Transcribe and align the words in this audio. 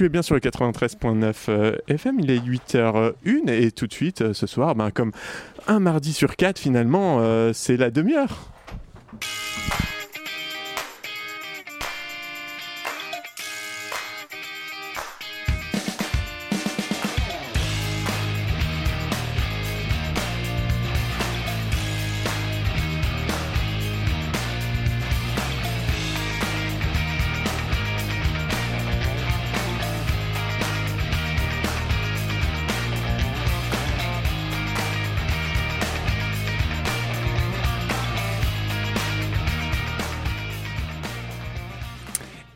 tu 0.00 0.06
es 0.06 0.08
bien 0.08 0.22
sur 0.22 0.34
le 0.34 0.40
93.9 0.40 1.34
euh, 1.50 1.76
FM, 1.86 2.20
il 2.20 2.30
est 2.30 2.38
8h01 2.38 3.50
et 3.50 3.70
tout 3.70 3.86
de 3.86 3.92
suite 3.92 4.22
euh, 4.22 4.32
ce 4.32 4.46
soir, 4.46 4.74
ben, 4.74 4.90
comme 4.90 5.12
un 5.66 5.78
mardi 5.78 6.14
sur 6.14 6.36
quatre 6.36 6.58
finalement, 6.58 7.18
euh, 7.20 7.52
c'est 7.52 7.76
la 7.76 7.90
demi-heure. 7.90 8.50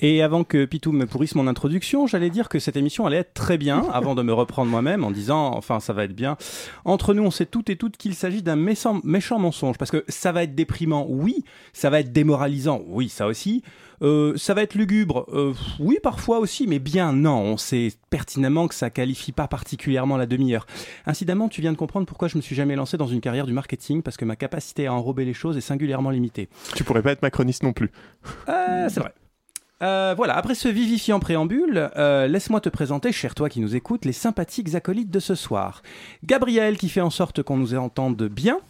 Et 0.07 0.21
avant 0.21 0.45
que 0.45 0.67
Pitou 0.67 0.93
me 0.93 1.07
pourrisse 1.07 1.35
mon 1.35 1.47
introduction, 1.47 2.07
j'allais 2.07 2.29
dire 2.29 2.51
que 2.51 2.59
cette 2.59 2.77
émission 2.77 3.07
allait 3.07 3.17
être 3.17 3.33
très 3.33 3.57
bien, 3.57 3.87
avant 3.95 4.15
de 4.15 4.21
me 4.21 4.35
reprendre 4.35 4.71
moi-même 4.71 5.03
en 5.03 5.11
disant, 5.11 5.55
enfin 5.55 5.81
ça 5.81 5.95
va 5.95 6.05
être 6.05 6.15
bien. 6.15 6.37
Entre 6.85 7.15
nous, 7.15 7.23
on 7.23 7.31
sait 7.31 7.47
toutes 7.47 7.71
et 7.71 7.77
toutes 7.77 7.97
qu'il 7.97 8.15
s'agit 8.15 8.43
d'un 8.43 8.55
méchant, 8.55 9.01
méchant 9.03 9.39
mensonge, 9.39 9.79
parce 9.79 9.91
que 9.91 10.05
ça 10.09 10.31
va 10.31 10.43
être 10.43 10.55
déprimant, 10.55 11.07
oui, 11.09 11.43
ça 11.73 11.89
va 11.89 12.01
être 12.01 12.13
démoralisant, 12.13 12.83
oui, 12.87 13.09
ça 13.09 13.27
aussi. 13.27 13.63
Euh, 14.03 14.37
ça 14.37 14.53
va 14.53 14.63
être 14.63 14.75
lugubre, 14.75 15.25
euh, 15.33 15.55
oui 15.79 15.97
parfois 16.03 16.39
aussi, 16.39 16.67
mais 16.67 16.81
bien 16.81 17.15
non, 17.15 17.39
on 17.39 17.57
sait 17.57 17.93
pertinemment 18.11 18.69
que 18.69 18.75
ça 18.75 18.91
qualifie 18.91 19.33
pas 19.33 19.49
particulièrement 19.49 20.19
la 20.19 20.27
demi-heure. 20.27 20.67
Incidemment, 21.07 21.49
tu 21.49 21.63
viens 21.63 21.73
de 21.73 21.79
comprendre 21.79 22.05
pourquoi 22.05 22.29
je 22.29 22.37
me 22.37 22.43
suis 22.43 22.55
jamais 22.55 22.77
lancé 22.77 22.99
dans 22.99 23.07
une 23.07 23.23
carrière 23.23 23.47
du 23.47 23.55
marketing, 23.55 24.03
parce 24.03 24.19
que 24.19 24.27
ma 24.27 24.37
capacité 24.37 24.87
à 24.87 24.93
enrober 24.93 25.25
les 25.25 25.33
choses 25.33 25.57
est 25.57 25.63
singulièrement 25.63 26.11
limitée. 26.11 26.51
Tu 26.75 26.85
pourrais 26.85 27.01
pas 27.01 27.13
être 27.13 27.23
macroniste 27.23 27.63
non 27.63 27.73
plus. 27.73 27.91
Euh, 28.51 28.91
c'est 28.91 29.01
vrai. 29.01 29.15
Euh, 29.85 30.15
voilà, 30.17 30.35
après 30.37 30.55
ce 30.55 30.69
vivifiant 30.69 31.21
préambule, 31.21 31.91
euh, 31.97 32.27
laisse-moi 32.27 32.63
te 32.63 32.71
présenter, 32.71 33.13
cher 33.13 33.35
toi 33.35 33.51
qui 33.51 33.61
nous 33.61 33.77
écoutes, 33.77 34.07
les 34.07 34.15
sympathiques 34.15 34.75
acolytes 34.75 35.11
de 35.11 35.21
ce 35.21 35.35
soir. 35.35 35.83
Gabriel 36.25 36.79
qui 36.79 36.89
fait 36.89 37.03
en 37.03 37.11
sorte 37.11 37.43
qu'on 37.43 37.59
nous 37.59 37.75
entende 37.75 38.23
bien, 38.23 38.61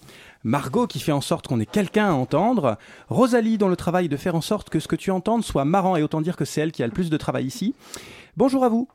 Margot 0.43 0.89
qui 0.89 0.99
fait 0.99 1.13
en 1.13 1.21
sorte 1.21 1.47
qu'on 1.47 1.61
ait 1.61 1.67
quelqu'un 1.67 2.09
à 2.09 2.13
entendre, 2.13 2.79
Rosalie 3.09 3.59
dont 3.59 3.69
le 3.69 3.77
travail 3.77 4.07
est 4.07 4.09
de 4.09 4.17
faire 4.17 4.35
en 4.35 4.41
sorte 4.41 4.71
que 4.71 4.81
ce 4.81 4.89
que 4.89 4.97
tu 4.97 5.13
entendes 5.13 5.45
soit 5.45 5.65
marrant 5.65 5.95
et 5.95 6.03
autant 6.03 6.21
dire 6.21 6.37
que 6.37 6.45
c'est 6.45 6.61
elle 6.61 6.73
qui 6.73 6.83
a 6.83 6.87
le 6.87 6.93
plus 6.93 7.11
de 7.11 7.17
travail 7.17 7.47
ici. 7.47 7.77
Bonjour 8.37 8.65
à 8.65 8.69
vous. 8.69 8.89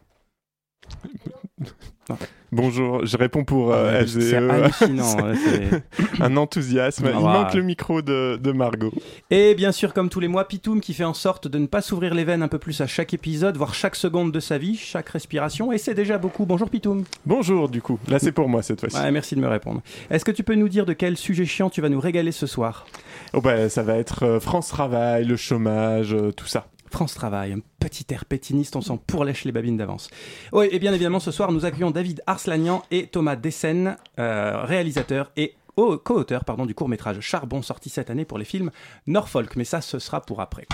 Bonjour, 2.51 3.05
je 3.05 3.15
réponds 3.15 3.43
pour 3.43 3.71
euh, 3.71 4.03
C'est 4.07 4.39
LGE. 4.39 4.49
hallucinant. 4.49 5.15
ouais, 5.23 5.35
c'est- 5.37 6.21
Un 6.23 6.35
enthousiasme. 6.37 7.05
Ah, 7.05 7.11
Il 7.15 7.21
manque 7.23 7.53
le 7.53 7.61
micro 7.61 8.01
de, 8.01 8.39
de 8.41 8.51
Margot. 8.51 8.91
Et 9.29 9.53
bien 9.53 9.71
sûr, 9.71 9.93
comme 9.93 10.09
tous 10.09 10.19
les 10.19 10.27
mois, 10.27 10.47
Pitoum 10.47 10.81
qui 10.81 10.95
fait 10.95 11.03
en 11.03 11.13
sorte 11.13 11.47
de 11.47 11.59
ne 11.59 11.67
pas 11.67 11.83
s'ouvrir 11.83 12.15
les 12.15 12.23
veines 12.23 12.41
un 12.41 12.47
peu 12.47 12.57
plus 12.57 12.81
à 12.81 12.87
chaque 12.87 13.13
épisode, 13.13 13.55
voire 13.55 13.75
chaque 13.75 13.95
seconde 13.95 14.31
de 14.31 14.39
sa 14.39 14.57
vie, 14.57 14.75
chaque 14.75 15.09
respiration, 15.09 15.71
et 15.71 15.77
c'est 15.77 15.93
déjà 15.93 16.17
beaucoup. 16.17 16.47
Bonjour 16.47 16.71
Pitoum. 16.71 17.03
Bonjour, 17.27 17.69
du 17.69 17.83
coup. 17.83 17.99
Là, 18.07 18.17
c'est 18.17 18.31
pour 18.31 18.49
moi 18.49 18.63
cette 18.63 18.79
fois-ci. 18.79 18.97
Ouais, 18.97 19.11
merci 19.11 19.35
de 19.35 19.41
me 19.41 19.47
répondre. 19.47 19.81
Est-ce 20.09 20.25
que 20.25 20.31
tu 20.31 20.41
peux 20.43 20.55
nous 20.55 20.69
dire 20.69 20.87
de 20.87 20.93
quel 20.93 21.17
sujet 21.17 21.45
chiant 21.45 21.69
tu 21.69 21.81
vas 21.81 21.89
nous 21.89 21.99
régaler 21.99 22.31
ce 22.31 22.47
soir? 22.47 22.87
Oh, 23.33 23.41
bah, 23.41 23.69
ça 23.69 23.83
va 23.83 23.95
être 23.97 24.23
euh, 24.23 24.39
France 24.39 24.69
Travail, 24.69 25.23
le 25.25 25.35
chômage, 25.35 26.15
euh, 26.15 26.31
tout 26.31 26.47
ça. 26.47 26.65
France 26.91 27.13
Travail, 27.13 27.53
un 27.53 27.59
petit 27.79 28.05
air 28.09 28.25
pétiniste, 28.25 28.75
on 28.75 28.81
s'en 28.81 28.97
pourlèche 28.97 29.45
les 29.45 29.51
babines 29.51 29.77
d'avance. 29.77 30.09
Oui, 30.51 30.67
et 30.71 30.79
bien 30.79 30.93
évidemment, 30.93 31.19
ce 31.19 31.31
soir, 31.31 31.51
nous 31.51 31.65
accueillons 31.65 31.91
David 31.91 32.21
Arslanian 32.27 32.83
et 32.91 33.07
Thomas 33.07 33.35
Dessen, 33.35 33.95
euh, 34.19 34.61
réalisateurs 34.63 35.31
et 35.37 35.55
au- 35.77 35.97
co-auteurs 35.97 36.43
pardon, 36.43 36.65
du 36.65 36.75
court-métrage 36.75 37.19
Charbon, 37.21 37.61
sorti 37.61 37.89
cette 37.89 38.09
année 38.09 38.25
pour 38.25 38.37
les 38.37 38.45
films 38.45 38.71
Norfolk, 39.07 39.55
mais 39.55 39.63
ça, 39.63 39.79
ce 39.81 39.97
sera 39.99 40.19
pour 40.21 40.41
après. 40.41 40.65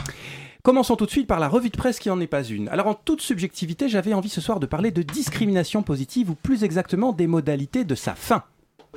Commençons 0.63 0.95
tout 0.95 1.05
de 1.05 1.11
suite 1.11 1.27
par 1.27 1.39
la 1.39 1.47
revue 1.47 1.69
de 1.69 1.77
presse 1.77 1.99
qui 1.99 2.09
n'en 2.09 2.19
est 2.19 2.25
pas 2.27 2.43
une. 2.43 2.69
Alors, 2.69 2.87
en 2.87 2.95
toute 2.95 3.21
subjectivité, 3.21 3.87
j'avais 3.87 4.15
envie 4.15 4.29
ce 4.29 4.41
soir 4.41 4.59
de 4.59 4.65
parler 4.65 4.89
de 4.89 5.03
discrimination 5.03 5.83
positive, 5.83 6.31
ou 6.31 6.35
plus 6.35 6.63
exactement 6.63 7.11
des 7.11 7.27
modalités 7.27 7.83
de 7.83 7.93
sa 7.93 8.15
fin. 8.15 8.41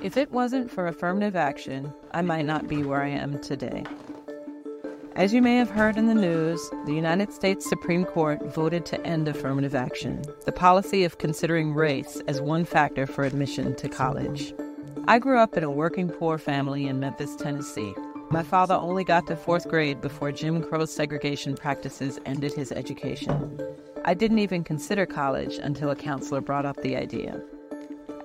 If 0.02 0.16
it 0.16 0.28
wasn't 0.32 0.68
for 0.68 0.84
affirmative 0.86 1.36
action, 1.36 1.92
I 2.14 2.22
might 2.22 2.46
not 2.46 2.60
be 2.68 2.82
where 2.86 3.04
I 3.06 3.18
am 3.18 3.38
today. 3.40 3.82
As 5.18 5.34
you 5.34 5.42
may 5.42 5.56
have 5.56 5.70
heard 5.70 5.96
in 5.96 6.06
the 6.06 6.14
news, 6.14 6.70
the 6.86 6.94
United 6.94 7.32
States 7.32 7.68
Supreme 7.68 8.04
Court 8.04 8.40
voted 8.54 8.86
to 8.86 9.04
end 9.04 9.26
affirmative 9.26 9.74
action, 9.74 10.22
the 10.44 10.52
policy 10.52 11.02
of 11.02 11.18
considering 11.18 11.74
race 11.74 12.22
as 12.28 12.40
one 12.40 12.64
factor 12.64 13.04
for 13.04 13.24
admission 13.24 13.74
to 13.74 13.88
college. 13.88 14.54
I 15.08 15.18
grew 15.18 15.40
up 15.40 15.56
in 15.56 15.64
a 15.64 15.70
working 15.72 16.08
poor 16.08 16.38
family 16.38 16.86
in 16.86 17.00
Memphis, 17.00 17.34
Tennessee. 17.34 17.92
My 18.30 18.44
father 18.44 18.76
only 18.76 19.02
got 19.02 19.26
to 19.26 19.34
fourth 19.34 19.68
grade 19.68 20.00
before 20.00 20.30
Jim 20.30 20.62
Crow 20.62 20.84
segregation 20.84 21.56
practices 21.56 22.20
ended 22.24 22.52
his 22.52 22.70
education. 22.70 23.60
I 24.04 24.14
didn't 24.14 24.38
even 24.38 24.62
consider 24.62 25.04
college 25.04 25.56
until 25.56 25.90
a 25.90 25.96
counselor 25.96 26.40
brought 26.40 26.64
up 26.64 26.76
the 26.76 26.94
idea. 26.94 27.42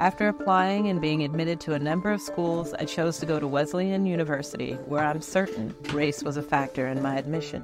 After 0.03 0.27
applying 0.27 0.89
and 0.89 0.99
being 0.99 1.23
admitted 1.23 1.61
to 1.61 1.75
a 1.75 1.79
number 1.79 2.11
of 2.11 2.19
schools, 2.19 2.73
I 2.77 2.83
chose 2.83 3.19
to 3.19 3.25
go 3.25 3.39
to 3.39 3.47
Wesleyan 3.47 4.05
University, 4.05 4.73
where 4.85 5.01
I'm 5.01 5.21
certain 5.21 5.73
race 5.93 6.21
was 6.25 6.35
a 6.35 6.41
factor 6.41 6.89
in 6.89 7.01
my 7.01 7.15
admission. 7.15 7.63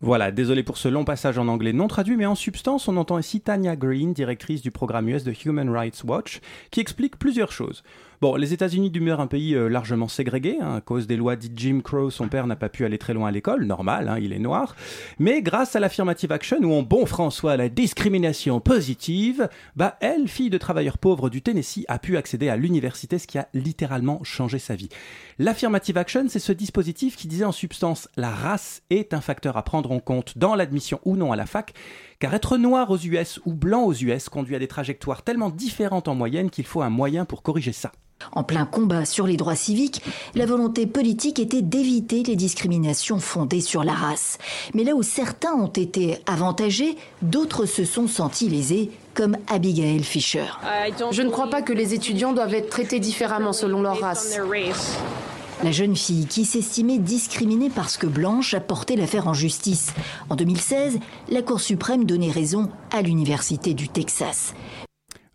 Voilà, 0.00 0.30
désolé 0.30 0.62
pour 0.62 0.78
ce 0.78 0.88
long 0.88 1.04
passage 1.04 1.36
en 1.36 1.46
anglais 1.48 1.74
non 1.74 1.88
traduit, 1.88 2.16
mais 2.16 2.24
en 2.24 2.34
substance, 2.34 2.88
on 2.88 2.96
entend 2.96 3.18
ici 3.18 3.42
Tanya 3.42 3.76
Green, 3.76 4.14
directrice 4.14 4.62
du 4.62 4.70
programme 4.70 5.10
US 5.10 5.22
de 5.22 5.34
Human 5.44 5.68
Rights 5.68 6.04
Watch, 6.04 6.40
qui 6.70 6.80
explique 6.80 7.18
plusieurs 7.18 7.52
choses. 7.52 7.82
Bon, 8.20 8.36
les 8.36 8.52
États-Unis 8.52 8.90
demeurent 8.90 9.20
un 9.20 9.26
pays 9.26 9.54
euh, 9.54 9.68
largement 9.68 10.06
ségrégé, 10.06 10.58
hein, 10.60 10.74
à 10.74 10.80
cause 10.82 11.06
des 11.06 11.16
lois 11.16 11.36
dites 11.36 11.58
Jim 11.58 11.80
Crow, 11.82 12.10
son 12.10 12.28
père 12.28 12.46
n'a 12.46 12.54
pas 12.54 12.68
pu 12.68 12.84
aller 12.84 12.98
très 12.98 13.14
loin 13.14 13.28
à 13.28 13.30
l'école, 13.30 13.64
normal, 13.64 14.10
hein, 14.10 14.18
il 14.20 14.34
est 14.34 14.38
noir. 14.38 14.76
Mais 15.18 15.40
grâce 15.40 15.74
à 15.74 15.80
l'affirmative 15.80 16.30
action, 16.30 16.58
ou 16.60 16.74
en 16.74 16.82
bon 16.82 17.06
François, 17.06 17.56
la 17.56 17.70
discrimination 17.70 18.60
positive, 18.60 19.48
bah 19.74 19.96
elle, 20.00 20.28
fille 20.28 20.50
de 20.50 20.58
travailleurs 20.58 20.98
pauvres 20.98 21.30
du 21.30 21.40
Tennessee, 21.40 21.86
a 21.88 21.98
pu 21.98 22.18
accéder 22.18 22.50
à 22.50 22.58
l'université, 22.58 23.18
ce 23.18 23.26
qui 23.26 23.38
a 23.38 23.48
littéralement 23.54 24.22
changé 24.22 24.58
sa 24.58 24.76
vie. 24.76 24.90
L'affirmative 25.38 25.96
action, 25.96 26.26
c'est 26.28 26.40
ce 26.40 26.52
dispositif 26.52 27.16
qui 27.16 27.26
disait 27.26 27.46
en 27.46 27.52
substance 27.52 28.06
la 28.18 28.28
race 28.28 28.82
est 28.90 29.14
un 29.14 29.22
facteur 29.22 29.56
à 29.56 29.62
prendre 29.62 29.92
en 29.92 29.98
compte 29.98 30.36
dans 30.36 30.54
l'admission 30.56 31.00
ou 31.06 31.16
non 31.16 31.32
à 31.32 31.36
la 31.36 31.46
fac, 31.46 31.72
car 32.20 32.34
être 32.34 32.58
noir 32.58 32.90
aux 32.90 32.98
US 32.98 33.40
ou 33.46 33.54
blanc 33.54 33.82
aux 33.84 33.94
US 33.94 34.28
conduit 34.28 34.54
à 34.54 34.58
des 34.58 34.68
trajectoires 34.68 35.22
tellement 35.22 35.50
différentes 35.50 36.06
en 36.06 36.14
moyenne 36.14 36.50
qu'il 36.50 36.66
faut 36.66 36.82
un 36.82 36.90
moyen 36.90 37.24
pour 37.24 37.42
corriger 37.42 37.72
ça. 37.72 37.90
En 38.32 38.44
plein 38.44 38.66
combat 38.66 39.06
sur 39.06 39.26
les 39.26 39.38
droits 39.38 39.54
civiques, 39.54 40.02
la 40.34 40.44
volonté 40.44 40.86
politique 40.86 41.38
était 41.38 41.62
d'éviter 41.62 42.22
les 42.22 42.36
discriminations 42.36 43.18
fondées 43.18 43.62
sur 43.62 43.82
la 43.82 43.94
race. 43.94 44.36
Mais 44.74 44.84
là 44.84 44.94
où 44.94 45.02
certains 45.02 45.54
ont 45.54 45.68
été 45.68 46.18
avantagés, 46.26 46.96
d'autres 47.22 47.64
se 47.64 47.86
sont 47.86 48.06
sentis 48.06 48.50
lésés, 48.50 48.90
comme 49.14 49.36
Abigail 49.48 50.02
Fisher. 50.04 50.44
Je 51.10 51.22
ne 51.22 51.30
crois 51.30 51.48
pas 51.48 51.62
que 51.62 51.72
les 51.72 51.94
étudiants 51.94 52.32
doivent 52.32 52.54
être 52.54 52.68
traités 52.68 53.00
différemment 53.00 53.52
selon 53.52 53.82
leur 53.82 53.98
race. 53.98 54.38
La 55.62 55.72
jeune 55.72 55.94
fille 55.94 56.24
qui 56.24 56.46
s'estimait 56.46 56.98
discriminée 56.98 57.68
parce 57.68 57.98
que 57.98 58.06
blanche 58.06 58.54
a 58.54 58.60
porté 58.60 58.96
l'affaire 58.96 59.28
en 59.28 59.34
justice. 59.34 59.92
En 60.30 60.36
2016, 60.36 60.98
la 61.28 61.42
Cour 61.42 61.60
suprême 61.60 62.04
donnait 62.04 62.30
raison 62.30 62.70
à 62.90 63.02
l'Université 63.02 63.74
du 63.74 63.90
Texas. 63.90 64.54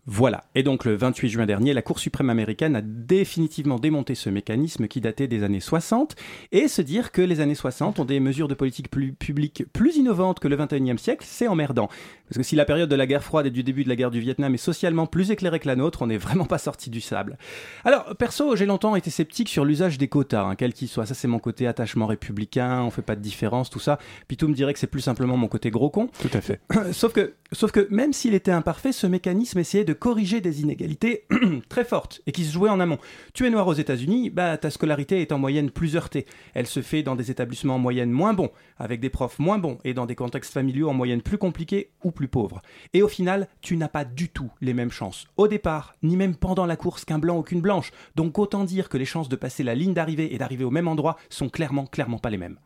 Voilà. 0.08 0.44
Et 0.54 0.64
donc 0.64 0.84
le 0.84 0.96
28 0.96 1.28
juin 1.28 1.46
dernier, 1.46 1.74
la 1.74 1.82
Cour 1.82 1.98
suprême 1.98 2.30
américaine 2.30 2.74
a 2.74 2.80
définitivement 2.80 3.78
démonté 3.78 4.14
ce 4.14 4.30
mécanisme 4.30 4.86
qui 4.86 5.00
datait 5.00 5.26
des 5.26 5.44
années 5.44 5.60
60 5.60 6.14
et 6.50 6.66
se 6.66 6.80
dire 6.80 7.10
que 7.10 7.22
les 7.22 7.40
années 7.40 7.56
60 7.56 7.98
ont 7.98 8.04
des 8.04 8.18
mesures 8.20 8.48
de 8.48 8.54
politique 8.54 8.88
publique 8.90 9.64
plus 9.72 9.96
innovantes 9.96 10.38
que 10.38 10.46
le 10.46 10.56
21e 10.56 10.98
siècle, 10.98 11.26
c'est 11.28 11.48
emmerdant. 11.48 11.88
Parce 12.28 12.38
que 12.38 12.42
si 12.42 12.56
la 12.56 12.64
période 12.64 12.88
de 12.88 12.96
la 12.96 13.06
guerre 13.06 13.22
froide 13.22 13.46
et 13.46 13.50
du 13.50 13.62
début 13.62 13.84
de 13.84 13.88
la 13.88 13.96
guerre 13.96 14.10
du 14.10 14.20
Vietnam 14.20 14.52
est 14.54 14.58
socialement 14.58 15.06
plus 15.06 15.30
éclairée 15.30 15.60
que 15.60 15.68
la 15.68 15.76
nôtre, 15.76 16.02
on 16.02 16.08
n'est 16.08 16.18
vraiment 16.18 16.44
pas 16.44 16.58
sorti 16.58 16.90
du 16.90 17.00
sable. 17.00 17.38
Alors, 17.84 18.16
perso, 18.16 18.56
j'ai 18.56 18.66
longtemps 18.66 18.96
été 18.96 19.10
sceptique 19.10 19.48
sur 19.48 19.64
l'usage 19.64 19.98
des 19.98 20.08
quotas, 20.08 20.42
hein, 20.42 20.54
quel 20.56 20.72
qu'il 20.72 20.88
soit. 20.88 21.06
Ça, 21.06 21.14
c'est 21.14 21.28
mon 21.28 21.38
côté 21.38 21.66
attachement 21.66 22.06
républicain, 22.06 22.82
on 22.82 22.90
fait 22.90 23.02
pas 23.02 23.16
de 23.16 23.20
différence, 23.20 23.70
tout 23.70 23.78
ça. 23.78 23.98
Puis 24.28 24.36
tout 24.36 24.48
me 24.48 24.54
dirait 24.54 24.72
que 24.72 24.78
c'est 24.78 24.86
plus 24.86 25.00
simplement 25.00 25.36
mon 25.36 25.48
côté 25.48 25.70
gros 25.70 25.90
con. 25.90 26.08
Tout 26.20 26.30
à 26.32 26.40
fait. 26.40 26.60
sauf, 26.92 27.12
que, 27.12 27.34
sauf 27.52 27.70
que 27.70 27.86
même 27.90 28.12
s'il 28.12 28.34
était 28.34 28.50
imparfait, 28.50 28.92
ce 28.92 29.06
mécanisme 29.06 29.58
essayait 29.58 29.84
de 29.84 29.92
corriger 29.92 30.40
des 30.40 30.62
inégalités 30.62 31.26
très 31.68 31.84
fortes 31.84 32.22
et 32.26 32.32
qui 32.32 32.44
se 32.44 32.52
jouaient 32.52 32.70
en 32.70 32.80
amont. 32.80 32.98
Tu 33.34 33.46
es 33.46 33.50
noir 33.50 33.66
aux 33.68 33.74
États-Unis, 33.74 34.30
bah 34.30 34.56
ta 34.56 34.70
scolarité 34.70 35.20
est 35.20 35.32
en 35.32 35.38
moyenne 35.38 35.70
plus 35.70 35.96
heurtée. 35.96 36.26
Elle 36.54 36.66
se 36.66 36.82
fait 36.82 37.02
dans 37.02 37.14
des 37.14 37.30
établissements 37.30 37.76
en 37.76 37.78
moyenne 37.78 38.10
moins 38.10 38.34
bons, 38.34 38.50
avec 38.78 39.00
des 39.00 39.10
profs 39.10 39.38
moins 39.38 39.58
bons 39.58 39.78
et 39.84 39.94
dans 39.94 40.06
des 40.06 40.14
contextes 40.14 40.52
familiaux 40.52 40.88
en 40.88 40.94
moyenne 40.94 41.22
plus 41.22 41.38
compliqués 41.38 41.90
ou 42.02 42.10
plus 42.16 42.26
pauvres. 42.26 42.60
Et 42.92 43.02
au 43.02 43.08
final, 43.08 43.46
tu 43.60 43.76
n'as 43.76 43.86
pas 43.86 44.04
du 44.04 44.28
tout 44.28 44.50
les 44.60 44.74
mêmes 44.74 44.90
chances 44.90 45.26
au 45.36 45.46
départ, 45.46 45.94
ni 46.02 46.16
même 46.16 46.34
pendant 46.34 46.66
la 46.66 46.74
course 46.74 47.04
qu'un 47.04 47.20
blanc 47.20 47.38
ou 47.38 47.42
qu'une 47.42 47.60
blanche. 47.60 47.92
Donc 48.16 48.40
autant 48.40 48.64
dire 48.64 48.88
que 48.88 48.98
les 48.98 49.04
chances 49.04 49.28
de 49.28 49.36
passer 49.36 49.62
la 49.62 49.76
ligne 49.76 49.94
d'arrivée 49.94 50.34
et 50.34 50.38
d'arriver 50.38 50.64
au 50.64 50.72
même 50.72 50.88
endroit 50.88 51.16
sont 51.30 51.48
clairement, 51.48 51.86
clairement 51.86 52.18
pas 52.18 52.30
les 52.30 52.38
mêmes. 52.38 52.58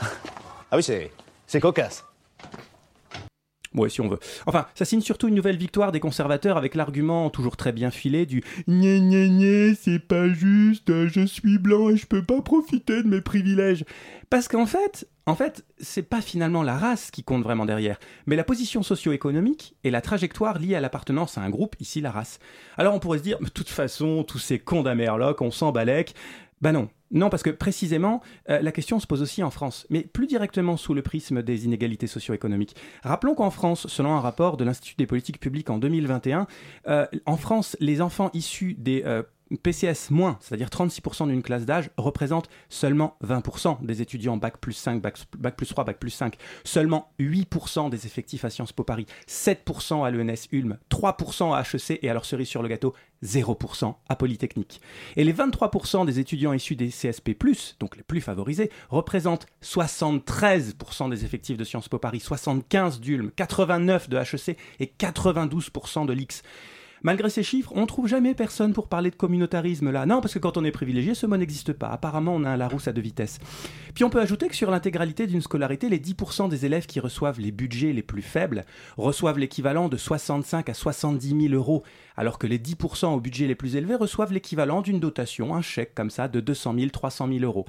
Ah 0.70 0.76
oui, 0.76 0.82
c'est, 0.82 1.12
c'est 1.46 1.60
cocasse. 1.60 2.04
Ouais, 3.74 3.88
si 3.88 4.00
on 4.00 4.08
veut. 4.08 4.18
Enfin, 4.46 4.66
ça 4.74 4.84
signe 4.84 5.00
surtout 5.00 5.28
une 5.28 5.34
nouvelle 5.34 5.56
victoire 5.56 5.90
des 5.90 5.98
conservateurs 5.98 6.56
avec 6.56 6.76
l'argument 6.76 7.28
toujours 7.28 7.56
très 7.56 7.72
bien 7.72 7.90
filé 7.90 8.24
du 8.24 8.42
Gné 8.68 9.00
gné 9.00 9.28
gné, 9.28 9.74
c'est 9.74 9.98
pas 9.98 10.28
juste, 10.28 11.06
je 11.08 11.26
suis 11.26 11.58
blanc 11.58 11.90
et 11.90 11.96
je 11.96 12.06
peux 12.06 12.24
pas 12.24 12.40
profiter 12.40 13.02
de 13.02 13.08
mes 13.08 13.20
privilèges. 13.20 13.84
Parce 14.30 14.46
qu'en 14.48 14.66
fait, 14.66 15.08
en 15.26 15.34
fait, 15.34 15.64
c'est 15.78 16.02
pas 16.02 16.20
finalement 16.20 16.62
la 16.62 16.76
race 16.76 17.10
qui 17.10 17.22
compte 17.22 17.42
vraiment 17.42 17.64
derrière, 17.64 17.98
mais 18.26 18.36
la 18.36 18.44
position 18.44 18.82
socio-économique 18.82 19.74
et 19.82 19.90
la 19.90 20.00
trajectoire 20.00 20.58
liée 20.58 20.74
à 20.74 20.80
l'appartenance 20.80 21.38
à 21.38 21.40
un 21.40 21.50
groupe, 21.50 21.76
ici 21.80 22.00
la 22.00 22.10
race. 22.10 22.38
Alors 22.76 22.94
on 22.94 22.98
pourrait 22.98 23.18
se 23.18 23.22
dire, 23.22 23.38
de 23.40 23.48
toute 23.48 23.70
façon, 23.70 24.22
tous 24.24 24.38
ces 24.38 24.58
cons 24.58 24.82
d'Amerloc, 24.82 25.40
on 25.40 25.50
s'en 25.50 25.72
balèque. 25.72 26.14
Bah 26.60 26.72
non, 26.72 26.88
non, 27.10 27.30
parce 27.30 27.42
que 27.42 27.50
précisément, 27.50 28.22
euh, 28.50 28.60
la 28.60 28.72
question 28.72 28.98
se 28.98 29.06
pose 29.06 29.22
aussi 29.22 29.42
en 29.42 29.50
France, 29.50 29.86
mais 29.88 30.02
plus 30.02 30.26
directement 30.26 30.76
sous 30.76 30.94
le 30.94 31.02
prisme 31.02 31.42
des 31.42 31.64
inégalités 31.64 32.06
socio-économiques. 32.06 32.74
Rappelons 33.02 33.34
qu'en 33.34 33.50
France, 33.50 33.86
selon 33.86 34.14
un 34.14 34.20
rapport 34.20 34.56
de 34.56 34.64
l'Institut 34.64 34.96
des 34.96 35.06
politiques 35.06 35.40
publiques 35.40 35.70
en 35.70 35.78
2021, 35.78 36.46
euh, 36.88 37.06
en 37.26 37.36
France, 37.36 37.76
les 37.80 38.00
enfants 38.00 38.30
issus 38.34 38.74
des 38.74 39.02
euh, 39.06 39.22
PCS 39.62 40.10
moins, 40.10 40.38
c'est-à-dire 40.40 40.68
36% 40.68 41.28
d'une 41.28 41.42
classe 41.42 41.66
d'âge, 41.66 41.90
représente 41.96 42.48
seulement 42.68 43.16
20% 43.24 43.84
des 43.84 44.02
étudiants 44.02 44.36
Bac 44.36 44.58
plus 44.58 44.72
5, 44.72 45.02
Bac, 45.02 45.56
plus 45.56 45.66
3, 45.66 45.84
Bac 45.84 45.98
plus 45.98 46.10
5, 46.10 46.36
seulement 46.64 47.12
8% 47.20 47.90
des 47.90 48.06
effectifs 48.06 48.44
à 48.44 48.50
Sciences 48.50 48.72
Po 48.72 48.84
Paris, 48.84 49.06
7% 49.28 50.04
à 50.04 50.10
l'ENS 50.10 50.48
Ulm, 50.52 50.78
3% 50.90 51.54
à 51.54 51.60
HEC 51.60 51.98
et 52.02 52.08
à 52.08 52.14
leur 52.14 52.24
cerise 52.24 52.48
sur 52.48 52.62
le 52.62 52.68
gâteau, 52.68 52.94
0% 53.22 53.94
à 54.08 54.16
Polytechnique. 54.16 54.80
Et 55.16 55.24
les 55.24 55.32
23% 55.32 56.06
des 56.06 56.20
étudiants 56.20 56.52
issus 56.52 56.76
des 56.76 56.88
CSP+, 56.88 57.36
donc 57.80 57.96
les 57.96 58.02
plus 58.02 58.20
favorisés, 58.20 58.70
représentent 58.88 59.46
73% 59.62 61.10
des 61.10 61.24
effectifs 61.24 61.56
de 61.56 61.64
Sciences 61.64 61.88
Po 61.88 61.98
Paris, 61.98 62.20
75 62.20 63.00
d'Ulm, 63.00 63.30
89% 63.36 64.08
de 64.08 64.16
HEC 64.16 64.58
et 64.80 64.92
92% 64.98 66.06
de 66.06 66.12
l'IX. 66.12 66.42
Malgré 67.04 67.28
ces 67.28 67.42
chiffres, 67.42 67.70
on 67.74 67.84
trouve 67.84 68.08
jamais 68.08 68.34
personne 68.34 68.72
pour 68.72 68.88
parler 68.88 69.10
de 69.10 69.14
communautarisme 69.14 69.90
là. 69.90 70.06
Non, 70.06 70.22
parce 70.22 70.32
que 70.32 70.38
quand 70.38 70.56
on 70.56 70.64
est 70.64 70.70
privilégié, 70.70 71.12
ce 71.12 71.26
mot 71.26 71.36
n'existe 71.36 71.74
pas. 71.74 71.88
Apparemment, 71.88 72.34
on 72.34 72.44
a 72.44 72.48
un 72.48 72.56
Larousse 72.56 72.88
à 72.88 72.94
deux 72.94 73.02
vitesses. 73.02 73.40
Puis 73.94 74.04
on 74.04 74.10
peut 74.10 74.22
ajouter 74.22 74.48
que 74.48 74.56
sur 74.56 74.70
l'intégralité 74.70 75.26
d'une 75.26 75.42
scolarité, 75.42 75.90
les 75.90 75.98
10% 75.98 76.48
des 76.48 76.64
élèves 76.64 76.86
qui 76.86 77.00
reçoivent 77.00 77.40
les 77.40 77.52
budgets 77.52 77.92
les 77.92 78.02
plus 78.02 78.22
faibles 78.22 78.64
reçoivent 78.96 79.38
l'équivalent 79.38 79.90
de 79.90 79.98
65 79.98 80.70
à 80.70 80.72
70 80.72 81.48
000 81.48 81.52
euros, 81.52 81.82
alors 82.16 82.38
que 82.38 82.46
les 82.46 82.58
10% 82.58 83.08
au 83.08 83.20
budget 83.20 83.46
les 83.48 83.54
plus 83.54 83.76
élevés 83.76 83.96
reçoivent 83.96 84.32
l'équivalent 84.32 84.80
d'une 84.80 84.98
dotation, 84.98 85.54
un 85.54 85.60
chèque 85.60 85.94
comme 85.94 86.08
ça, 86.08 86.26
de 86.26 86.40
200 86.40 86.74
000, 86.78 86.88
300 86.88 87.28
000 87.28 87.40
euros. 87.40 87.66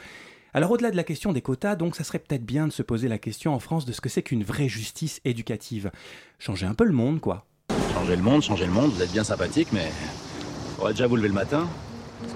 Alors 0.53 0.71
au-delà 0.71 0.91
de 0.91 0.95
la 0.95 1.03
question 1.03 1.33
des 1.33 1.41
quotas, 1.41 1.75
donc 1.75 1.97
ça 1.97 2.05
serait 2.05 2.19
peut-être 2.19 2.45
bien 2.45 2.67
de 2.67 2.71
se 2.71 2.83
poser 2.83 3.09
la 3.09 3.17
question 3.17 3.53
en 3.53 3.59
France 3.59 3.83
de 3.83 3.91
ce 3.91 3.99
que 3.99 4.07
c'est 4.07 4.23
qu'une 4.23 4.45
vraie 4.45 4.69
justice 4.69 5.19
éducative. 5.25 5.91
Changer 6.39 6.67
un 6.67 6.73
peu 6.73 6.85
le 6.85 6.93
monde, 6.93 7.19
quoi. 7.19 7.45
Changer 7.95 8.17
le 8.17 8.21
monde, 8.21 8.41
changer 8.41 8.65
le 8.65 8.73
monde, 8.73 8.91
vous 8.91 9.01
êtes 9.01 9.13
bien 9.13 9.23
sympathique, 9.23 9.69
mais 9.71 9.89
on 10.79 10.83
va 10.83 10.91
déjà 10.91 11.07
vous 11.07 11.15
lever 11.15 11.29
le 11.29 11.33
matin. 11.33 11.65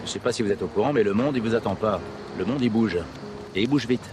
Je 0.05 0.09
sais 0.09 0.19
pas 0.19 0.31
si 0.31 0.41
vous 0.41 0.49
êtes 0.49 0.61
au 0.61 0.67
courant, 0.67 0.93
mais 0.93 1.03
le 1.03 1.13
monde, 1.13 1.35
il 1.35 1.41
vous 1.41 1.53
attend 1.53 1.75
pas. 1.75 1.99
Le 2.37 2.45
monde, 2.45 2.61
il 2.61 2.69
bouge. 2.69 2.97
Et 3.55 3.63
il 3.63 3.69
bouge 3.69 3.85
vite. 3.85 4.09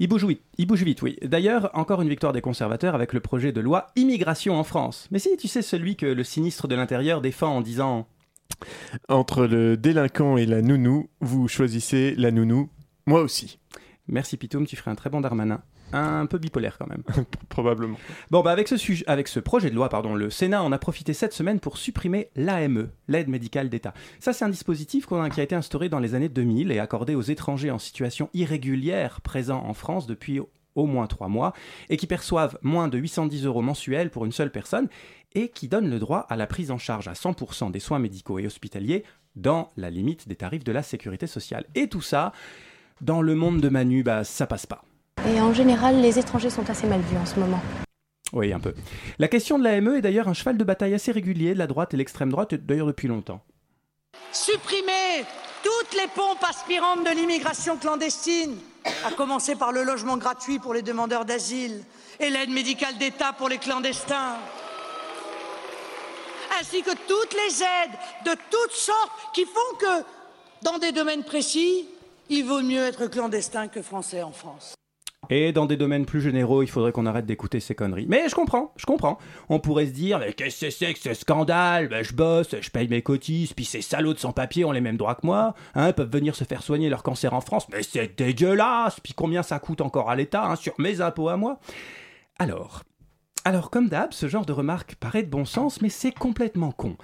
Il 0.00 0.08
bouge 0.08 0.24
vite, 0.24 0.42
il 0.58 0.66
bouge 0.66 0.82
vite, 0.82 1.00
oui. 1.00 1.16
D'ailleurs, 1.22 1.70
encore 1.74 2.02
une 2.02 2.08
victoire 2.08 2.32
des 2.32 2.40
conservateurs 2.40 2.96
avec 2.96 3.12
le 3.12 3.20
projet 3.20 3.52
de 3.52 3.60
loi 3.60 3.86
immigration 3.94 4.58
en 4.58 4.64
France. 4.64 5.06
Mais 5.12 5.20
si, 5.20 5.36
tu 5.36 5.46
sais, 5.46 5.62
celui 5.62 5.94
que 5.94 6.06
le 6.06 6.24
sinistre 6.24 6.66
de 6.66 6.74
l'Intérieur 6.74 7.20
défend 7.20 7.58
en 7.58 7.60
disant 7.60 8.08
Entre 9.08 9.46
le 9.46 9.76
délinquant 9.76 10.38
et 10.38 10.46
la 10.46 10.60
nounou, 10.60 11.08
vous 11.20 11.46
choisissez 11.46 12.16
la 12.16 12.32
nounou, 12.32 12.68
moi 13.06 13.20
aussi. 13.20 13.60
Merci 14.08 14.36
Pitoum, 14.36 14.66
tu 14.66 14.74
ferais 14.74 14.90
un 14.90 14.96
très 14.96 15.08
bon 15.08 15.20
Darmanin 15.20 15.62
un 15.92 16.26
peu 16.26 16.38
bipolaire 16.38 16.78
quand 16.78 16.88
même. 16.88 17.02
Probablement. 17.48 17.96
Bon, 18.30 18.42
bah 18.42 18.50
avec 18.50 18.68
ce, 18.68 18.76
sujet, 18.76 19.04
avec 19.06 19.28
ce 19.28 19.40
projet 19.40 19.70
de 19.70 19.74
loi, 19.74 19.88
pardon, 19.88 20.14
le 20.14 20.30
Sénat 20.30 20.62
en 20.62 20.72
a 20.72 20.78
profité 20.78 21.12
cette 21.12 21.32
semaine 21.32 21.60
pour 21.60 21.78
supprimer 21.78 22.28
l'AME, 22.36 22.90
l'aide 23.08 23.28
médicale 23.28 23.68
d'État. 23.68 23.94
Ça, 24.20 24.32
c'est 24.32 24.44
un 24.44 24.48
dispositif 24.48 25.06
qui 25.06 25.40
a 25.40 25.42
été 25.42 25.54
instauré 25.54 25.88
dans 25.88 25.98
les 25.98 26.14
années 26.14 26.28
2000 26.28 26.70
et 26.70 26.78
accordé 26.78 27.14
aux 27.14 27.22
étrangers 27.22 27.70
en 27.70 27.78
situation 27.78 28.30
irrégulière 28.34 29.20
présents 29.20 29.64
en 29.66 29.74
France 29.74 30.06
depuis 30.06 30.40
au 30.74 30.86
moins 30.86 31.06
trois 31.06 31.28
mois 31.28 31.52
et 31.90 31.96
qui 31.96 32.06
perçoivent 32.06 32.58
moins 32.62 32.88
de 32.88 32.98
810 32.98 33.44
euros 33.44 33.62
mensuels 33.62 34.10
pour 34.10 34.24
une 34.24 34.32
seule 34.32 34.50
personne 34.50 34.88
et 35.34 35.48
qui 35.48 35.68
donne 35.68 35.90
le 35.90 35.98
droit 35.98 36.20
à 36.28 36.36
la 36.36 36.46
prise 36.46 36.70
en 36.70 36.78
charge 36.78 37.08
à 37.08 37.12
100% 37.12 37.70
des 37.70 37.80
soins 37.80 37.98
médicaux 37.98 38.38
et 38.38 38.46
hospitaliers 38.46 39.04
dans 39.36 39.70
la 39.76 39.90
limite 39.90 40.28
des 40.28 40.36
tarifs 40.36 40.64
de 40.64 40.72
la 40.72 40.82
sécurité 40.82 41.26
sociale. 41.26 41.64
Et 41.74 41.88
tout 41.88 42.02
ça, 42.02 42.32
dans 43.00 43.22
le 43.22 43.34
monde 43.34 43.60
de 43.60 43.68
Manu, 43.68 44.02
bah, 44.02 44.24
ça 44.24 44.46
passe 44.46 44.66
pas. 44.66 44.84
Et 45.32 45.40
en 45.40 45.54
général, 45.54 46.02
les 46.02 46.18
étrangers 46.18 46.50
sont 46.50 46.68
assez 46.68 46.86
mal 46.86 47.00
vus 47.00 47.16
en 47.16 47.24
ce 47.24 47.40
moment. 47.40 47.60
Oui, 48.34 48.52
un 48.52 48.60
peu. 48.60 48.74
La 49.18 49.28
question 49.28 49.58
de 49.58 49.64
l'AME 49.64 49.96
est 49.96 50.02
d'ailleurs 50.02 50.28
un 50.28 50.34
cheval 50.34 50.58
de 50.58 50.64
bataille 50.64 50.92
assez 50.92 51.10
régulier 51.10 51.54
de 51.54 51.58
la 51.58 51.66
droite 51.66 51.94
et 51.94 51.96
l'extrême 51.96 52.30
droite, 52.30 52.54
d'ailleurs 52.54 52.86
depuis 52.86 53.08
longtemps. 53.08 53.40
Supprimer 54.30 55.24
toutes 55.62 55.94
les 55.94 56.08
pompes 56.14 56.44
aspirantes 56.46 57.04
de 57.04 57.10
l'immigration 57.14 57.78
clandestine, 57.78 58.58
à 59.06 59.12
commencer 59.12 59.56
par 59.56 59.72
le 59.72 59.84
logement 59.84 60.18
gratuit 60.18 60.58
pour 60.58 60.74
les 60.74 60.82
demandeurs 60.82 61.24
d'asile 61.24 61.82
et 62.20 62.28
l'aide 62.28 62.50
médicale 62.50 62.98
d'État 62.98 63.32
pour 63.32 63.48
les 63.48 63.58
clandestins, 63.58 64.36
ainsi 66.60 66.82
que 66.82 66.90
toutes 66.90 67.32
les 67.32 67.62
aides 67.62 67.98
de 68.26 68.38
toutes 68.50 68.72
sortes 68.72 69.12
qui 69.34 69.46
font 69.46 69.76
que, 69.78 70.04
dans 70.60 70.78
des 70.78 70.92
domaines 70.92 71.24
précis, 71.24 71.88
il 72.28 72.44
vaut 72.44 72.60
mieux 72.60 72.84
être 72.84 73.06
clandestin 73.06 73.68
que 73.68 73.80
français 73.80 74.22
en 74.22 74.32
France. 74.32 74.74
Et 75.30 75.52
dans 75.52 75.66
des 75.66 75.76
domaines 75.76 76.04
plus 76.04 76.20
généraux, 76.20 76.62
il 76.62 76.68
faudrait 76.68 76.90
qu'on 76.90 77.06
arrête 77.06 77.26
d'écouter 77.26 77.60
ces 77.60 77.74
conneries. 77.74 78.06
Mais 78.08 78.28
je 78.28 78.34
comprends, 78.34 78.72
je 78.76 78.86
comprends. 78.86 79.18
On 79.48 79.60
pourrait 79.60 79.86
se 79.86 79.92
dire, 79.92 80.18
mais 80.18 80.32
qu'est-ce 80.32 80.66
que 80.66 80.70
c'est 80.70 80.92
que 80.92 80.98
ce 80.98 81.14
scandale? 81.14 81.88
Ben, 81.88 82.04
Je 82.04 82.12
bosse, 82.12 82.56
je 82.60 82.70
paye 82.70 82.88
mes 82.88 83.02
cotises, 83.02 83.52
puis 83.52 83.64
ces 83.64 83.82
salauds 83.82 84.14
de 84.14 84.18
sans-papiers 84.18 84.64
ont 84.64 84.72
les 84.72 84.80
mêmes 84.80 84.96
droits 84.96 85.14
que 85.14 85.24
moi. 85.24 85.54
Hein, 85.74 85.92
peuvent 85.92 86.10
venir 86.10 86.34
se 86.34 86.44
faire 86.44 86.62
soigner 86.62 86.88
leur 86.88 87.02
cancer 87.02 87.34
en 87.34 87.40
France. 87.40 87.66
Mais 87.72 87.82
c'est 87.82 88.18
dégueulasse 88.18 88.98
Puis 89.00 89.14
combien 89.14 89.42
ça 89.42 89.58
coûte 89.60 89.80
encore 89.80 90.10
à 90.10 90.16
l'État, 90.16 90.44
hein, 90.44 90.56
sur 90.56 90.74
mes 90.78 91.00
impôts 91.00 91.28
à 91.28 91.36
moi? 91.36 91.60
Alors, 92.38 92.82
alors 93.44 93.70
comme 93.70 93.88
d'hab, 93.88 94.12
ce 94.12 94.28
genre 94.28 94.44
de 94.46 94.52
remarque 94.52 94.96
paraît 94.96 95.22
de 95.22 95.30
bon 95.30 95.44
sens, 95.44 95.80
mais 95.82 95.88
c'est 95.88 96.12
complètement 96.12 96.72
con. 96.72 96.96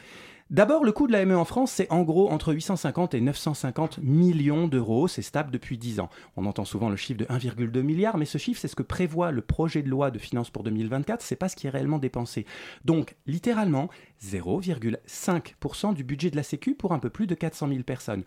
D'abord, 0.50 0.82
le 0.82 0.92
coût 0.92 1.06
de 1.06 1.12
l'AME 1.12 1.36
en 1.36 1.44
France, 1.44 1.72
c'est 1.72 1.92
en 1.92 2.04
gros 2.04 2.30
entre 2.30 2.54
850 2.54 3.12
et 3.12 3.20
950 3.20 3.98
millions 3.98 4.66
d'euros. 4.66 5.06
C'est 5.06 5.20
stable 5.20 5.50
depuis 5.50 5.76
10 5.76 6.00
ans. 6.00 6.08
On 6.38 6.46
entend 6.46 6.64
souvent 6.64 6.88
le 6.88 6.96
chiffre 6.96 7.18
de 7.18 7.26
1,2 7.26 7.82
milliard, 7.82 8.16
mais 8.16 8.24
ce 8.24 8.38
chiffre, 8.38 8.58
c'est 8.58 8.68
ce 8.68 8.74
que 8.74 8.82
prévoit 8.82 9.30
le 9.30 9.42
projet 9.42 9.82
de 9.82 9.90
loi 9.90 10.10
de 10.10 10.18
finances 10.18 10.48
pour 10.48 10.62
2024. 10.62 11.20
C'est 11.20 11.36
pas 11.36 11.50
ce 11.50 11.56
qui 11.56 11.66
est 11.66 11.70
réellement 11.70 11.98
dépensé. 11.98 12.46
Donc, 12.86 13.14
littéralement, 13.26 13.90
0,5% 14.24 15.92
du 15.92 16.02
budget 16.02 16.30
de 16.30 16.36
la 16.36 16.42
Sécu 16.42 16.74
pour 16.74 16.92
un 16.92 16.98
peu 16.98 17.10
plus 17.10 17.26
de 17.26 17.34
400 17.34 17.68
000 17.68 17.82
personnes. 17.82 18.24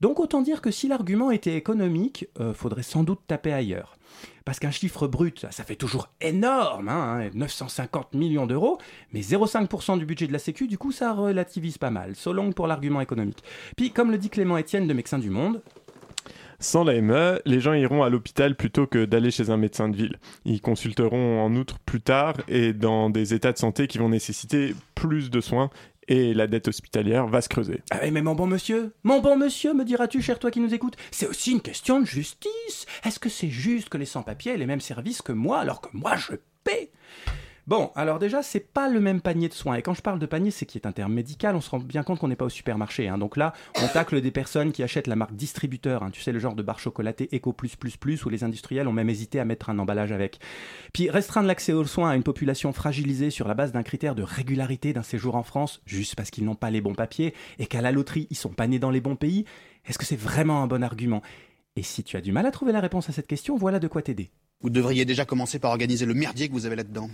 Donc 0.00 0.20
autant 0.20 0.42
dire 0.42 0.60
que 0.60 0.70
si 0.70 0.88
l'argument 0.88 1.30
était 1.30 1.56
économique, 1.56 2.28
euh, 2.40 2.54
faudrait 2.54 2.82
sans 2.82 3.04
doute 3.04 3.20
taper 3.26 3.52
ailleurs. 3.52 3.96
Parce 4.44 4.58
qu'un 4.58 4.70
chiffre 4.70 5.06
brut, 5.06 5.46
ça 5.50 5.64
fait 5.64 5.76
toujours 5.76 6.08
énorme, 6.20 6.90
950 7.34 8.02
hein, 8.02 8.18
millions 8.18 8.46
d'euros, 8.46 8.78
mais 9.12 9.20
0,5% 9.20 9.98
du 9.98 10.04
budget 10.04 10.26
de 10.26 10.32
la 10.32 10.38
Sécu, 10.38 10.66
du 10.66 10.76
coup 10.76 10.92
ça 10.92 11.12
relativise 11.14 11.78
pas 11.78 11.90
mal. 11.90 12.14
So 12.14 12.32
long 12.32 12.52
pour 12.52 12.66
l'argument 12.66 13.00
économique. 13.00 13.42
Puis 13.76 13.90
comme 13.90 14.10
le 14.10 14.18
dit 14.18 14.28
Clément 14.28 14.58
Etienne 14.58 14.86
de 14.86 14.92
Médecins 14.92 15.18
du 15.18 15.30
Monde, 15.30 15.62
sans 16.60 16.84
l'AME, 16.84 17.40
les 17.44 17.60
gens 17.60 17.74
iront 17.74 18.02
à 18.02 18.08
l'hôpital 18.08 18.54
plutôt 18.54 18.86
que 18.86 19.04
d'aller 19.04 19.30
chez 19.30 19.50
un 19.50 19.56
médecin 19.56 19.88
de 19.88 19.96
ville. 19.96 20.18
Ils 20.44 20.60
consulteront 20.60 21.42
en 21.44 21.54
outre 21.56 21.78
plus 21.80 22.00
tard 22.00 22.36
et 22.48 22.72
dans 22.72 23.10
des 23.10 23.34
états 23.34 23.52
de 23.52 23.58
santé 23.58 23.86
qui 23.86 23.98
vont 23.98 24.08
nécessiter 24.08 24.74
plus 24.94 25.30
de 25.30 25.40
soins 25.40 25.70
et 26.08 26.34
la 26.34 26.46
dette 26.46 26.68
hospitalière 26.68 27.26
va 27.26 27.40
se 27.40 27.48
creuser. 27.48 27.82
Ah 27.90 28.10
mais 28.10 28.22
mon 28.22 28.34
bon 28.34 28.46
monsieur, 28.46 28.92
mon 29.02 29.20
bon 29.20 29.36
monsieur, 29.36 29.74
me 29.74 29.84
diras-tu, 29.84 30.22
cher 30.22 30.38
toi 30.38 30.50
qui 30.50 30.60
nous 30.60 30.74
écoutes, 30.74 30.96
c'est 31.10 31.26
aussi 31.26 31.52
une 31.52 31.60
question 31.60 32.00
de 32.00 32.06
justice. 32.06 32.86
Est-ce 33.04 33.18
que 33.18 33.28
c'est 33.28 33.50
juste 33.50 33.88
que 33.88 33.98
les 33.98 34.06
sans-papiers 34.06 34.52
aient 34.52 34.58
les 34.58 34.66
mêmes 34.66 34.80
services 34.80 35.22
que 35.22 35.32
moi 35.32 35.58
alors 35.58 35.80
que 35.80 35.88
moi 35.92 36.16
je 36.16 36.34
paie? 36.64 36.90
Bon, 37.66 37.90
alors 37.94 38.18
déjà, 38.18 38.42
c'est 38.42 38.60
pas 38.60 38.90
le 38.90 39.00
même 39.00 39.22
panier 39.22 39.48
de 39.48 39.54
soins. 39.54 39.76
Et 39.76 39.82
quand 39.82 39.94
je 39.94 40.02
parle 40.02 40.18
de 40.18 40.26
panier, 40.26 40.50
c'est 40.50 40.66
qui 40.66 40.76
est 40.76 40.86
un 40.86 40.92
terme 40.92 41.14
médical, 41.14 41.56
on 41.56 41.62
se 41.62 41.70
rend 41.70 41.78
bien 41.78 42.02
compte 42.02 42.18
qu'on 42.18 42.28
n'est 42.28 42.36
pas 42.36 42.44
au 42.44 42.50
supermarché. 42.50 43.08
Hein. 43.08 43.16
Donc 43.16 43.38
là, 43.38 43.54
on 43.82 43.88
tacle 43.88 44.20
des 44.20 44.30
personnes 44.30 44.70
qui 44.70 44.82
achètent 44.82 45.06
la 45.06 45.16
marque 45.16 45.34
distributeur, 45.34 46.02
hein. 46.02 46.10
tu 46.10 46.20
sais, 46.20 46.30
le 46.30 46.38
genre 46.38 46.54
de 46.54 46.62
barre 46.62 46.78
chocolatée 46.78 47.30
Eco 47.32 47.54
Plus 47.54 47.74
Plus 47.76 47.96
Plus, 47.96 48.22
où 48.26 48.28
les 48.28 48.44
industriels 48.44 48.86
ont 48.86 48.92
même 48.92 49.08
hésité 49.08 49.40
à 49.40 49.46
mettre 49.46 49.70
un 49.70 49.78
emballage 49.78 50.12
avec. 50.12 50.40
Puis 50.92 51.08
restreindre 51.08 51.48
l'accès 51.48 51.72
aux 51.72 51.84
soins 51.84 52.10
à 52.10 52.16
une 52.16 52.22
population 52.22 52.74
fragilisée 52.74 53.30
sur 53.30 53.48
la 53.48 53.54
base 53.54 53.72
d'un 53.72 53.82
critère 53.82 54.14
de 54.14 54.22
régularité 54.22 54.92
d'un 54.92 55.02
séjour 55.02 55.34
en 55.34 55.42
France, 55.42 55.80
juste 55.86 56.16
parce 56.16 56.30
qu'ils 56.30 56.44
n'ont 56.44 56.54
pas 56.54 56.70
les 56.70 56.82
bons 56.82 56.94
papiers, 56.94 57.32
et 57.58 57.66
qu'à 57.66 57.80
la 57.80 57.92
loterie, 57.92 58.26
ils 58.28 58.36
sont 58.36 58.50
pas 58.50 58.66
nés 58.66 58.78
dans 58.78 58.90
les 58.90 59.00
bons 59.00 59.16
pays, 59.16 59.46
est-ce 59.86 59.98
que 59.98 60.04
c'est 60.04 60.20
vraiment 60.20 60.62
un 60.62 60.66
bon 60.66 60.82
argument? 60.82 61.22
Et 61.76 61.82
si 61.82 62.04
tu 62.04 62.16
as 62.16 62.20
du 62.20 62.30
mal 62.30 62.46
à 62.46 62.52
trouver 62.52 62.72
la 62.72 62.80
réponse 62.80 63.08
à 63.08 63.12
cette 63.12 63.26
question, 63.26 63.56
voilà 63.56 63.80
de 63.80 63.88
quoi 63.88 64.02
t'aider. 64.02 64.30
Vous 64.60 64.70
devriez 64.70 65.04
déjà 65.04 65.24
commencer 65.24 65.58
par 65.58 65.72
organiser 65.72 66.06
le 66.06 66.14
merdier 66.14 66.48
que 66.48 66.52
vous 66.52 66.66
avez 66.66 66.76
là-dedans. 66.76 67.10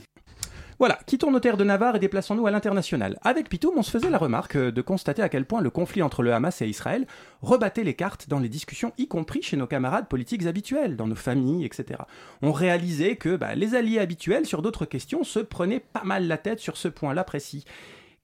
Voilà, 0.79 0.99
quittons 1.07 1.31
nos 1.31 1.41
terres 1.41 1.59
de 1.59 1.65
Navarre 1.65 1.97
et 1.97 1.99
déplaçons-nous 1.99 2.47
à 2.47 2.51
l'international. 2.51 3.19
Avec 3.23 3.49
Pitoum, 3.51 3.75
on 3.77 3.83
se 3.83 3.91
faisait 3.91 4.09
la 4.09 4.17
remarque 4.17 4.57
euh, 4.57 4.71
de 4.71 4.81
constater 4.81 5.21
à 5.21 5.29
quel 5.29 5.45
point 5.45 5.61
le 5.61 5.69
conflit 5.69 6.03
entre 6.03 6.23
le 6.23 6.33
Hamas 6.33 6.63
et 6.63 6.67
Israël 6.67 7.07
rebattait 7.43 7.85
les 7.85 7.93
cartes 7.93 8.31
dans 8.31 8.39
les 8.39 8.49
discussions, 8.49 8.93
y 8.97 9.07
compris 9.07 9.43
chez 9.43 9.59
nos 9.59 9.67
camarades 9.67 10.09
politiques 10.09 10.47
habituels, 10.47 10.97
dans 10.97 11.07
nos 11.07 11.17
familles, 11.17 11.67
etc. 11.67 12.01
On 12.41 12.53
réalisait 12.53 13.17
que 13.17 13.37
bah, 13.37 13.55
les 13.55 13.75
alliés 13.75 13.99
habituels 13.99 14.47
sur 14.47 14.63
d'autres 14.63 14.87
questions 14.87 15.23
se 15.23 15.41
prenaient 15.41 15.81
pas 15.81 16.05
mal 16.05 16.27
la 16.27 16.39
tête 16.39 16.61
sur 16.61 16.79
ce 16.79 16.89
point-là 16.89 17.25
précis. 17.25 17.65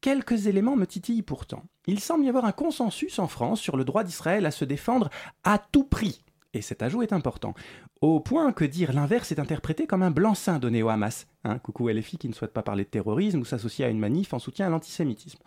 Quelques 0.00 0.46
éléments 0.46 0.76
me 0.76 0.86
titillent 0.86 1.22
pourtant. 1.22 1.64
Il 1.86 2.00
semble 2.00 2.24
y 2.24 2.28
avoir 2.28 2.44
un 2.46 2.52
consensus 2.52 3.18
en 3.18 3.26
France 3.26 3.60
sur 3.60 3.76
le 3.76 3.84
droit 3.84 4.04
d'Israël 4.04 4.46
à 4.46 4.50
se 4.50 4.64
défendre 4.64 5.10
à 5.44 5.58
tout 5.58 5.84
prix. 5.84 6.22
Et 6.54 6.62
cet 6.62 6.82
ajout 6.82 7.02
est 7.02 7.12
important. 7.12 7.54
Au 8.00 8.20
point 8.20 8.52
que 8.52 8.64
dire 8.64 8.92
l'inverse 8.92 9.32
est 9.32 9.40
interprété 9.40 9.86
comme 9.86 10.02
un 10.02 10.10
blanc-seing 10.10 10.58
donné 10.58 10.82
au 10.82 10.88
Hamas. 10.88 11.26
Hein, 11.44 11.58
coucou 11.58 11.88
LFI 11.88 12.18
qui 12.18 12.28
ne 12.28 12.34
souhaite 12.34 12.52
pas 12.52 12.62
parler 12.62 12.84
de 12.84 12.88
terrorisme 12.88 13.40
ou 13.40 13.44
s'associer 13.44 13.84
à 13.84 13.88
une 13.88 13.98
manif 13.98 14.32
en 14.32 14.38
soutien 14.38 14.66
à 14.66 14.70
l'antisémitisme. 14.70 15.38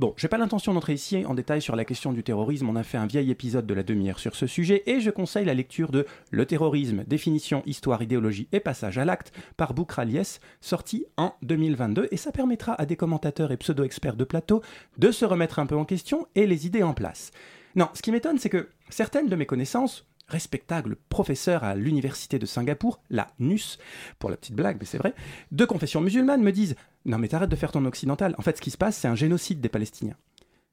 Bon, 0.00 0.12
j'ai 0.16 0.26
pas 0.26 0.38
l'intention 0.38 0.74
d'entrer 0.74 0.94
ici 0.94 1.24
en 1.24 1.34
détail 1.34 1.62
sur 1.62 1.76
la 1.76 1.84
question 1.84 2.12
du 2.12 2.24
terrorisme, 2.24 2.68
on 2.68 2.74
a 2.74 2.82
fait 2.82 2.98
un 2.98 3.06
vieil 3.06 3.30
épisode 3.30 3.64
de 3.64 3.74
la 3.74 3.84
demi-heure 3.84 4.18
sur 4.18 4.34
ce 4.34 4.48
sujet 4.48 4.82
et 4.86 4.98
je 4.98 5.08
conseille 5.08 5.44
la 5.44 5.54
lecture 5.54 5.92
de 5.92 6.04
Le 6.32 6.46
terrorisme, 6.46 7.04
définition, 7.06 7.62
histoire, 7.64 8.02
idéologie 8.02 8.48
et 8.50 8.58
passage 8.58 8.98
à 8.98 9.04
l'acte 9.04 9.32
par 9.56 9.72
Boukraliès, 9.72 10.40
sorti 10.60 11.06
en 11.16 11.34
2022 11.42 12.08
et 12.10 12.16
ça 12.16 12.32
permettra 12.32 12.72
à 12.72 12.86
des 12.86 12.96
commentateurs 12.96 13.52
et 13.52 13.56
pseudo-experts 13.56 14.16
de 14.16 14.24
plateau 14.24 14.62
de 14.98 15.12
se 15.12 15.24
remettre 15.24 15.60
un 15.60 15.66
peu 15.66 15.76
en 15.76 15.84
question 15.84 16.26
et 16.34 16.48
les 16.48 16.66
idées 16.66 16.82
en 16.82 16.92
place. 16.92 17.30
Non, 17.76 17.88
ce 17.94 18.02
qui 18.02 18.10
m'étonne 18.10 18.38
c'est 18.38 18.50
que 18.50 18.70
certaines 18.88 19.28
de 19.28 19.36
mes 19.36 19.46
connaissances, 19.46 20.08
respectable 20.28 20.96
professeur 21.08 21.64
à 21.64 21.74
l'université 21.74 22.38
de 22.38 22.46
Singapour, 22.46 23.00
la 23.10 23.28
NUS, 23.38 23.78
pour 24.18 24.30
la 24.30 24.36
petite 24.36 24.54
blague, 24.54 24.76
mais 24.80 24.86
c'est 24.86 24.98
vrai, 24.98 25.14
de 25.52 25.64
confession 25.64 26.00
musulmane 26.00 26.42
me 26.42 26.52
disent 26.52 26.76
Non, 27.04 27.18
mais 27.18 27.28
t'arrêtes 27.28 27.50
de 27.50 27.56
faire 27.56 27.72
ton 27.72 27.84
occidental. 27.84 28.34
En 28.38 28.42
fait, 28.42 28.56
ce 28.56 28.62
qui 28.62 28.70
se 28.70 28.78
passe, 28.78 28.96
c'est 28.96 29.08
un 29.08 29.14
génocide 29.14 29.60
des 29.60 29.68
Palestiniens. 29.68 30.16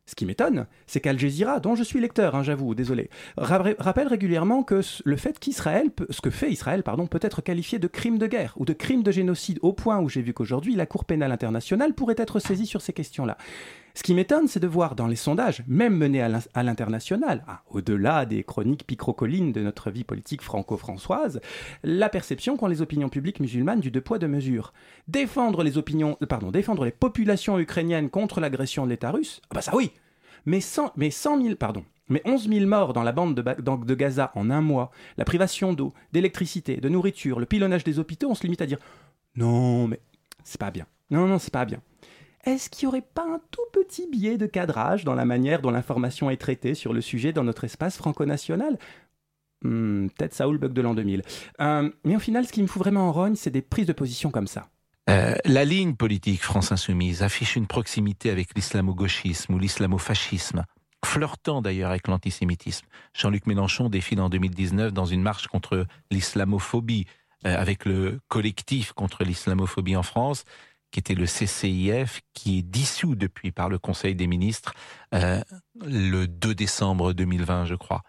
Ce 0.07 0.15
qui 0.15 0.25
m'étonne, 0.25 0.65
c'est 0.87 0.99
qu'Al 0.99 1.17
Jazeera, 1.17 1.59
dont 1.59 1.75
je 1.75 1.83
suis 1.83 2.01
lecteur, 2.01 2.35
hein, 2.35 2.43
j'avoue, 2.43 2.73
désolé, 2.75 3.09
rappelle 3.37 4.07
régulièrement 4.07 4.63
que 4.63 4.81
le 5.05 5.15
fait 5.15 5.39
qu'Israël, 5.39 5.89
ce 6.09 6.21
que 6.21 6.31
fait 6.31 6.51
Israël, 6.51 6.83
pardon, 6.83 7.05
peut 7.07 7.19
être 7.21 7.41
qualifié 7.41 7.79
de 7.79 7.87
crime 7.87 8.17
de 8.17 8.27
guerre 8.27 8.53
ou 8.57 8.65
de 8.65 8.73
crime 8.73 9.03
de 9.03 9.11
génocide, 9.11 9.59
au 9.61 9.73
point 9.73 9.99
où 9.99 10.09
j'ai 10.09 10.21
vu 10.21 10.33
qu'aujourd'hui 10.33 10.75
la 10.75 10.85
Cour 10.85 11.05
pénale 11.05 11.31
internationale 11.31 11.93
pourrait 11.93 12.15
être 12.17 12.39
saisie 12.39 12.65
sur 12.65 12.81
ces 12.81 12.93
questions-là. 12.93 13.37
Ce 13.93 14.03
qui 14.03 14.13
m'étonne, 14.13 14.47
c'est 14.47 14.59
de 14.59 14.67
voir 14.67 14.95
dans 14.95 15.07
les 15.07 15.15
sondages, 15.15 15.63
même 15.67 15.97
menés 15.97 16.21
à 16.21 16.63
l'international, 16.63 17.43
au-delà 17.69 18.25
des 18.25 18.43
chroniques 18.43 18.85
picrocolines 18.85 19.51
de 19.51 19.61
notre 19.61 19.91
vie 19.91 20.03
politique 20.03 20.41
franco-françoise, 20.41 21.41
la 21.83 22.09
perception 22.09 22.57
qu'ont 22.57 22.67
les 22.67 22.81
opinions 22.81 23.09
publiques 23.09 23.39
musulmanes 23.39 23.81
du 23.81 23.91
deux 23.91 24.01
poids 24.01 24.19
deux 24.19 24.27
mesures. 24.27 24.73
Défendre 25.07 25.63
les 25.63 25.77
euh, 25.77 26.91
populations 26.99 27.59
ukrainiennes 27.59 28.09
contre 28.09 28.39
l'agression 28.39 28.85
de 28.85 28.91
l'État 28.91 29.11
russe, 29.11 29.41
ah 29.49 29.55
bah 29.55 29.61
ça 29.61 29.75
oui. 29.75 29.91
Mais 30.45 30.61
100, 30.61 30.93
mais 30.95 31.11
000, 31.11 31.55
pardon, 31.55 31.83
mais 32.09 32.21
11 32.25 32.49
000 32.49 32.65
morts 32.65 32.93
dans 32.93 33.03
la 33.03 33.11
bande 33.11 33.35
de, 33.35 33.61
de 33.61 33.95
Gaza 33.95 34.31
en 34.35 34.49
un 34.49 34.61
mois, 34.61 34.91
la 35.17 35.25
privation 35.25 35.73
d'eau, 35.73 35.93
d'électricité, 36.13 36.77
de 36.77 36.89
nourriture, 36.89 37.39
le 37.39 37.45
pilonnage 37.45 37.83
des 37.83 37.99
hôpitaux, 37.99 38.29
on 38.29 38.35
se 38.35 38.43
limite 38.43 38.61
à 38.61 38.65
dire 38.65 38.79
non, 39.35 39.87
mais 39.87 39.99
c'est 40.43 40.59
pas 40.59 40.71
bien. 40.71 40.85
Non, 41.09 41.27
non, 41.27 41.39
c'est 41.39 41.53
pas 41.53 41.65
bien 41.65 41.81
est-ce 42.43 42.69
qu'il 42.69 42.87
n'y 42.87 42.91
aurait 42.91 43.01
pas 43.01 43.23
un 43.23 43.39
tout 43.51 43.61
petit 43.73 44.07
biais 44.09 44.37
de 44.37 44.45
cadrage 44.45 45.03
dans 45.03 45.15
la 45.15 45.25
manière 45.25 45.61
dont 45.61 45.71
l'information 45.71 46.29
est 46.29 46.37
traitée 46.37 46.73
sur 46.73 46.93
le 46.93 47.01
sujet 47.01 47.33
dans 47.33 47.43
notre 47.43 47.63
espace 47.63 47.97
franco-national? 47.97 48.77
Hmm, 49.63 50.07
Peut-être 50.09 50.33
Saoul 50.33 50.57
Bug 50.57 50.73
de 50.73 50.81
l'an 50.81 50.93
2000. 50.93 51.21
Euh, 51.59 51.89
mais 52.03 52.15
au 52.15 52.19
final, 52.19 52.45
ce 52.45 52.51
qui 52.51 52.61
me 52.61 52.67
fout 52.67 52.81
vraiment 52.81 53.09
en 53.09 53.11
rogne, 53.11 53.35
c'est 53.35 53.51
des 53.51 53.61
prises 53.61 53.85
de 53.85 53.93
position 53.93 54.31
comme 54.31 54.47
ça. 54.47 54.69
Euh, 55.09 55.35
la 55.45 55.65
ligne 55.65 55.95
politique 55.95 56.41
France 56.41 56.71
Insoumise 56.71 57.23
affiche 57.23 57.55
une 57.55 57.67
proximité 57.67 58.29
avec 58.29 58.55
l'islamo-gauchisme 58.55 59.53
ou 59.53 59.59
l'islamo-fascisme, 59.59 60.63
flirtant 61.05 61.61
d'ailleurs 61.61 61.89
avec 61.89 62.07
l'antisémitisme. 62.07 62.87
Jean-Luc 63.13 63.45
Mélenchon 63.47 63.89
défile 63.89 64.21
en 64.21 64.29
2019 64.29 64.93
dans 64.93 65.05
une 65.05 65.21
marche 65.21 65.47
contre 65.47 65.85
l'islamophobie, 66.11 67.05
euh, 67.45 67.55
avec 67.55 67.85
le 67.85 68.19
collectif 68.27 68.93
contre 68.93 69.23
l'islamophobie 69.23 69.95
en 69.95 70.03
France 70.03 70.45
qui 70.91 70.99
était 70.99 71.15
le 71.15 71.25
CCIF, 71.25 72.21
qui 72.33 72.59
est 72.59 72.61
dissous 72.61 73.15
depuis 73.15 73.51
par 73.51 73.69
le 73.69 73.79
Conseil 73.79 74.15
des 74.15 74.27
ministres 74.27 74.73
euh, 75.13 75.41
le 75.85 76.27
2 76.27 76.53
décembre 76.53 77.13
2020, 77.13 77.65
je 77.65 77.75
crois. 77.75 78.03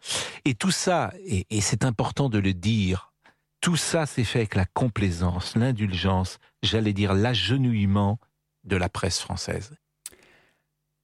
Et 0.45 0.55
tout 0.55 0.71
ça, 0.71 1.13
et, 1.25 1.47
et 1.51 1.61
c'est 1.61 1.85
important 1.85 2.29
de 2.29 2.39
le 2.39 2.53
dire, 2.53 3.13
tout 3.61 3.77
ça 3.77 4.07
s'est 4.07 4.25
fait 4.25 4.41
avec 4.41 4.55
la 4.57 4.67
complaisance, 4.67 5.57
l'indulgence, 5.57 6.39
j'allais 6.63 6.93
dire 6.93 7.15
l'agenouillement 7.15 8.19
de 8.65 8.77
la 8.77 8.89
presse 8.89 9.21
française. 9.21 9.75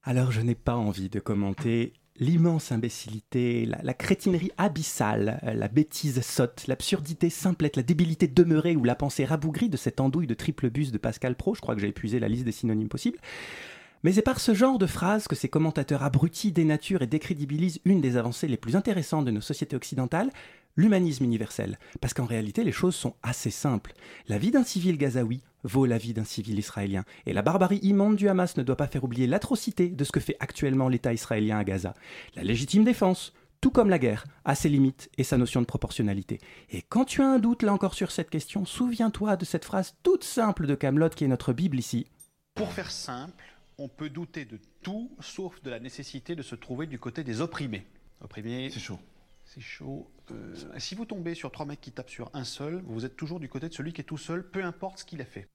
Alors 0.02 0.32
je 0.32 0.40
n'ai 0.40 0.54
pas 0.54 0.76
envie 0.76 1.08
de 1.08 1.20
commenter 1.20 1.92
l'immense 2.20 2.72
imbécilité, 2.72 3.66
la, 3.66 3.94
crétinerie 3.94 4.50
abyssale, 4.58 5.40
euh, 5.44 5.54
la 5.54 5.68
bêtise 5.68 6.20
sotte, 6.20 6.66
l'absurdité 6.66 7.30
simplette, 7.30 7.76
la 7.76 7.82
débilité 7.82 8.26
demeurée 8.26 8.76
ou 8.76 8.84
la 8.84 8.94
pensée 8.94 9.24
rabougrie 9.24 9.68
de 9.68 9.76
cette 9.76 10.00
andouille 10.00 10.26
de 10.26 10.34
triple 10.34 10.70
bus 10.70 10.92
de 10.92 10.98
Pascal 10.98 11.36
Pro, 11.36 11.54
je 11.54 11.60
crois 11.60 11.74
que 11.74 11.80
j'ai 11.80 11.88
épuisé 11.88 12.18
la 12.18 12.28
liste 12.28 12.44
des 12.44 12.52
synonymes 12.52 12.88
possibles, 12.88 13.18
mais 14.02 14.12
c'est 14.12 14.22
par 14.22 14.40
ce 14.40 14.54
genre 14.54 14.78
de 14.78 14.86
phrases 14.86 15.26
que 15.28 15.36
ces 15.36 15.48
commentateurs 15.48 16.02
abrutis 16.02 16.52
dénaturent 16.52 17.02
et 17.02 17.06
décrédibilisent 17.06 17.80
une 17.84 18.00
des 18.00 18.16
avancées 18.16 18.48
les 18.48 18.56
plus 18.56 18.76
intéressantes 18.76 19.24
de 19.24 19.30
nos 19.30 19.40
sociétés 19.40 19.76
occidentales, 19.76 20.30
l'humanisme 20.78 21.24
universel. 21.24 21.78
Parce 22.00 22.14
qu'en 22.14 22.24
réalité, 22.24 22.64
les 22.64 22.72
choses 22.72 22.94
sont 22.94 23.14
assez 23.22 23.50
simples. 23.50 23.92
La 24.28 24.38
vie 24.38 24.52
d'un 24.52 24.64
civil 24.64 24.96
gazaoui 24.96 25.42
vaut 25.64 25.84
la 25.84 25.98
vie 25.98 26.14
d'un 26.14 26.24
civil 26.24 26.58
israélien. 26.58 27.04
Et 27.26 27.34
la 27.34 27.42
barbarie 27.42 27.80
immonde 27.82 28.16
du 28.16 28.28
Hamas 28.28 28.56
ne 28.56 28.62
doit 28.62 28.76
pas 28.76 28.86
faire 28.86 29.04
oublier 29.04 29.26
l'atrocité 29.26 29.88
de 29.88 30.04
ce 30.04 30.12
que 30.12 30.20
fait 30.20 30.36
actuellement 30.40 30.88
l'État 30.88 31.12
israélien 31.12 31.58
à 31.58 31.64
Gaza. 31.64 31.94
La 32.36 32.44
légitime 32.44 32.84
défense, 32.84 33.34
tout 33.60 33.72
comme 33.72 33.90
la 33.90 33.98
guerre, 33.98 34.24
a 34.44 34.54
ses 34.54 34.68
limites 34.68 35.10
et 35.18 35.24
sa 35.24 35.36
notion 35.36 35.60
de 35.60 35.66
proportionnalité. 35.66 36.40
Et 36.70 36.82
quand 36.82 37.04
tu 37.04 37.22
as 37.22 37.28
un 37.28 37.40
doute 37.40 37.64
là 37.64 37.72
encore 37.72 37.94
sur 37.94 38.12
cette 38.12 38.30
question, 38.30 38.64
souviens-toi 38.64 39.36
de 39.36 39.44
cette 39.44 39.64
phrase 39.64 39.96
toute 40.04 40.22
simple 40.22 40.66
de 40.66 40.76
Camelot 40.76 41.10
qui 41.10 41.24
est 41.24 41.28
notre 41.28 41.52
Bible 41.52 41.78
ici. 41.78 42.06
Pour 42.54 42.72
faire 42.72 42.92
simple, 42.92 43.44
on 43.78 43.88
peut 43.88 44.10
douter 44.10 44.44
de 44.44 44.60
tout 44.82 45.10
sauf 45.18 45.60
de 45.62 45.70
la 45.70 45.80
nécessité 45.80 46.36
de 46.36 46.42
se 46.42 46.54
trouver 46.54 46.86
du 46.86 47.00
côté 47.00 47.24
des 47.24 47.40
opprimés. 47.40 47.84
Opprimés. 48.20 48.70
C'est 48.72 48.80
chaud. 48.80 49.00
C'est 49.44 49.60
chaud. 49.60 50.08
Euh, 50.30 50.78
si 50.78 50.94
vous 50.94 51.04
tombez 51.04 51.34
sur 51.34 51.50
trois 51.50 51.66
mecs 51.66 51.80
qui 51.80 51.92
tapent 51.92 52.10
sur 52.10 52.30
un 52.34 52.44
seul, 52.44 52.82
vous 52.86 53.04
êtes 53.04 53.16
toujours 53.16 53.40
du 53.40 53.48
côté 53.48 53.68
de 53.68 53.74
celui 53.74 53.92
qui 53.92 54.00
est 54.00 54.04
tout 54.04 54.18
seul, 54.18 54.48
peu 54.48 54.64
importe 54.64 54.98
ce 54.98 55.04
qu'il 55.04 55.20
a 55.20 55.24
fait. 55.24 55.48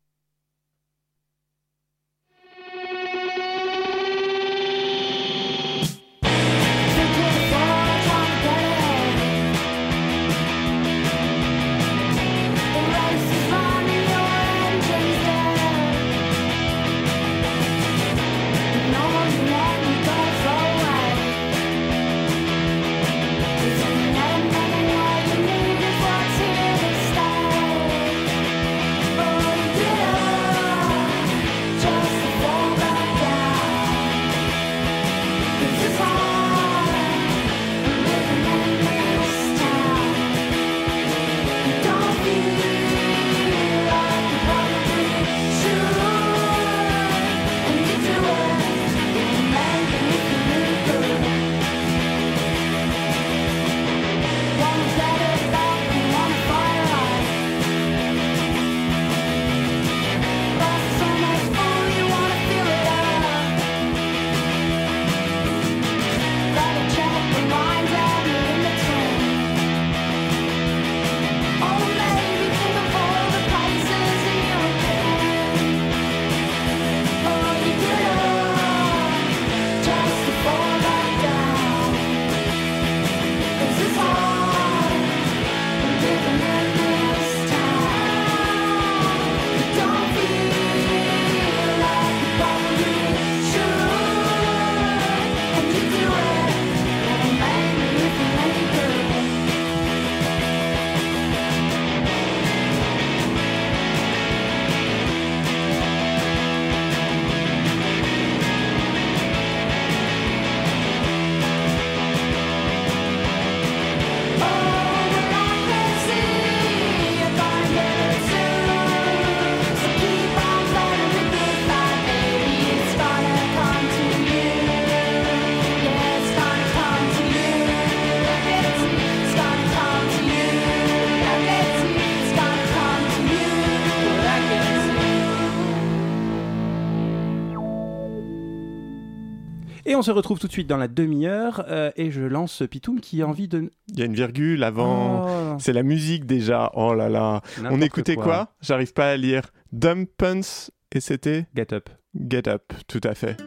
Se 140.04 140.12
retrouve 140.12 140.40
tout 140.40 140.48
de 140.48 140.52
suite 140.52 140.68
dans 140.68 140.78
la 140.78 140.88
demi-heure 140.88 141.66
euh, 141.68 141.92
et 141.96 142.12
je 142.12 142.22
lance 142.22 142.64
Pitoum 142.70 143.00
qui 143.00 143.22
a 143.22 143.28
envie 143.28 143.48
de. 143.48 143.72
Il 143.90 144.00
y 144.00 144.02
a 144.04 144.06
une 144.06 144.14
virgule 144.14 144.64
avant. 144.64 145.26
Oh. 145.26 145.58
C'est 145.60 145.74
la 145.74 145.84
musique 145.84 146.26
déjà. 146.26 146.72
Oh 146.76 146.94
là 146.94 147.10
là. 147.10 147.42
On 147.70 147.82
écoutait 147.82 148.16
quoi, 148.16 148.24
quoi? 148.24 148.54
J'arrive 148.62 148.94
pas 148.94 149.10
à 149.10 149.18
lire. 149.18 149.52
Dump 149.72 150.10
Punch 150.18 150.70
et 150.92 151.00
c'était 151.00 151.48
Get 151.56 151.74
Up. 151.74 151.90
Get 152.16 152.48
Up, 152.48 152.74
tout 152.88 153.02
à 153.04 153.16
fait. 153.16 153.38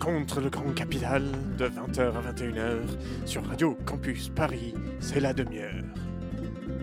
Contre 0.00 0.40
le 0.40 0.50
grand 0.50 0.72
capital, 0.74 1.24
de 1.56 1.66
20h 1.66 2.00
à 2.00 2.32
21h, 2.32 2.78
sur 3.24 3.46
Radio 3.46 3.76
Campus 3.86 4.28
Paris, 4.28 4.74
c'est 4.98 5.20
la 5.20 5.32
demi-heure. 5.32 5.84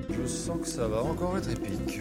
Je 0.09 0.25
sens 0.25 0.62
que 0.62 0.67
ça 0.67 0.88
va 0.88 1.03
encore 1.03 1.38
être 1.38 1.50
épique. 1.50 2.00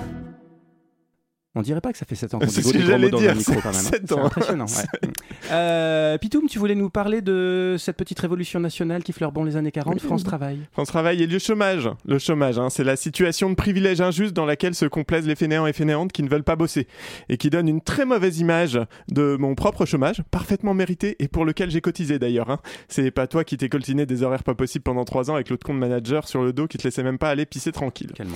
On 1.55 1.61
dirait 1.61 1.83
pas 1.83 1.93
que 1.93 1.99
ça 1.99 2.07
fait 2.07 2.15
7 2.15 2.35
ans 2.35 2.39
qu'on 2.41 2.49
C'est 2.49 2.63
ce 2.63 2.73
que 2.73 2.81
j'allais 2.81 3.11
dire, 3.11 3.35
micro 3.37 3.53
quand 3.55 3.71
même. 3.73 3.75
hein. 3.75 3.91
sept 3.91 4.03
C'est 4.07 4.13
ans. 4.15 4.25
impressionnant. 4.25 4.67
ouais. 4.67 5.11
Euh, 5.51 6.17
Pitoum, 6.19 6.47
tu 6.49 6.59
voulais 6.59 6.75
nous 6.77 6.89
parler 6.89 7.21
de 7.21 7.75
cette 7.79 7.97
petite 7.97 8.19
révolution 8.21 8.59
nationale 8.61 9.03
qui 9.03 9.13
fleure 9.13 9.33
bon 9.33 9.45
les 9.45 9.57
années 9.57 9.73
40, 9.73 10.01
France 10.01 10.23
Travail. 10.25 10.61
France 10.73 10.89
Travail 10.89 11.23
et 11.23 11.27
le 11.27 11.39
chômage. 11.39 11.91
Le 12.07 12.19
chômage, 12.19 12.59
hein, 12.59 12.71
c'est 12.71 12.85
la 12.85 12.97
situation 12.97 13.51
de 13.51 13.55
privilège 13.55 14.01
injuste 14.01 14.33
dans 14.33 14.47
laquelle 14.47 14.75
se 14.75 14.87
complaisent 14.87 15.27
les 15.27 15.35
fainéants 15.35 15.67
et 15.67 15.73
fainéantes 15.75 16.13
qui 16.13 16.23
ne 16.23 16.29
veulent 16.29 16.45
pas 16.45 16.57
bosser 16.57 16.87
et 17.29 17.37
qui 17.37 17.51
donne 17.51 17.69
une 17.69 17.83
très 17.83 18.07
mauvaise 18.07 18.39
image 18.39 18.79
de 19.11 19.37
mon 19.39 19.55
propre 19.55 19.85
chômage, 19.85 20.23
parfaitement 20.31 20.73
mérité 20.75 21.17
et 21.19 21.29
pour 21.29 21.45
lequel 21.45 21.71
j'ai 21.71 21.81
cotisé 21.83 22.19
d'ailleurs. 22.19 22.49
Hein. 22.51 22.59
C'est 22.89 23.11
pas 23.11 23.27
toi 23.27 23.45
qui 23.45 23.59
t'es 23.59 23.69
coltiné 23.69 24.07
des 24.07 24.23
horaires 24.23 24.45
pas 24.45 24.55
possibles 24.55 24.85
pendant 24.85 25.05
trois 25.05 25.31
ans 25.31 25.35
avec 25.35 25.51
l'autre 25.51 25.67
compte 25.67 25.79
manager 25.79 26.29
sur 26.29 26.43
le 26.43 26.53
dos 26.55 26.67
qui 26.67 26.79
te 26.79 26.85
laissait 26.85 27.03
même 27.03 27.19
pas 27.19 27.29
aller 27.31 27.45
pisser 27.45 27.73
tranquille. 27.73 28.13
Quel. 28.15 28.29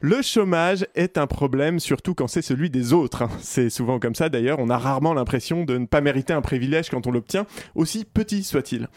Le 0.00 0.22
chômage 0.22 0.86
est 0.94 1.18
un 1.18 1.26
problème, 1.26 1.78
surtout 1.78 2.14
quand 2.14 2.26
c'est 2.26 2.42
celui 2.48 2.70
des 2.70 2.92
autres. 2.94 3.22
hein. 3.22 3.28
C'est 3.40 3.68
souvent 3.68 3.98
comme 3.98 4.14
ça 4.14 4.28
d'ailleurs, 4.30 4.58
on 4.58 4.70
a 4.70 4.78
rarement 4.78 5.12
l'impression 5.12 5.64
de 5.64 5.76
ne 5.76 5.86
pas 5.86 6.00
mériter 6.00 6.32
un 6.32 6.40
privilège 6.40 6.88
quand 6.88 7.06
on 7.06 7.10
l'obtient, 7.10 7.46
aussi 7.74 8.04
petit 8.06 8.42
soit-il. 8.42 8.88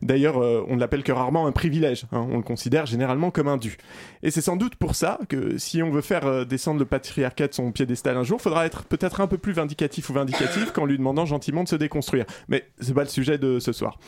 D'ailleurs, 0.00 0.38
euh, 0.38 0.64
on 0.68 0.76
ne 0.76 0.80
l'appelle 0.80 1.02
que 1.02 1.10
rarement 1.12 1.46
un 1.48 1.52
privilège, 1.52 2.04
hein. 2.12 2.26
on 2.30 2.36
le 2.36 2.42
considère 2.42 2.86
généralement 2.86 3.30
comme 3.32 3.48
un 3.48 3.56
dû. 3.56 3.76
Et 4.22 4.30
c'est 4.30 4.40
sans 4.40 4.56
doute 4.56 4.76
pour 4.76 4.94
ça 4.94 5.18
que 5.28 5.58
si 5.58 5.82
on 5.82 5.90
veut 5.90 6.02
faire 6.02 6.26
euh, 6.26 6.44
descendre 6.44 6.78
le 6.78 6.84
patriarcat 6.86 7.48
de 7.48 7.54
son 7.54 7.72
piédestal 7.72 8.16
un 8.16 8.22
jour, 8.22 8.40
faudra 8.40 8.64
être 8.64 8.84
peut-être 8.84 9.20
un 9.20 9.26
peu 9.26 9.38
plus 9.38 9.52
vindicatif 9.52 10.08
ou 10.08 10.12
vindicatif 10.12 10.70
qu'en 10.72 10.84
lui 10.86 10.96
demandant 10.96 11.26
gentiment 11.26 11.64
de 11.64 11.68
se 11.68 11.76
déconstruire. 11.76 12.26
Mais 12.48 12.68
c'est 12.78 12.94
pas 12.94 13.02
le 13.02 13.08
sujet 13.08 13.38
de 13.38 13.58
ce 13.58 13.72
soir. 13.72 13.98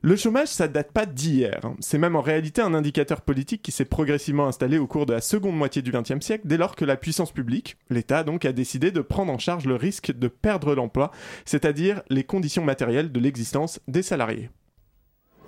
Le 0.00 0.16
chômage, 0.16 0.48
ça 0.48 0.66
date 0.66 0.92
pas 0.92 1.04
d'hier. 1.04 1.60
hein. 1.64 1.74
C'est 1.80 1.98
même 1.98 2.16
en 2.16 2.22
réalité 2.22 2.62
un 2.62 2.72
indicateur 2.72 3.20
politique 3.20 3.60
qui 3.60 3.70
s'est 3.72 3.84
progressivement 3.84 4.46
installé 4.46 4.78
au 4.78 4.86
cours 4.86 5.04
de 5.04 5.12
la 5.12 5.20
seconde 5.20 5.56
moitié 5.56 5.82
du 5.82 5.92
XXe 5.92 6.24
siècle, 6.24 6.44
dès 6.46 6.56
lors 6.56 6.74
que 6.74 6.86
la 6.86 6.96
puissance 6.96 7.32
publique, 7.32 7.76
l'État 7.90 8.22
donc, 8.24 8.45
a 8.46 8.52
décidé 8.52 8.90
de 8.90 9.00
prendre 9.00 9.32
en 9.32 9.38
charge 9.38 9.66
le 9.66 9.76
risque 9.76 10.12
de 10.12 10.28
perdre 10.28 10.74
l'emploi, 10.74 11.10
c'est-à-dire 11.44 12.02
les 12.10 12.24
conditions 12.24 12.64
matérielles 12.64 13.12
de 13.12 13.20
l'existence 13.20 13.80
des 13.88 14.02
salariés. 14.02 14.50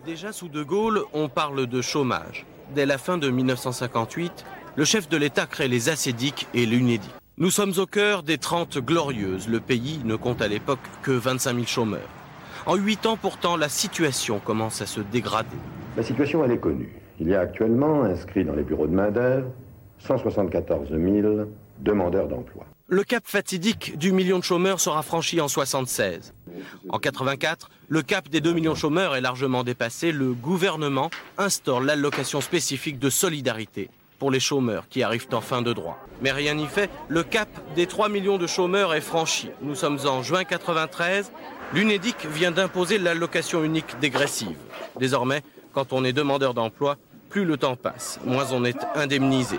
Déjà 0.06 0.32
sous 0.32 0.48
De 0.48 0.62
Gaulle, 0.62 1.02
on 1.12 1.28
parle 1.28 1.66
de 1.66 1.82
chômage. 1.82 2.46
Dès 2.74 2.86
la 2.86 2.98
fin 2.98 3.18
de 3.18 3.28
1958, 3.30 4.44
le 4.76 4.84
chef 4.84 5.08
de 5.08 5.16
l'État 5.16 5.46
crée 5.46 5.68
les 5.68 5.88
ACEDIC 5.88 6.46
et 6.54 6.66
l'UNEDIC. 6.66 7.10
Nous 7.36 7.50
sommes 7.50 7.72
au 7.78 7.86
cœur 7.86 8.22
des 8.22 8.38
30 8.38 8.78
glorieuses. 8.78 9.48
Le 9.48 9.60
pays 9.60 10.00
ne 10.04 10.16
compte 10.16 10.42
à 10.42 10.48
l'époque 10.48 10.80
que 11.02 11.12
25 11.12 11.54
000 11.54 11.66
chômeurs. 11.66 12.08
En 12.66 12.76
8 12.76 13.06
ans 13.06 13.16
pourtant, 13.16 13.56
la 13.56 13.68
situation 13.68 14.40
commence 14.40 14.82
à 14.82 14.86
se 14.86 15.00
dégrader. 15.00 15.56
La 15.96 16.02
situation, 16.02 16.44
elle 16.44 16.52
est 16.52 16.58
connue. 16.58 16.96
Il 17.20 17.28
y 17.28 17.34
a 17.34 17.40
actuellement 17.40 18.02
inscrits 18.02 18.44
dans 18.44 18.54
les 18.54 18.62
bureaux 18.62 18.86
de 18.86 18.94
main-d'œuvre 18.94 19.50
174 19.98 20.90
000 20.90 21.46
demandeurs 21.80 22.28
d'emploi. 22.28 22.64
Le 22.90 23.04
cap 23.04 23.22
fatidique 23.26 23.98
du 23.98 24.12
million 24.12 24.38
de 24.38 24.44
chômeurs 24.44 24.80
sera 24.80 25.02
franchi 25.02 25.42
en 25.42 25.48
76. 25.48 26.32
En 26.88 26.98
84, 26.98 27.68
le 27.86 28.00
cap 28.00 28.30
des 28.30 28.40
2 28.40 28.54
millions 28.54 28.72
de 28.72 28.78
chômeurs 28.78 29.14
est 29.14 29.20
largement 29.20 29.62
dépassé. 29.62 30.10
Le 30.10 30.32
gouvernement 30.32 31.10
instaure 31.36 31.82
l'allocation 31.82 32.40
spécifique 32.40 32.98
de 32.98 33.10
solidarité 33.10 33.90
pour 34.18 34.30
les 34.30 34.40
chômeurs 34.40 34.88
qui 34.88 35.02
arrivent 35.02 35.28
en 35.32 35.42
fin 35.42 35.60
de 35.60 35.74
droit. 35.74 35.98
Mais 36.22 36.32
rien 36.32 36.54
n'y 36.54 36.66
fait, 36.66 36.88
le 37.08 37.22
cap 37.22 37.50
des 37.74 37.86
3 37.86 38.08
millions 38.08 38.38
de 38.38 38.46
chômeurs 38.46 38.94
est 38.94 39.02
franchi. 39.02 39.50
Nous 39.60 39.74
sommes 39.74 39.98
en 40.06 40.22
juin 40.22 40.44
93. 40.44 41.30
L'UNEDIC 41.74 42.24
vient 42.24 42.52
d'imposer 42.52 42.96
l'allocation 42.96 43.62
unique 43.64 43.98
dégressive. 44.00 44.56
Désormais, 44.98 45.42
quand 45.74 45.92
on 45.92 46.04
est 46.04 46.14
demandeur 46.14 46.54
d'emploi, 46.54 46.96
plus 47.28 47.44
le 47.44 47.58
temps 47.58 47.76
passe, 47.76 48.18
moins 48.24 48.46
on 48.52 48.64
est 48.64 48.78
indemnisé. 48.94 49.58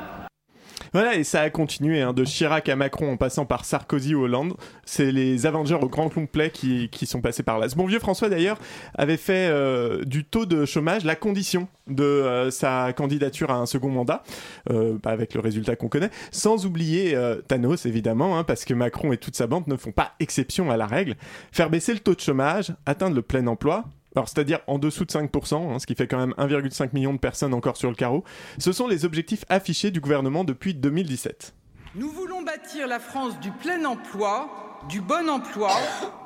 Voilà, 0.94 1.16
et 1.16 1.24
ça 1.24 1.42
a 1.42 1.50
continué, 1.50 2.02
hein, 2.02 2.14
de 2.14 2.24
Chirac 2.24 2.68
à 2.70 2.76
Macron 2.76 3.12
en 3.12 3.18
passant 3.18 3.46
par 3.46 3.66
Sarkozy 3.66 4.16
ou 4.16 4.24
Hollande. 4.24 4.56
C'est 4.86 5.12
les 5.12 5.46
Avengers 5.46 5.78
au 5.82 5.88
grand 5.88 6.10
complet 6.10 6.50
qui, 6.50 6.90
qui 6.90 7.06
sont 7.06 7.22
passés 7.22 7.44
par 7.44 7.60
là. 7.60 7.70
Ce 7.70 7.76
bon 7.76 7.86
vieux 7.86 8.00
François, 8.00 8.30
d'ailleurs, 8.30 8.58
avait 8.96 9.18
fait 9.18 9.50
euh, 9.50 10.04
du 10.04 10.24
taux 10.24 10.46
de 10.46 10.66
chômage 10.66 11.06
la 11.06 11.16
condition 11.16 11.68
de 11.88 12.04
euh, 12.04 12.52
sa 12.52 12.94
candidature 12.94 13.52
à 13.52 13.56
un 13.56 13.66
second 13.66 13.90
mandat, 13.90 14.24
euh, 14.72 14.98
bah, 15.02 15.12
avec 15.12 15.34
le 15.34 15.42
résultat 15.42 15.76
qu'on 15.76 15.90
connaît, 15.90 16.12
sans 16.32 16.66
oublier 16.66 17.18
Thanos, 17.48 17.86
évidemment, 17.86 18.38
hein, 18.38 18.44
parce 18.44 18.66
que 18.66 18.74
Macron 18.74 19.14
et 19.14 19.18
toute 19.18 19.36
sa 19.36 19.48
bande 19.48 19.68
ne 19.68 19.76
font 19.76 19.92
pas 19.92 20.14
exception 20.20 20.72
à 20.72 20.78
la 20.78 20.88
règle. 20.88 21.16
Faire 21.52 21.70
baisser 21.70 21.94
le 21.94 22.00
taux 22.00 22.16
de 22.16 22.20
chômage, 22.20 22.74
atteindre 22.86 23.16
le 23.16 23.22
plein 23.22 23.46
emploi, 23.48 23.86
alors, 24.16 24.28
c'est-à-dire 24.28 24.60
en 24.68 24.80
dessous 24.80 25.06
de 25.06 25.12
5%, 25.12 25.56
hein, 25.56 25.80
ce 25.80 25.86
qui 25.86 25.96
fait 25.96 26.08
quand 26.08 26.18
même 26.18 26.34
1,5 26.38 26.90
million 26.94 27.14
de 27.14 27.20
personnes 27.20 27.54
encore 27.54 27.78
sur 27.78 27.90
le 27.90 27.96
carreau. 27.96 28.24
Ce 28.58 28.72
sont 28.72 28.88
les 28.88 29.06
objectifs 29.06 29.46
affichés 29.50 29.92
du 29.92 30.02
gouvernement 30.02 30.44
depuis 30.44 30.74
2017. 30.74 31.54
Nous 31.96 32.10
voulons 32.10 32.42
bâtir 32.42 32.88
la 32.88 33.00
France 33.00 33.40
du 33.40 33.52
plein 33.52 33.86
emploi, 33.86 34.80
du 34.90 35.02
bon 35.02 35.30
emploi, 35.30 35.72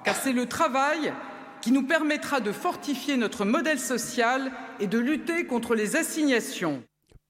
car 0.04 0.16
c'est 0.16 0.34
le 0.34 0.46
travail 0.46 1.14
qui 1.62 1.72
nous 1.72 1.84
permettra 1.84 2.40
de 2.40 2.52
fortifier 2.52 3.16
notre 3.16 3.46
modèle 3.46 3.80
social 3.80 4.52
et 4.80 4.88
de 4.88 5.00
lutter 5.00 5.46
contre 5.46 5.76
les 5.76 5.96
assignations. 5.96 6.84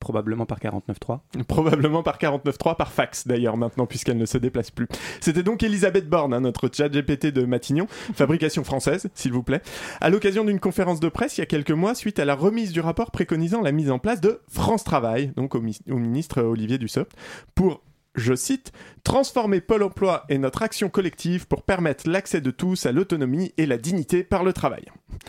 Probablement 0.04 0.46
par 0.46 0.60
49.3. 0.60 1.20
Probablement 1.48 2.04
par 2.04 2.18
49.3, 2.18 2.76
par 2.76 2.92
fax 2.92 3.26
d'ailleurs 3.26 3.56
maintenant, 3.56 3.86
puisqu'elle 3.86 4.18
ne 4.18 4.26
se 4.26 4.38
déplace 4.38 4.70
plus. 4.70 4.88
C'était 5.22 5.44
donc 5.44 5.64
Elisabeth 5.64 6.10
Borne, 6.10 6.34
hein, 6.34 6.42
notre 6.42 6.70
chat 6.74 6.90
GPT 6.90 7.28
de 7.28 7.46
Matignon, 7.46 7.88
fabrication 8.14 8.66
française, 8.66 9.08
s'il 9.16 9.32
vous 9.32 9.44
plaît, 9.44 9.62
à 10.02 10.10
l'occasion 10.10 10.44
d'une 10.44 10.60
conférence 10.60 11.00
de 11.00 11.08
presse 11.08 11.38
il 11.38 11.42
y 11.42 11.44
a 11.44 11.46
quelques 11.46 11.72
mois, 11.72 11.96
suite 11.96 12.20
à 12.20 12.26
la 12.26 12.36
remise 12.36 12.74
du 12.74 12.82
rapport 12.82 13.12
préconisant 13.12 13.62
la 13.62 13.72
mise 13.72 13.90
en 13.90 13.98
place 14.00 14.20
de 14.20 14.42
France 14.50 14.84
Travail, 14.84 15.32
donc 15.38 15.56
au, 15.56 15.62
mi- 15.62 15.80
au 15.90 15.96
ministre 15.98 16.42
Olivier 16.44 16.78
Dussopt, 16.78 17.14
pour 17.56 17.82
je 18.16 18.34
cite, 18.34 18.72
transformer 19.04 19.62
Pôle 19.62 19.84
emploi 19.84 20.26
et 20.30 20.38
notre 20.38 20.62
action 20.62 20.90
collective 20.90 21.48
pour 21.48 21.64
permettre 21.64 22.10
l'accès 22.10 22.42
de 22.42 22.52
tous 22.52 22.86
à 22.86 22.92
l'autonomie 22.92 23.54
et 23.58 23.66
la 23.66 23.78
dignité 23.78 24.24
par 24.24 24.44
le 24.44 24.54
travail. 24.54 24.86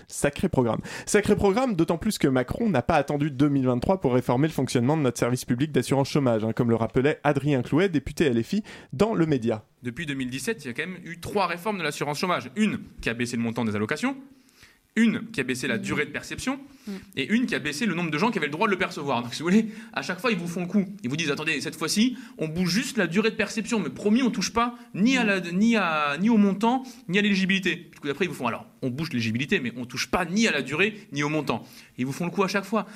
Sacré 0.07 0.49
programme. 0.49 0.81
Sacré 1.07 1.37
programme, 1.37 1.77
d'autant 1.77 1.99
plus 1.99 2.19
que 2.19 2.29
Macron 2.29 2.69
n'a 2.69 2.83
pas 2.83 2.97
attendu 2.97 3.31
2023 3.31 4.01
pour 4.01 4.15
réformer 4.15 4.49
le 4.49 4.53
fonctionnement 4.53 4.97
de 4.97 5.03
notre 5.03 5.19
service 5.19 5.45
public 5.45 5.73
d'assurance 5.73 6.09
chômage, 6.09 6.45
hein, 6.45 6.53
comme 6.53 6.71
le 6.71 6.77
rappelait 6.77 7.21
Adrien 7.25 7.63
Clouet, 7.63 7.89
député 7.89 8.29
LFI, 8.31 8.63
dans 8.93 9.15
le 9.15 9.27
média. 9.27 9.65
Depuis 9.83 10.07
2017, 10.07 10.65
il 10.65 10.69
y 10.69 10.71
a 10.71 10.75
quand 10.75 10.87
même 10.87 11.01
eu 11.05 11.21
trois 11.21 11.47
réformes 11.47 11.79
de 11.79 11.83
l'assurance 11.83 12.19
chômage. 12.19 12.51
Une 12.57 12.81
qui 13.01 13.09
a 13.09 13.15
baissé 13.15 13.37
le 13.37 13.43
montant 13.43 13.65
des 13.65 13.77
allocations, 13.77 14.17
une 14.97 15.31
qui 15.33 15.41
a 15.41 15.45
baissé 15.45 15.67
la 15.67 15.79
durée 15.79 16.07
de 16.07 16.11
perception, 16.11 16.61
et 17.17 17.33
une 17.33 17.47
qui 17.47 17.55
a 17.55 17.59
baissé 17.59 17.87
le 17.87 17.95
nombre 17.95 18.11
de 18.11 18.19
gens 18.19 18.31
qui 18.31 18.39
avaient 18.39 18.47
le 18.47 18.53
droit 18.53 18.67
de 18.67 18.73
le 18.73 18.79
percevoir. 18.79 19.23
Donc, 19.23 19.35
si 19.35 19.43
vous 19.43 19.49
voulez, 19.49 19.67
à 19.93 20.03
chaque 20.03 20.21
fois, 20.21 20.31
ils 20.31 20.39
vous 20.39 20.47
font 20.47 20.61
le 20.61 20.67
coup. 20.67 20.85
Ils 21.03 21.11
vous 21.11 21.17
disent 21.17 21.31
attendez, 21.31 21.61
cette 21.61 21.77
fois-ci, 21.77 22.17
on 22.39 22.49
bouge 22.49 22.71
juste 22.71 22.97
la 22.97 23.07
durée 23.07 23.31
de 23.31 23.37
perception, 23.37 23.81
mais 23.81 23.91
promis, 23.91 24.23
on 24.23 24.31
touche 24.31 24.53
pas 24.53 24.77
ni, 24.95 25.17
à 25.17 25.25
la, 25.25 25.41
ni, 25.41 25.77
à, 25.77 26.17
ni 26.21 26.31
au 26.31 26.37
montant, 26.37 26.85
ni 27.09 27.19
à 27.19 27.23
l'éligibilité. 27.23 27.91
Du 27.93 28.01
coup, 28.01 28.09
après, 28.09 28.27
ils 28.27 28.29
vous 28.29 28.35
font 28.35 28.47
alors, 28.47 28.67
on 28.83 28.91
bouge 28.91 29.11
l'éligibilité, 29.11 29.61
mais 29.61 29.73
on 29.77 29.87
touche 29.87 30.09
pas 30.09 30.25
ni 30.25 30.47
à 30.47 30.53
la 30.53 30.63
durée, 30.63 31.09
ni 31.13 31.23
au 31.23 31.29
montant. 31.29 31.65
Ils 31.99 32.07
vous 32.07 32.13
font 32.13 32.27
le 32.27 32.31
coup 32.31 32.45
à 32.45 32.49
chaque 32.49 32.65
fois. 32.65 32.87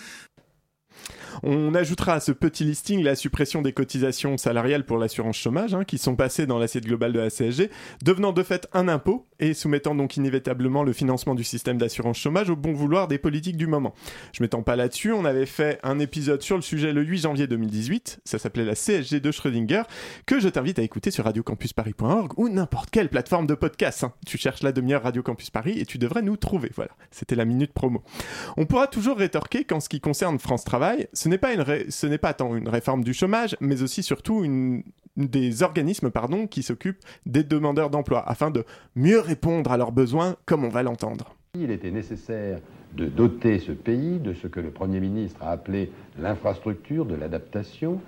On 1.42 1.74
ajoutera 1.74 2.14
à 2.14 2.20
ce 2.20 2.32
petit 2.32 2.64
listing 2.64 3.02
la 3.02 3.14
suppression 3.14 3.62
des 3.62 3.72
cotisations 3.72 4.36
salariales 4.36 4.84
pour 4.84 4.98
l'assurance 4.98 5.36
chômage, 5.36 5.74
hein, 5.74 5.84
qui 5.84 5.98
sont 5.98 6.16
passées 6.16 6.46
dans 6.46 6.58
l'assiette 6.58 6.84
globale 6.84 7.12
de 7.12 7.20
la 7.20 7.30
CSG, 7.30 7.70
devenant 8.04 8.32
de 8.32 8.42
fait 8.42 8.68
un 8.72 8.88
impôt 8.88 9.26
et 9.40 9.54
soumettant 9.54 9.94
donc 9.94 10.16
inévitablement 10.16 10.82
le 10.82 10.92
financement 10.92 11.34
du 11.34 11.44
système 11.44 11.78
d'assurance 11.78 12.18
chômage 12.18 12.50
au 12.50 12.56
bon 12.56 12.72
vouloir 12.72 13.08
des 13.08 13.18
politiques 13.18 13.56
du 13.56 13.66
moment. 13.66 13.94
Je 14.32 14.42
m'étends 14.42 14.62
pas 14.62 14.76
là-dessus, 14.76 15.12
on 15.12 15.24
avait 15.24 15.46
fait 15.46 15.78
un 15.82 15.98
épisode 15.98 16.42
sur 16.42 16.56
le 16.56 16.62
sujet 16.62 16.92
le 16.92 17.02
8 17.02 17.18
janvier 17.18 17.46
2018, 17.46 18.20
ça 18.24 18.38
s'appelait 18.38 18.64
la 18.64 18.74
CSG 18.74 19.20
de 19.20 19.30
Schrödinger, 19.30 19.82
que 20.26 20.40
je 20.40 20.48
t'invite 20.48 20.78
à 20.78 20.82
écouter 20.82 21.10
sur 21.10 21.24
radiocampusparis.org 21.24 22.32
ou 22.36 22.48
n'importe 22.48 22.90
quelle 22.90 23.08
plateforme 23.08 23.46
de 23.46 23.54
podcast. 23.54 24.04
hein. 24.04 24.12
Tu 24.26 24.38
cherches 24.38 24.62
la 24.62 24.72
demi-heure 24.72 25.02
Radio 25.02 25.22
Campus 25.22 25.50
Paris 25.50 25.78
et 25.78 25.86
tu 25.86 25.98
devrais 25.98 26.22
nous 26.22 26.36
trouver. 26.36 26.70
Voilà, 26.74 26.90
c'était 27.10 27.36
la 27.36 27.44
minute 27.44 27.72
promo. 27.72 28.02
On 28.56 28.66
pourra 28.66 28.86
toujours 28.86 29.18
rétorquer 29.18 29.64
qu'en 29.64 29.80
ce 29.80 29.88
qui 29.88 30.00
concerne 30.00 30.38
France 30.38 30.64
Travail, 30.64 31.08
ce 31.18 31.28
n'est 31.28 31.38
pas 31.38 31.48
pas 32.18 32.34
tant 32.34 32.54
une 32.54 32.68
réforme 32.68 33.02
du 33.02 33.12
chômage, 33.12 33.56
mais 33.60 33.82
aussi 33.82 34.02
surtout 34.02 34.44
une 34.44 34.82
des 35.16 35.64
organismes 35.64 36.10
pardon 36.10 36.46
qui 36.46 36.62
s'occupent 36.62 37.02
des 37.26 37.42
demandeurs 37.42 37.90
d'emploi 37.90 38.22
afin 38.28 38.50
de 38.50 38.64
mieux 38.94 39.18
répondre 39.18 39.72
à 39.72 39.76
leurs 39.76 39.90
besoins 39.90 40.36
comme 40.46 40.64
on 40.64 40.68
va 40.68 40.84
l'entendre. 40.84 41.34
Il 41.54 41.72
était 41.72 41.90
nécessaire 41.90 42.60
de 42.96 43.06
doter 43.06 43.58
ce 43.58 43.72
pays 43.72 44.20
de 44.20 44.32
ce 44.32 44.46
que 44.46 44.60
le 44.60 44.70
Premier 44.70 45.00
ministre 45.00 45.42
a 45.42 45.50
appelé 45.50 45.90
l'infrastructure 46.20 47.04
de 47.04 47.16
l'adaptation 47.16 48.00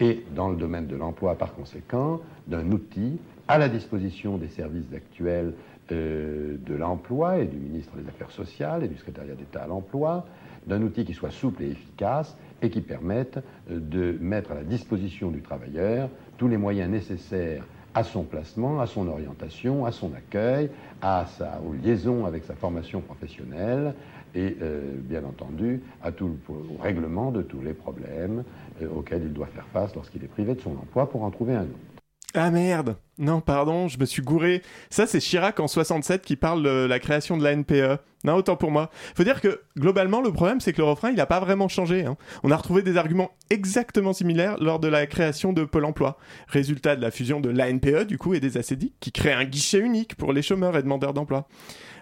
et, 0.00 0.24
dans 0.34 0.50
le 0.50 0.56
domaine 0.56 0.86
de 0.86 0.96
l'emploi 0.96 1.36
par 1.36 1.54
conséquent, 1.54 2.20
d'un 2.46 2.70
outil 2.70 3.18
à 3.48 3.58
la 3.58 3.68
disposition 3.68 4.36
des 4.36 4.48
services 4.48 4.92
actuels 4.94 5.54
euh, 5.90 6.56
de 6.66 6.74
l'emploi 6.74 7.38
et 7.38 7.46
du 7.46 7.56
ministre 7.56 7.96
des 7.96 8.06
Affaires 8.08 8.30
sociales 8.30 8.84
et 8.84 8.88
du 8.88 8.96
secrétariat 8.96 9.34
d'État 9.34 9.62
à 9.62 9.66
l'emploi, 9.66 10.26
d'un 10.66 10.82
outil 10.82 11.06
qui 11.06 11.14
soit 11.14 11.30
souple 11.30 11.62
et 11.62 11.70
efficace 11.70 12.36
et 12.62 12.70
qui 12.70 12.80
permette 12.80 13.38
euh, 13.70 13.78
de 13.80 14.16
mettre 14.20 14.52
à 14.52 14.54
la 14.54 14.64
disposition 14.64 15.30
du 15.30 15.40
travailleur 15.40 16.08
tous 16.36 16.48
les 16.48 16.56
moyens 16.56 16.90
nécessaires 16.90 17.64
à 17.94 18.04
son 18.04 18.22
placement, 18.22 18.80
à 18.80 18.86
son 18.86 19.08
orientation, 19.08 19.86
à 19.86 19.92
son 19.92 20.12
accueil, 20.14 20.70
à 21.02 21.26
sa 21.26 21.60
aux 21.66 21.72
liaisons 21.72 22.26
avec 22.26 22.44
sa 22.44 22.54
formation 22.54 23.00
professionnelle 23.00 23.94
et 24.34 24.56
euh, 24.60 24.94
bien 24.94 25.24
entendu 25.24 25.82
au 26.04 26.82
règlement 26.82 27.30
de 27.32 27.42
tous 27.42 27.62
les 27.62 27.72
problèmes 27.72 28.44
auxquels 28.94 29.22
il 29.22 29.32
doit 29.32 29.46
faire 29.46 29.66
face 29.72 29.94
lorsqu'il 29.94 30.22
est 30.22 30.28
privé 30.28 30.54
de 30.54 30.60
son 30.60 30.72
emploi 30.72 31.08
pour 31.08 31.22
en 31.22 31.30
trouver 31.30 31.54
un 31.54 31.62
autre. 31.62 31.87
Ah 32.40 32.52
merde 32.52 32.96
Non, 33.18 33.40
pardon, 33.40 33.88
je 33.88 33.98
me 33.98 34.04
suis 34.04 34.22
gouré. 34.22 34.62
Ça, 34.90 35.08
c'est 35.08 35.18
Chirac 35.18 35.58
en 35.58 35.66
67 35.66 36.22
qui 36.22 36.36
parle 36.36 36.62
de 36.62 36.86
la 36.86 37.00
création 37.00 37.36
de 37.36 37.42
la 37.42 37.50
NPE. 37.56 37.98
Non, 38.22 38.34
autant 38.34 38.54
pour 38.54 38.70
moi. 38.70 38.90
Faut 39.16 39.24
dire 39.24 39.40
que, 39.40 39.62
globalement, 39.76 40.20
le 40.20 40.32
problème, 40.32 40.60
c'est 40.60 40.72
que 40.72 40.78
le 40.78 40.84
refrain, 40.84 41.10
il 41.10 41.16
n'a 41.16 41.26
pas 41.26 41.40
vraiment 41.40 41.66
changé. 41.66 42.04
Hein. 42.04 42.16
On 42.44 42.52
a 42.52 42.56
retrouvé 42.56 42.82
des 42.82 42.96
arguments 42.96 43.32
exactement 43.50 44.12
similaires 44.12 44.56
lors 44.60 44.78
de 44.78 44.86
la 44.86 45.08
création 45.08 45.52
de 45.52 45.64
Pôle 45.64 45.84
emploi. 45.84 46.16
Résultat 46.46 46.94
de 46.94 47.02
la 47.02 47.10
fusion 47.10 47.40
de 47.40 47.48
l'ANPE, 47.48 48.06
du 48.06 48.18
coup, 48.18 48.34
et 48.34 48.40
des 48.40 48.56
ACD, 48.56 48.92
qui 49.00 49.10
crée 49.10 49.32
un 49.32 49.44
guichet 49.44 49.80
unique 49.80 50.14
pour 50.14 50.32
les 50.32 50.42
chômeurs 50.42 50.76
et 50.76 50.82
demandeurs 50.84 51.14
d'emploi. 51.14 51.48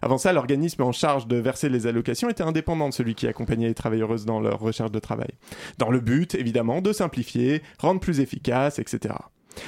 Avant 0.03 0.19
ça, 0.19 0.35
l'organisme 0.35 0.83
en 0.83 0.93
charge 0.93 1.27
de 1.27 1.37
verser 1.37 1.71
les 1.71 1.87
allocations 1.87 2.29
était 2.29 2.43
indépendant 2.43 2.91
de 2.91 2.95
celui 2.95 3.15
qui 3.15 3.27
accompagnait 3.27 3.69
les 3.69 3.75
travailleuses 3.75 4.27
dans 4.27 4.41
leur 4.41 4.61
recherche 4.61 4.93
de 4.93 4.99
travail. 4.99 5.31
Dans 5.79 5.91
le 5.91 6.01
but, 6.01 6.35
évidemment, 6.35 6.83
de 6.83 6.93
simplifier, 6.93 7.63
rendre 7.79 8.01
plus 8.01 8.21
efficace, 8.21 8.79
etc. 8.79 9.15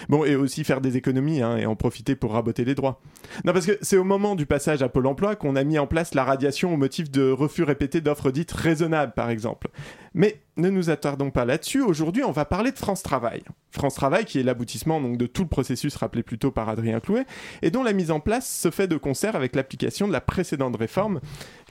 Bon, 0.09 0.25
et 0.25 0.37
aussi 0.37 0.65
faire 0.65 0.81
des 0.81 0.97
économies 0.97 1.43
hein, 1.43 1.57
et 1.57 1.67
en 1.67 1.77
profiter 1.77 2.17
pour 2.17 2.33
raboter 2.33 2.65
les 2.65 2.75
droits. 2.75 3.01
Non, 3.45 3.53
parce 3.53 3.67
que 3.67 3.79
c'est 3.81 3.97
au 3.97 4.05
moment 4.05 4.35
du 4.35 4.47
passage 4.47 4.83
à 4.83 4.89
Pôle 4.89 5.07
emploi 5.07 5.37
qu'on 5.37 5.57
a 5.57 5.65
mis 5.65 5.79
en 5.79 5.87
place 5.87 6.15
la 6.15 6.25
radiation 6.25 6.73
au 6.73 6.77
motif 6.77 7.11
de 7.11 7.31
refus 7.31 7.63
répétés 7.63 8.01
d'offres 8.01 8.31
dites 8.31 8.53
raisonnables, 8.53 9.13
par 9.13 9.31
exemple. 9.31 9.69
Mais 10.15 10.41
ne 10.57 10.71
nous 10.71 10.91
attardons 10.91 11.31
pas 11.31 11.45
là-dessus. 11.45 11.83
Aujourd'hui, 11.83 12.25
on 12.25 12.33
va 12.33 12.45
parler 12.45 12.73
de 12.73 12.79
France 12.79 13.03
Travail. 13.03 13.43
France 13.71 13.95
Travail, 13.95 14.25
qui 14.25 14.41
est 14.41 14.43
l'aboutissement 14.43 15.01
donc 15.01 15.17
de 15.17 15.27
tout 15.27 15.43
le 15.43 15.49
processus 15.49 15.95
rappelé 15.97 16.23
plus 16.23 16.39
tôt 16.39 16.51
par 16.51 16.69
Adrien 16.69 17.01
Clouet, 17.01 17.27
et 17.63 17.71
dont 17.71 17.83
la 17.83 17.93
mise 17.93 18.11
en 18.11 18.21
place 18.21 18.49
se 18.49 18.71
fait 18.71 18.89
de 18.89 18.97
concert 18.97 19.37
avec 19.37 19.55
l'application 19.55 20.09
de 20.09 20.13
la 20.13 20.21
précédente 20.21 20.77
réforme, 20.77 21.21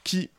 qui 0.03 0.29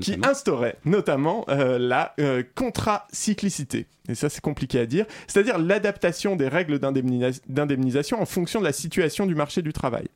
qui 0.00 0.16
instaurait 0.22 0.76
notamment 0.84 1.44
euh, 1.48 1.78
la 1.78 2.14
euh, 2.18 2.42
contracyclicité. 2.54 3.86
Et 4.08 4.14
ça, 4.14 4.28
c'est 4.28 4.40
compliqué 4.40 4.80
à 4.80 4.86
dire. 4.86 5.06
C'est-à-dire 5.26 5.58
l'adaptation 5.58 6.36
des 6.36 6.48
règles 6.48 6.78
d'indemnisation 6.78 8.20
en 8.20 8.26
fonction 8.26 8.60
de 8.60 8.64
la 8.64 8.72
situation 8.72 9.26
du 9.26 9.34
marché 9.34 9.62
du 9.62 9.72
travail. 9.72 10.08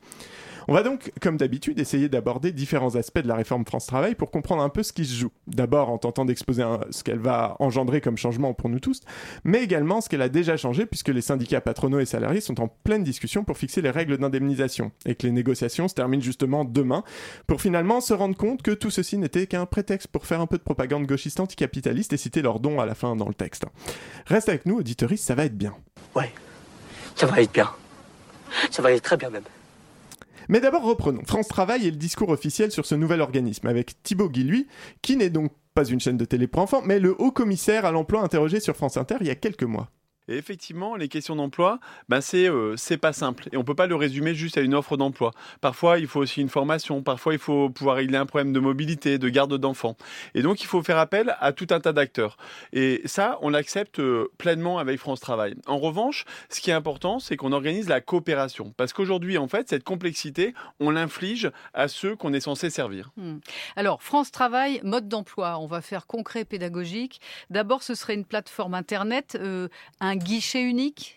On 0.68 0.74
va 0.74 0.82
donc, 0.82 1.12
comme 1.20 1.36
d'habitude, 1.36 1.78
essayer 1.78 2.08
d'aborder 2.08 2.50
différents 2.50 2.96
aspects 2.96 3.20
de 3.20 3.28
la 3.28 3.36
réforme 3.36 3.64
France 3.64 3.86
Travail 3.86 4.16
pour 4.16 4.30
comprendre 4.32 4.62
un 4.62 4.68
peu 4.68 4.82
ce 4.82 4.92
qui 4.92 5.04
se 5.04 5.14
joue. 5.14 5.30
D'abord 5.46 5.90
en 5.90 5.98
tentant 5.98 6.24
d'exposer 6.24 6.64
ce 6.90 7.04
qu'elle 7.04 7.20
va 7.20 7.56
engendrer 7.60 8.00
comme 8.00 8.16
changement 8.16 8.52
pour 8.52 8.68
nous 8.68 8.80
tous, 8.80 9.00
mais 9.44 9.62
également 9.62 10.00
ce 10.00 10.08
qu'elle 10.08 10.22
a 10.22 10.28
déjà 10.28 10.56
changé 10.56 10.84
puisque 10.84 11.08
les 11.08 11.20
syndicats 11.20 11.60
patronaux 11.60 12.00
et 12.00 12.04
salariés 12.04 12.40
sont 12.40 12.60
en 12.60 12.68
pleine 12.68 13.04
discussion 13.04 13.44
pour 13.44 13.58
fixer 13.58 13.80
les 13.80 13.90
règles 13.90 14.18
d'indemnisation 14.18 14.90
et 15.04 15.14
que 15.14 15.26
les 15.26 15.32
négociations 15.32 15.86
se 15.86 15.94
terminent 15.94 16.22
justement 16.22 16.64
demain 16.64 17.04
pour 17.46 17.60
finalement 17.60 18.00
se 18.00 18.14
rendre 18.14 18.36
compte 18.36 18.62
que 18.62 18.72
tout 18.72 18.90
ceci 18.90 19.18
n'était 19.18 19.46
qu'un 19.46 19.66
prétexte 19.66 20.08
pour 20.08 20.26
faire 20.26 20.40
un 20.40 20.46
peu 20.46 20.58
de 20.58 20.62
propagande 20.62 21.06
gauchiste 21.06 21.38
anticapitaliste 21.38 22.12
et 22.12 22.16
citer 22.16 22.42
leurs 22.42 22.58
dons 22.58 22.80
à 22.80 22.86
la 22.86 22.94
fin 22.94 23.14
dans 23.14 23.28
le 23.28 23.34
texte. 23.34 23.66
Reste 24.26 24.48
avec 24.48 24.66
nous, 24.66 24.78
auditoris, 24.78 25.20
ça 25.20 25.36
va 25.36 25.44
être 25.44 25.56
bien. 25.56 25.74
Ouais, 26.14 26.32
ça 27.14 27.26
va 27.26 27.40
être 27.40 27.52
bien. 27.52 27.70
Ça 28.70 28.82
va 28.82 28.92
être 28.92 29.02
très 29.02 29.16
bien 29.16 29.30
même. 29.30 29.44
Mais 30.48 30.60
d'abord 30.60 30.82
reprenons. 30.82 31.22
France 31.26 31.48
Travail 31.48 31.86
et 31.86 31.90
le 31.90 31.96
discours 31.96 32.28
officiel 32.30 32.70
sur 32.70 32.86
ce 32.86 32.94
nouvel 32.94 33.20
organisme 33.20 33.66
avec 33.66 34.02
Thibaut 34.02 34.28
Guilluy, 34.28 34.66
qui 35.02 35.16
n'est 35.16 35.30
donc 35.30 35.52
pas 35.74 35.84
une 35.84 36.00
chaîne 36.00 36.16
de 36.16 36.24
télé 36.24 36.46
pour 36.46 36.62
enfants, 36.62 36.82
mais 36.84 36.98
le 36.98 37.14
haut 37.20 37.32
commissaire 37.32 37.84
à 37.84 37.92
l'emploi 37.92 38.22
interrogé 38.22 38.60
sur 38.60 38.76
France 38.76 38.96
Inter 38.96 39.16
il 39.20 39.26
y 39.26 39.30
a 39.30 39.34
quelques 39.34 39.62
mois. 39.62 39.90
Et 40.28 40.36
effectivement, 40.36 40.96
les 40.96 41.08
questions 41.08 41.36
d'emploi, 41.36 41.78
ben 42.08 42.20
c'est 42.20 42.48
euh, 42.48 42.74
pas 43.00 43.12
simple. 43.12 43.48
Et 43.52 43.56
on 43.56 43.64
peut 43.64 43.74
pas 43.74 43.86
le 43.86 43.94
résumer 43.94 44.34
juste 44.34 44.58
à 44.58 44.60
une 44.60 44.74
offre 44.74 44.96
d'emploi. 44.96 45.32
Parfois, 45.60 45.98
il 45.98 46.06
faut 46.06 46.20
aussi 46.20 46.40
une 46.40 46.48
formation. 46.48 47.02
Parfois, 47.02 47.34
il 47.34 47.38
faut 47.38 47.70
pouvoir 47.70 47.96
régler 47.96 48.16
un 48.16 48.26
problème 48.26 48.52
de 48.52 48.60
mobilité, 48.60 49.18
de 49.18 49.28
garde 49.28 49.56
d'enfants. 49.56 49.96
Et 50.34 50.42
donc, 50.42 50.62
il 50.62 50.66
faut 50.66 50.82
faire 50.82 50.98
appel 50.98 51.36
à 51.40 51.52
tout 51.52 51.66
un 51.70 51.80
tas 51.80 51.92
d'acteurs. 51.92 52.36
Et 52.72 53.02
ça, 53.04 53.38
on 53.42 53.50
l'accepte 53.50 54.00
euh, 54.00 54.28
pleinement 54.38 54.78
avec 54.78 54.98
France 54.98 55.20
Travail. 55.20 55.54
En 55.66 55.78
revanche, 55.78 56.24
ce 56.48 56.60
qui 56.60 56.70
est 56.70 56.74
important, 56.74 57.18
c'est 57.18 57.36
qu'on 57.36 57.52
organise 57.52 57.88
la 57.88 58.00
coopération. 58.00 58.72
Parce 58.76 58.92
qu'aujourd'hui, 58.92 59.38
en 59.38 59.48
fait, 59.48 59.68
cette 59.68 59.84
complexité, 59.84 60.54
on 60.80 60.90
l'inflige 60.90 61.50
à 61.74 61.88
ceux 61.88 62.16
qu'on 62.16 62.32
est 62.32 62.40
censé 62.40 62.70
servir. 62.70 63.10
Hmm. 63.16 63.38
Alors, 63.76 64.02
France 64.02 64.30
Travail, 64.32 64.80
mode 64.82 65.08
d'emploi. 65.08 65.58
On 65.60 65.66
va 65.66 65.80
faire 65.80 66.06
concret, 66.06 66.44
pédagogique. 66.44 67.20
D'abord, 67.50 67.82
ce 67.82 67.94
serait 67.94 68.14
une 68.14 68.24
plateforme 68.24 68.74
Internet, 68.74 69.38
euh, 69.40 69.68
un 70.00 70.15
guichet 70.18 70.62
unique 70.62 71.15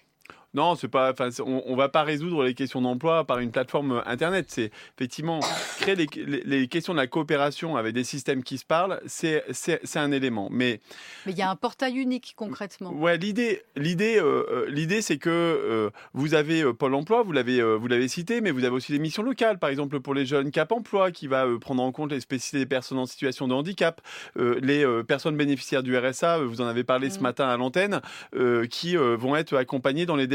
non, 0.56 0.76
c'est 0.76 0.88
pas. 0.88 1.14
on, 1.46 1.64
on 1.66 1.76
va 1.76 1.90
pas 1.90 2.04
résoudre 2.04 2.44
les 2.44 2.56
questions 2.56 2.82
d'emploi 2.82 3.24
par 3.24 3.38
une 3.40 3.52
plateforme 3.52 4.02
internet. 4.08 4.48
C'est 4.50 4.72
effectivement 4.98 5.40
créer 5.80 5.96
les, 5.96 6.68
questions 6.68 6.94
de 6.94 6.98
la 6.98 7.06
coopération 7.06 7.78
avec 7.78 7.94
des 7.94 8.04
systèmes 8.04 8.44
qui 8.44 8.58
se 8.58 8.66
parlent. 8.66 9.00
C'est 9.06 9.44
un 9.96 10.12
élément. 10.12 10.50
Mais 10.52 10.80
mais 11.26 11.34
il 11.34 11.38
y 11.38 11.44
a 11.44 11.50
un 11.50 11.56
portail 11.56 11.98
unique 11.98 12.34
concrètement. 12.36 12.92
Ouais, 12.94 13.18
l'idée 13.18 13.62
l'idée 13.76 14.18
euh, 14.18 14.46
euh, 14.52 14.66
l'idée 14.70 15.04
c'est 15.04 15.18
que 15.18 15.30
euh, 15.30 15.90
vous 16.14 16.34
avez 16.34 16.74
Pôle 16.74 16.96
Emploi, 16.96 17.22
vous 17.22 17.32
l'avez 17.32 17.62
vous 17.62 17.88
l'avez 17.88 18.08
cité, 18.08 18.42
mais 18.42 18.50
vous 18.50 18.64
avez 18.64 18.76
aussi 18.76 18.92
des 18.92 19.00
missions 19.00 19.24
locales. 19.24 19.60
Par 19.60 19.70
exemple 19.70 20.00
pour 20.00 20.16
les 20.16 20.26
jeunes 20.26 20.50
Cap 20.50 20.72
Emploi 20.72 21.12
qui 21.12 21.28
va 21.28 21.46
prendre 21.62 21.84
en 21.84 21.92
compte 21.92 22.12
les 22.12 22.22
spécificités 22.22 22.60
des 22.60 22.66
personnes 22.66 22.98
en 22.98 23.06
situation 23.06 23.48
de 23.48 23.54
handicap, 23.54 24.02
les 24.36 24.84
personnes 25.08 25.38
bénéficiaires 25.38 25.84
du 25.84 25.96
RSA. 25.96 26.40
Vous 26.40 26.62
en 26.62 26.66
avez 26.66 26.84
parlé 26.84 27.12
ce 27.12 27.20
mmh. 27.20 27.22
matin 27.22 27.48
à 27.48 27.58
l'antenne, 27.58 28.02
qui 28.72 28.96
vont 28.96 29.36
être 29.36 29.56
accompagnées 29.56 30.06
dans 30.06 30.16
les 30.16 30.28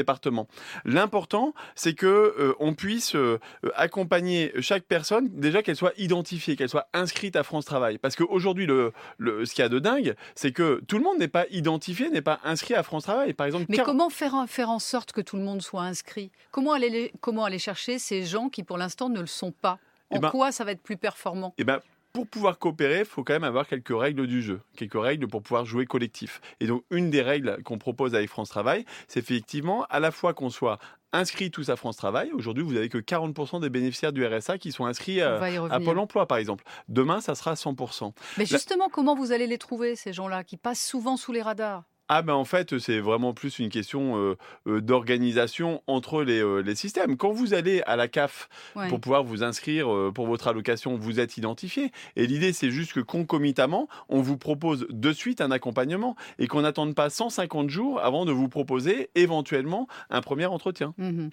L'important, 0.85 1.55
c'est 1.75 1.95
que 1.95 2.07
euh, 2.07 2.55
on 2.61 2.75
puisse 2.75 3.15
euh, 3.15 3.39
accompagner 3.75 4.53
chaque 4.61 4.85
personne, 4.85 5.29
déjà 5.33 5.63
qu'elle 5.63 5.77
soit 5.77 5.93
identifiée, 5.97 6.57
qu'elle 6.57 6.69
soit 6.69 6.89
inscrite 6.93 7.37
à 7.37 7.43
France 7.43 7.65
Travail. 7.65 7.99
Parce 7.99 8.17
qu'aujourd'hui, 8.17 8.67
le, 8.67 8.93
ce 9.19 9.55
qu'il 9.55 9.63
y 9.63 9.67
a 9.67 9.69
de 9.69 9.79
dingue, 9.79 10.15
c'est 10.35 10.53
que 10.53 10.83
tout 10.87 10.99
le 10.99 11.05
monde 11.05 11.19
n'est 11.19 11.29
pas 11.29 11.47
identifié, 11.51 12.11
n'est 12.11 12.23
pas 12.23 12.41
inscrit 12.45 12.75
à 12.75 12.83
France 12.83 13.05
Travail. 13.05 13.33
Par 13.35 13.47
exemple, 13.47 13.67
mais 13.69 13.79
comment 13.79 14.11
faire, 14.11 14.45
faire 14.49 14.71
en 14.71 14.79
sorte 14.79 15.13
que 15.13 15.21
tout 15.21 15.37
le 15.37 15.43
monde 15.43 15.63
soit 15.63 15.83
inscrit? 15.83 16.31
Comment 16.51 16.73
aller, 16.73 17.13
comment 17.21 17.45
aller 17.45 17.59
chercher 17.59 17.99
ces 17.99 18.25
gens 18.25 18.49
qui, 18.49 18.63
pour 18.63 18.79
l'instant, 18.79 19.09
ne 19.09 19.21
le 19.21 19.27
sont 19.27 19.53
pas? 19.53 19.79
En 20.11 20.17
eh 20.17 20.21
ben 20.21 20.31
quoi 20.31 20.53
ça 20.53 20.65
va 20.65 20.73
être 20.73 20.83
plus 20.83 20.97
performant? 20.97 21.55
Eh 21.59 21.65
ben, 21.65 21.81
pour 22.15 22.29
pouvoir 22.29 22.61
coopérer, 22.61 23.01
il 23.01 23.05
faut 23.05 23.25
quand 23.25 23.33
même 23.33 23.45
avoir 23.45 23.67
quelques 23.67 23.93
règles 23.93 24.29
du 24.29 24.41
jeu, 24.41 24.61
quelques 24.77 24.95
règles 24.95 25.27
pour 25.27 25.43
pouvoir 25.43 25.67
jouer 25.67 25.85
collectif. 25.85 26.41
Et 26.61 26.67
donc, 26.69 26.85
une 26.91 27.11
des 27.11 27.23
règles 27.23 27.61
qu'on 27.65 27.77
propose 27.77 28.15
avec 28.15 28.31
France 28.31 28.49
Travail, 28.49 28.85
c'est 29.09 29.19
effectivement 29.19 29.85
à 29.91 29.99
la 29.99 30.13
fois 30.13 30.33
qu'on 30.33 30.49
soit 30.49 30.79
inscrit 31.13 31.51
tous 31.51 31.71
à 31.71 31.77
France 31.77 31.97
Travail. 31.97 32.31
Aujourd'hui, 32.33 32.63
vous 32.63 32.73
n'avez 32.73 32.89
que 32.89 32.99
40% 32.99 33.61
des 33.61 33.69
bénéficiaires 33.69 34.13
du 34.13 34.25
RSA 34.25 34.59
qui 34.59 34.71
sont 34.71 34.87
inscrits 34.87 35.21
à, 35.23 35.43
à, 35.43 35.81
Pôle 35.81 35.99
emploi, 35.99 36.27
par 36.27 36.39
exemple. 36.39 36.63
Demain, 36.89 37.21
ça 37.21 37.35
sera 37.35 37.55
100%. 37.55 38.13
Mais 38.39 38.47
justement, 38.47 38.89
comment 38.89 39.17
vous 39.17 39.33
allez 39.33 39.49
les 39.49 39.59
trouver, 39.59 39.97
ces 39.97 40.13
gens-là, 40.13 40.45
qui 40.45 40.57
passent 40.57 40.85
souvent 40.85 41.17
sous 41.17 41.33
les 41.33 41.43
radars? 41.43 41.83
Ah 42.09 42.23
ben 42.23 42.35
en 42.35 42.45
fait, 42.45 42.79
c'est 42.79 43.01
vraiment 43.01 43.33
plus 43.33 43.59
une 43.59 43.69
question 43.71 44.37
euh, 44.67 44.81
d'organisation 44.81 45.83
entre 45.87 46.25
euh, 46.25 46.63
les, 46.63 46.75
systèmes. 46.75 47.17
Quand 47.17 47.33
vous 47.33 47.55
allez 47.55 47.83
à 47.87 47.97
la 47.97 48.09
CAF 48.09 48.49
pour 48.89 49.01
pouvoir 49.01 49.25
vous 49.25 49.43
inscrire 49.43 49.87
pour 50.13 50.27
votre 50.27 50.49
allocation, 50.49 50.97
vous 50.97 51.21
êtes 51.21 51.37
identifié. 51.37 51.93
Et 52.17 52.27
l'idée, 52.27 52.53
c'est 52.53 52.71
juste 52.71 52.93
que 52.93 53.01
concomitamment, 53.01 53.89
on 54.09 54.21
vous 54.21 54.37
propose 54.37 54.87
de 54.91 55.13
suite 55.13 55.41
un 55.41 55.51
accompagnement 55.51 56.17
et 56.39 56.47
qu'on 56.47 56.63
n'attende 56.63 56.95
pas 56.95 57.11
150 57.11 57.71
jours 57.71 58.01
avant 58.01 58.25
de 58.25 58.33
vous 58.33 58.49
proposer 58.49 59.11
éventuellement 59.15 59.87
un 60.11 60.21
premier 60.21 60.47
entretien. 60.47 60.95
Mmh 60.99 61.29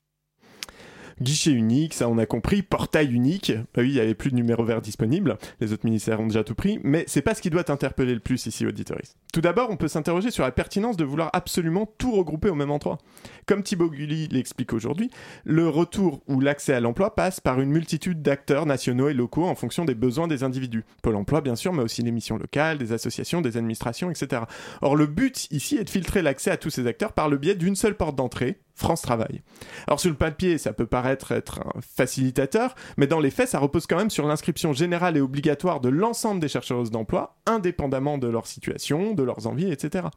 Guichet 1.20 1.52
unique, 1.52 1.94
ça 1.94 2.08
on 2.08 2.18
a 2.18 2.26
compris. 2.26 2.62
Portail 2.62 3.14
unique. 3.14 3.52
Bah 3.74 3.82
oui, 3.82 3.90
il 3.90 3.94
n'y 3.94 4.00
avait 4.00 4.16
plus 4.16 4.32
de 4.32 4.36
numéro 4.36 4.64
vert 4.64 4.82
disponible. 4.82 5.38
Les 5.60 5.74
autres 5.74 5.86
ministères 5.86 6.20
ont 6.20 6.28
déjà 6.28 6.44
tout 6.44 6.56
pris. 6.56 6.80
Mais 6.84 7.04
c'est 7.08 7.22
pas 7.22 7.36
ce 7.36 7.42
qui 7.42 7.50
doit 7.50 7.70
interpeller 7.72 8.14
le 8.14 8.20
plus 8.20 8.46
ici, 8.46 8.66
auditoris. 8.66 9.16
Tout 9.34 9.42
d'abord, 9.42 9.70
on 9.70 9.78
peut 9.78 9.88
s'interroger 9.88 10.32
sur 10.32 10.44
la 10.44 10.52
pertinence 10.52 10.98
de 10.98 11.04
vouloir 11.04 11.30
absolument 11.34 11.92
tout 11.98 12.12
regrouper 12.12 12.50
au 12.50 12.56
même 12.56 12.72
endroit. 12.72 12.98
Comme 13.46 13.64
Thibaut 13.64 13.90
Gulli 13.90 14.28
l'explique 14.28 14.74
aujourd'hui, 14.74 15.10
le 15.44 15.68
retour 15.68 16.22
ou 16.28 16.40
l'accès 16.40 16.74
à 16.74 16.80
l'emploi 16.80 17.16
passe 17.16 17.40
par 17.40 17.60
une 17.60 17.70
multitude 17.70 18.22
d'acteurs 18.22 18.66
nationaux 18.66 19.10
et 19.10 19.14
locaux 19.14 19.46
en 19.46 19.56
fonction 19.56 19.86
des 19.86 19.96
besoins 19.96 20.28
des 20.28 20.44
individus. 20.44 20.84
Pôle 21.02 21.16
emploi, 21.16 21.42
bien 21.42 21.56
sûr, 21.56 21.74
mais 21.74 21.84
aussi 21.84 22.02
les 22.02 22.12
missions 22.12 22.38
locales, 22.38 22.78
des 22.78 22.94
associations, 22.94 23.42
des 23.42 23.58
administrations, 23.58 24.10
etc. 24.10 24.44
Or, 24.82 24.96
le 24.96 25.08
but 25.08 25.48
ici 25.52 25.78
est 25.78 25.84
de 25.84 25.90
filtrer 25.90 26.22
l'accès 26.22 26.52
à 26.52 26.58
tous 26.58 26.70
ces 26.70 26.88
acteurs 26.88 27.14
par 27.14 27.30
le 27.30 27.38
biais 27.38 27.56
d'une 27.56 27.76
seule 27.76 27.96
porte 27.96 28.16
d'entrée, 28.16 28.60
France 28.82 29.02
Travail. 29.02 29.42
Alors 29.88 30.00
sur 30.00 30.10
le 30.10 30.18
papier, 30.18 30.58
ça 30.58 30.74
peut 30.74 30.86
paraître 30.86 31.32
être 31.32 31.60
un 31.60 31.82
facilitateur, 31.82 32.76
mais 32.98 33.08
dans 33.08 33.20
les 33.20 33.32
faits, 33.32 33.50
ça 33.50 33.60
repose 33.60 33.88
quand 33.88 33.96
même 33.96 34.10
sur 34.10 34.28
l'inscription 34.28 34.74
générale 34.74 35.16
et 35.16 35.22
obligatoire 35.22 35.80
de 35.80 35.90
l'ensemble 35.90 36.42
des 36.42 36.48
chercheuses 36.48 36.92
d'emploi, 36.92 37.38
indépendamment 37.46 38.18
de 38.18 38.28
leur 38.28 38.48
situation, 38.48 39.14
de 39.14 39.24
leurs 39.24 39.48
envies, 39.48 39.72
etc. 39.72 40.08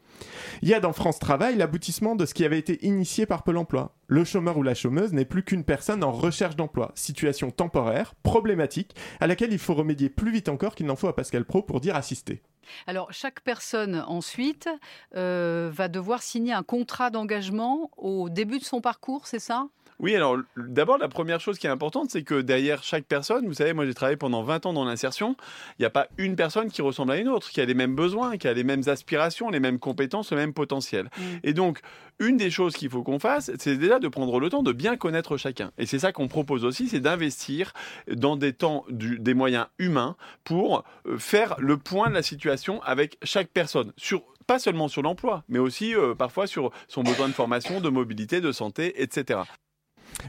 Il 0.62 0.68
y 0.68 0.74
a 0.74 0.80
dans 0.80 0.92
France 0.92 1.18
Travail 1.18 1.56
l'aboutissement 1.56 2.16
de 2.16 2.26
ce 2.26 2.34
qui 2.34 2.44
avait 2.44 2.58
été 2.58 2.84
initié 2.86 3.26
par 3.26 3.42
Pôle 3.42 3.58
Emploi. 3.58 3.94
Le 4.06 4.24
chômeur 4.24 4.56
ou 4.56 4.62
la 4.62 4.74
chômeuse 4.74 5.12
n'est 5.12 5.24
plus 5.24 5.44
qu'une 5.44 5.64
personne 5.64 6.02
en 6.02 6.12
recherche 6.12 6.56
d'emploi, 6.56 6.92
situation 6.94 7.50
temporaire, 7.50 8.14
problématique, 8.22 8.94
à 9.20 9.26
laquelle 9.26 9.52
il 9.52 9.58
faut 9.58 9.74
remédier 9.74 10.08
plus 10.08 10.32
vite 10.32 10.48
encore 10.48 10.74
qu'il 10.74 10.86
n'en 10.86 10.96
faut 10.96 11.08
à 11.08 11.16
Pascal 11.16 11.44
Pro 11.44 11.62
pour 11.62 11.80
dire 11.80 11.96
assister. 11.96 12.42
Alors, 12.86 13.12
chaque 13.12 13.40
personne 13.40 14.04
ensuite 14.06 14.68
euh, 15.14 15.70
va 15.72 15.88
devoir 15.88 16.22
signer 16.22 16.52
un 16.52 16.62
contrat 16.62 17.10
d'engagement 17.10 17.90
au 17.96 18.28
début 18.28 18.58
de 18.58 18.64
son 18.64 18.80
parcours, 18.80 19.26
c'est 19.26 19.38
ça? 19.38 19.68
Oui, 20.00 20.16
alors 20.16 20.38
d'abord, 20.56 20.98
la 20.98 21.08
première 21.08 21.40
chose 21.40 21.58
qui 21.58 21.66
est 21.66 21.70
importante, 21.70 22.10
c'est 22.10 22.22
que 22.22 22.40
derrière 22.40 22.82
chaque 22.82 23.04
personne, 23.04 23.46
vous 23.46 23.54
savez, 23.54 23.72
moi 23.72 23.86
j'ai 23.86 23.94
travaillé 23.94 24.16
pendant 24.16 24.42
20 24.42 24.66
ans 24.66 24.72
dans 24.72 24.84
l'insertion, 24.84 25.36
il 25.78 25.82
n'y 25.82 25.86
a 25.86 25.90
pas 25.90 26.08
une 26.18 26.36
personne 26.36 26.70
qui 26.70 26.82
ressemble 26.82 27.12
à 27.12 27.16
une 27.18 27.28
autre, 27.28 27.50
qui 27.50 27.60
a 27.60 27.64
les 27.64 27.74
mêmes 27.74 27.94
besoins, 27.94 28.36
qui 28.36 28.48
a 28.48 28.52
les 28.52 28.64
mêmes 28.64 28.82
aspirations, 28.86 29.50
les 29.50 29.60
mêmes 29.60 29.78
compétences, 29.78 30.30
le 30.30 30.36
même 30.36 30.52
potentiel. 30.52 31.10
Mm. 31.16 31.22
Et 31.44 31.52
donc, 31.52 31.80
une 32.18 32.36
des 32.36 32.50
choses 32.50 32.74
qu'il 32.74 32.90
faut 32.90 33.02
qu'on 33.02 33.18
fasse, 33.18 33.50
c'est 33.58 33.76
déjà 33.76 33.98
de 33.98 34.08
prendre 34.08 34.38
le 34.40 34.48
temps 34.48 34.62
de 34.62 34.72
bien 34.72 34.96
connaître 34.96 35.36
chacun. 35.36 35.72
Et 35.78 35.86
c'est 35.86 35.98
ça 35.98 36.12
qu'on 36.12 36.28
propose 36.28 36.64
aussi, 36.64 36.88
c'est 36.88 37.00
d'investir 37.00 37.72
dans 38.10 38.36
des 38.36 38.52
temps, 38.52 38.84
des 38.90 39.34
moyens 39.34 39.66
humains 39.78 40.16
pour 40.44 40.84
euh, 41.06 41.18
faire 41.18 41.56
le 41.58 41.76
point 41.76 42.08
de 42.08 42.14
la 42.14 42.22
situation 42.22 42.82
avec 42.82 43.18
chaque 43.22 43.48
personne, 43.48 43.92
sur 43.96 44.22
pas 44.46 44.58
seulement 44.58 44.88
sur 44.88 45.02
l'emploi, 45.02 45.42
mais 45.48 45.58
aussi 45.58 45.94
euh, 45.94 46.14
parfois 46.14 46.46
sur 46.46 46.70
son 46.88 47.02
besoin 47.02 47.28
de 47.28 47.32
formation, 47.32 47.80
de 47.80 47.88
mobilité, 47.88 48.40
de 48.40 48.52
santé, 48.52 49.02
etc. 49.02 49.40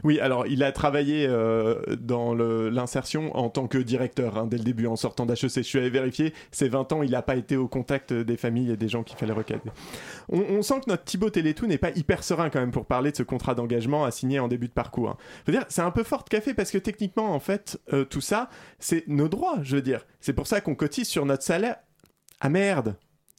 Oui, 0.04 0.20
alors 0.20 0.46
il 0.46 0.62
a 0.62 0.72
travaillé 0.72 1.26
euh, 1.28 1.80
dans 1.98 2.34
l'insertion 2.34 3.36
en 3.36 3.48
tant 3.48 3.66
que 3.66 3.78
directeur 3.78 4.38
hein, 4.38 4.46
dès 4.46 4.58
le 4.58 4.64
début 4.64 4.86
en 4.86 4.96
sortant 4.96 5.26
d'HEC. 5.26 5.56
Je 5.56 5.60
suis 5.60 5.78
allé 5.78 5.90
vérifier, 5.90 6.32
ces 6.50 6.68
20 6.68 6.92
ans, 6.92 7.02
il 7.02 7.10
n'a 7.10 7.22
pas 7.22 7.36
été 7.36 7.56
au 7.56 7.68
contact 7.68 8.12
des 8.12 8.36
familles 8.36 8.72
et 8.72 8.76
des 8.76 8.88
gens 8.88 9.02
qu'il 9.02 9.16
fallait 9.16 9.32
recadrer. 9.32 9.70
On, 10.28 10.62
sent 10.62 10.80
que 10.84 10.90
notre 10.90 11.04
Thibaut 11.04 11.30
Télétou 11.30 11.66
n'est 11.66 11.78
pas 11.78 11.90
hyper 11.90 12.24
serein 12.24 12.50
quand 12.50 12.60
même 12.60 12.72
pour 12.72 12.86
parler 12.86 13.12
de 13.12 13.16
ce 13.16 13.22
contrat 13.22 13.54
d'engagement 13.54 14.04
à 14.04 14.10
signer 14.10 14.40
en 14.40 14.48
début 14.48 14.68
de 14.68 14.72
parcours. 14.72 15.10
Hein. 15.10 15.16
Dire, 15.48 15.64
c'est 15.68 15.82
un 15.82 15.90
peu 15.90 16.02
fort 16.02 16.24
de 16.24 16.28
café 16.28 16.54
parce 16.54 16.70
que 16.70 16.78
techniquement, 16.78 17.34
en 17.34 17.40
fait, 17.40 17.80
euh, 17.92 18.04
tout 18.04 18.20
ça, 18.20 18.48
c'est 18.78 19.06
nos 19.06 19.28
droits, 19.28 19.58
je 19.62 19.76
veux 19.76 19.82
dire. 19.82 20.04
C'est 20.20 20.32
pour 20.32 20.46
ça 20.46 20.60
qu'on 20.60 20.74
cotise 20.74 21.08
sur 21.08 21.26
notre 21.26 21.42
salaire. 21.42 21.76
Ah 22.40 22.48
merde 22.48 22.96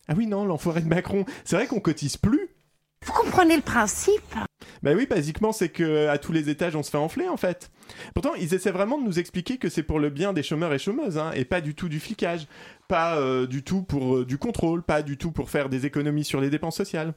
Ah 0.07 0.13
oui, 0.15 0.27
non, 0.27 0.45
l'enfoiré 0.45 0.81
de 0.81 0.87
Macron. 0.87 1.25
C'est 1.43 1.55
vrai 1.55 1.67
qu'on 1.67 1.79
cotise 1.79 2.17
plus 2.17 2.56
vous 3.05 3.13
comprenez 3.13 3.55
le 3.55 3.61
principe? 3.61 4.35
Ben 4.83 4.95
oui, 4.95 5.05
basiquement, 5.05 5.51
c'est 5.51 5.69
que 5.69 6.07
à 6.07 6.17
tous 6.17 6.31
les 6.31 6.49
étages, 6.49 6.75
on 6.75 6.83
se 6.83 6.89
fait 6.89 6.97
enfler 6.97 7.27
en 7.27 7.37
fait. 7.37 7.71
Pourtant, 8.13 8.33
ils 8.35 8.53
essaient 8.53 8.71
vraiment 8.71 8.97
de 8.97 9.03
nous 9.03 9.19
expliquer 9.19 9.57
que 9.57 9.69
c'est 9.69 9.83
pour 9.83 9.99
le 9.99 10.09
bien 10.09 10.33
des 10.33 10.43
chômeurs 10.43 10.73
et 10.73 10.79
chômeuses, 10.79 11.17
hein, 11.17 11.31
et 11.33 11.45
pas 11.45 11.61
du 11.61 11.73
tout 11.73 11.89
du 11.89 11.99
flicage, 11.99 12.47
pas 12.87 13.17
euh, 13.17 13.47
du 13.47 13.63
tout 13.63 13.81
pour 13.81 14.17
euh, 14.17 14.25
du 14.25 14.37
contrôle, 14.37 14.83
pas 14.83 15.01
du 15.01 15.17
tout 15.17 15.31
pour 15.31 15.49
faire 15.49 15.69
des 15.69 15.85
économies 15.85 16.25
sur 16.25 16.41
les 16.41 16.49
dépenses 16.49 16.75
sociales. 16.75 17.13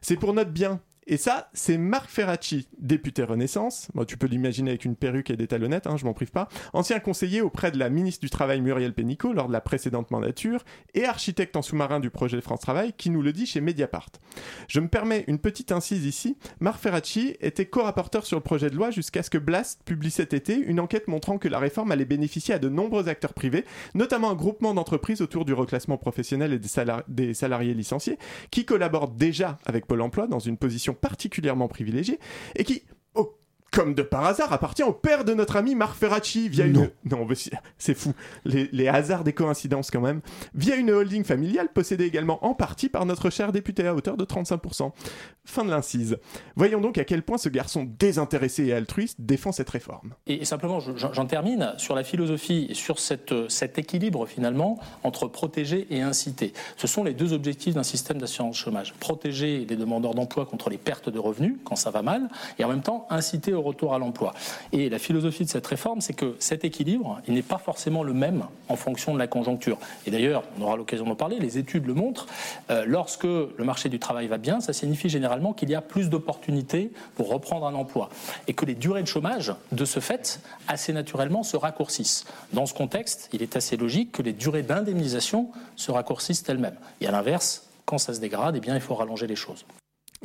C'est 0.00 0.16
pour 0.16 0.32
notre 0.32 0.50
bien, 0.50 0.80
et 1.06 1.16
ça, 1.16 1.50
c'est 1.52 1.76
Marc 1.76 2.08
Ferracci, 2.08 2.66
député 2.78 3.22
Renaissance. 3.24 3.88
tu 4.06 4.16
peux 4.16 4.26
l'imaginer 4.26 4.70
avec 4.70 4.84
une 4.84 4.96
perruque 4.96 5.30
et 5.30 5.36
des 5.36 5.46
talonnettes, 5.46 5.86
hein, 5.86 5.96
je 5.96 6.04
m'en 6.04 6.14
prive 6.14 6.30
pas. 6.30 6.48
Ancien 6.72 6.98
conseiller 6.98 7.42
auprès 7.42 7.70
de 7.70 7.78
la 7.78 7.90
ministre 7.90 8.20
du 8.22 8.30
Travail 8.30 8.60
Muriel 8.62 8.94
Pénicaud 8.94 9.32
lors 9.32 9.48
de 9.48 9.52
la 9.52 9.60
précédente 9.60 10.10
mandature 10.10 10.64
et 10.94 11.04
architecte 11.04 11.56
en 11.56 11.62
sous-marin 11.62 12.00
du 12.00 12.10
projet 12.10 12.40
France 12.40 12.60
Travail 12.60 12.94
qui 12.96 13.10
nous 13.10 13.20
le 13.20 13.32
dit 13.32 13.46
chez 13.46 13.60
Mediapart. 13.60 14.08
Je 14.68 14.80
me 14.80 14.88
permets 14.88 15.24
une 15.26 15.38
petite 15.38 15.72
incise 15.72 16.06
ici. 16.06 16.38
Marc 16.60 16.80
Ferracci 16.80 17.36
était 17.40 17.66
co-rapporteur 17.66 18.24
sur 18.24 18.38
le 18.38 18.42
projet 18.42 18.70
de 18.70 18.76
loi 18.76 18.90
jusqu'à 18.90 19.22
ce 19.22 19.30
que 19.30 19.38
Blast 19.38 19.82
publie 19.84 20.10
cet 20.10 20.32
été 20.32 20.56
une 20.56 20.80
enquête 20.80 21.08
montrant 21.08 21.38
que 21.38 21.48
la 21.48 21.58
réforme 21.58 21.92
allait 21.92 22.04
bénéficier 22.04 22.54
à 22.54 22.58
de 22.58 22.68
nombreux 22.68 23.08
acteurs 23.08 23.34
privés, 23.34 23.64
notamment 23.94 24.30
un 24.30 24.34
groupement 24.34 24.72
d'entreprises 24.72 25.20
autour 25.20 25.44
du 25.44 25.52
reclassement 25.52 25.98
professionnel 25.98 26.52
et 26.54 26.58
des 27.08 27.34
salariés 27.34 27.74
licenciés, 27.74 28.18
qui 28.50 28.64
collaborent 28.64 29.08
déjà 29.08 29.58
avec 29.66 29.86
Pôle 29.86 30.00
emploi 30.00 30.26
dans 30.26 30.38
une 30.38 30.56
position 30.56 30.93
particulièrement 30.94 31.68
privilégié 31.68 32.18
et 32.56 32.64
qui, 32.64 32.82
comme 33.74 33.94
de 33.94 34.02
par 34.02 34.24
hasard, 34.24 34.52
appartient 34.52 34.84
au 34.84 34.92
père 34.92 35.24
de 35.24 35.34
notre 35.34 35.56
ami 35.56 35.74
Marc 35.74 35.96
Ferracci 35.96 36.48
via 36.48 36.64
une. 36.64 36.90
Non, 37.04 37.26
c'est 37.76 37.94
fou. 37.94 38.12
Les, 38.44 38.88
hasards 38.88 39.24
des 39.24 39.32
coïncidences, 39.32 39.90
quand 39.90 40.00
même. 40.00 40.20
Via 40.54 40.76
une 40.76 40.90
holding 40.90 41.24
familiale 41.24 41.68
possédée 41.74 42.04
également 42.04 42.44
en 42.46 42.54
partie 42.54 42.88
par 42.88 43.04
notre 43.04 43.30
cher 43.30 43.50
député 43.50 43.86
à 43.86 43.94
hauteur 43.94 44.16
de 44.16 44.24
35%. 44.24 44.92
Fin 45.44 45.64
de 45.64 45.70
l'incise. 45.70 46.18
Voyons 46.54 46.80
donc 46.80 46.98
à 46.98 47.04
quel 47.04 47.22
point 47.22 47.36
ce 47.36 47.48
garçon 47.48 47.86
désintéressé 47.98 48.66
et 48.66 48.72
altruiste 48.72 49.20
défend 49.20 49.50
cette 49.50 49.70
réforme. 49.70 50.14
Et, 50.26 50.44
simplement, 50.44 50.78
j'en 50.80 51.26
termine 51.26 51.72
sur 51.76 51.96
la 51.96 52.04
philosophie 52.04 52.68
et 52.70 52.74
sur 52.74 53.00
cette, 53.00 53.34
cet 53.48 53.78
équilibre 53.78 54.26
finalement 54.26 54.78
entre 55.02 55.26
protéger 55.26 55.88
et 55.90 56.00
inciter. 56.00 56.52
Ce 56.76 56.86
sont 56.86 57.02
les 57.02 57.12
deux 57.12 57.32
objectifs 57.32 57.74
d'un 57.74 57.82
système 57.82 58.18
d'assurance 58.18 58.56
chômage. 58.56 58.94
Protéger 58.94 59.66
les 59.68 59.76
demandeurs 59.76 60.14
d'emploi 60.14 60.46
contre 60.46 60.70
les 60.70 60.78
pertes 60.78 61.08
de 61.08 61.18
revenus 61.18 61.56
quand 61.64 61.76
ça 61.76 61.90
va 61.90 62.02
mal 62.02 62.28
et 62.58 62.64
en 62.64 62.68
même 62.68 62.82
temps 62.82 63.06
inciter 63.10 63.52
au 63.52 63.63
retour 63.64 63.94
à 63.94 63.98
l'emploi. 63.98 64.32
Et 64.72 64.88
la 64.88 64.98
philosophie 64.98 65.44
de 65.44 65.50
cette 65.50 65.66
réforme, 65.66 66.00
c'est 66.00 66.12
que 66.12 66.36
cet 66.38 66.64
équilibre, 66.64 67.20
il 67.26 67.34
n'est 67.34 67.42
pas 67.42 67.58
forcément 67.58 68.02
le 68.02 68.12
même 68.12 68.44
en 68.68 68.76
fonction 68.76 69.14
de 69.14 69.18
la 69.18 69.26
conjoncture. 69.26 69.78
Et 70.06 70.10
d'ailleurs, 70.10 70.44
on 70.58 70.62
aura 70.62 70.76
l'occasion 70.76 71.06
d'en 71.06 71.16
parler, 71.16 71.38
les 71.38 71.58
études 71.58 71.86
le 71.86 71.94
montrent, 71.94 72.26
euh, 72.70 72.84
lorsque 72.86 73.24
le 73.24 73.64
marché 73.64 73.88
du 73.88 73.98
travail 73.98 74.26
va 74.26 74.38
bien, 74.38 74.60
ça 74.60 74.72
signifie 74.72 75.08
généralement 75.08 75.52
qu'il 75.52 75.70
y 75.70 75.74
a 75.74 75.80
plus 75.80 76.10
d'opportunités 76.10 76.90
pour 77.16 77.28
reprendre 77.28 77.66
un 77.66 77.74
emploi. 77.74 78.10
Et 78.46 78.54
que 78.54 78.64
les 78.64 78.74
durées 78.74 79.02
de 79.02 79.08
chômage, 79.08 79.54
de 79.72 79.84
ce 79.84 80.00
fait, 80.00 80.40
assez 80.68 80.92
naturellement 80.92 81.42
se 81.42 81.56
raccourcissent. 81.56 82.24
Dans 82.52 82.66
ce 82.66 82.74
contexte, 82.74 83.28
il 83.32 83.42
est 83.42 83.56
assez 83.56 83.76
logique 83.76 84.12
que 84.12 84.22
les 84.22 84.32
durées 84.32 84.62
d'indemnisation 84.62 85.50
se 85.76 85.90
raccourcissent 85.90 86.44
elles-mêmes. 86.48 86.76
Et 87.00 87.06
à 87.06 87.10
l'inverse, 87.10 87.68
quand 87.84 87.98
ça 87.98 88.14
se 88.14 88.20
dégrade, 88.20 88.56
eh 88.56 88.60
bien, 88.60 88.74
il 88.74 88.80
faut 88.80 88.94
rallonger 88.94 89.26
les 89.26 89.36
choses. 89.36 89.64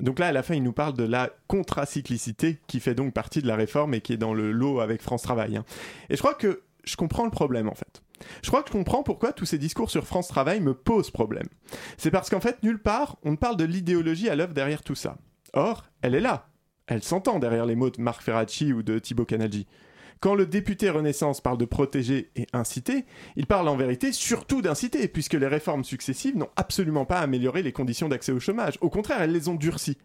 Donc 0.01 0.19
là, 0.19 0.27
à 0.27 0.31
la 0.31 0.43
fin, 0.43 0.55
il 0.55 0.63
nous 0.63 0.73
parle 0.73 0.93
de 0.93 1.03
la 1.03 1.29
contracyclicité 1.47 2.59
qui 2.67 2.79
fait 2.79 2.95
donc 2.95 3.13
partie 3.13 3.41
de 3.41 3.47
la 3.47 3.55
réforme 3.55 3.93
et 3.93 4.01
qui 4.01 4.13
est 4.13 4.17
dans 4.17 4.33
le 4.33 4.51
lot 4.51 4.79
avec 4.79 5.01
France 5.01 5.21
Travail. 5.21 5.57
Hein. 5.57 5.65
Et 6.09 6.15
je 6.15 6.21
crois 6.21 6.33
que 6.33 6.63
je 6.83 6.95
comprends 6.95 7.25
le 7.25 7.31
problème 7.31 7.67
en 7.69 7.75
fait. 7.75 8.01
Je 8.43 8.49
crois 8.49 8.63
que 8.63 8.69
je 8.69 8.73
comprends 8.73 9.03
pourquoi 9.03 9.31
tous 9.31 9.45
ces 9.45 9.57
discours 9.57 9.89
sur 9.89 10.05
France 10.05 10.27
Travail 10.27 10.59
me 10.59 10.73
posent 10.73 11.11
problème. 11.11 11.47
C'est 11.97 12.11
parce 12.11 12.29
qu'en 12.29 12.41
fait, 12.41 12.61
nulle 12.63 12.81
part, 12.81 13.17
on 13.23 13.31
ne 13.31 13.37
parle 13.37 13.57
de 13.57 13.63
l'idéologie 13.63 14.29
à 14.29 14.35
l'œuvre 14.35 14.53
derrière 14.53 14.83
tout 14.83 14.95
ça. 14.95 15.17
Or, 15.53 15.85
elle 16.01 16.15
est 16.15 16.19
là. 16.19 16.47
Elle 16.87 17.03
s'entend 17.03 17.39
derrière 17.39 17.65
les 17.65 17.75
mots 17.75 17.89
de 17.89 18.01
Marc 18.01 18.21
Ferracci 18.21 18.73
ou 18.73 18.83
de 18.83 18.99
Thibaut 18.99 19.25
Canaggi. 19.25 19.67
Quand 20.21 20.35
le 20.35 20.45
député 20.45 20.89
Renaissance 20.89 21.39
parle 21.39 21.57
de 21.57 21.65
protéger 21.65 22.29
et 22.35 22.45
inciter, 22.51 23.05
il 23.37 23.45
parle 23.45 23.69
en 23.69 23.77
vérité 23.77 24.11
surtout 24.11 24.61
d'inciter, 24.61 25.07
puisque 25.07 25.35
les 25.35 25.47
réformes 25.47 25.85
successives 25.85 26.35
n'ont 26.35 26.49
absolument 26.57 27.05
pas 27.05 27.19
amélioré 27.19 27.63
les 27.63 27.71
conditions 27.71 28.09
d'accès 28.09 28.33
au 28.33 28.39
chômage. 28.39 28.77
Au 28.81 28.89
contraire, 28.89 29.21
elles 29.21 29.31
les 29.31 29.47
ont 29.47 29.55
durcies. 29.55 29.97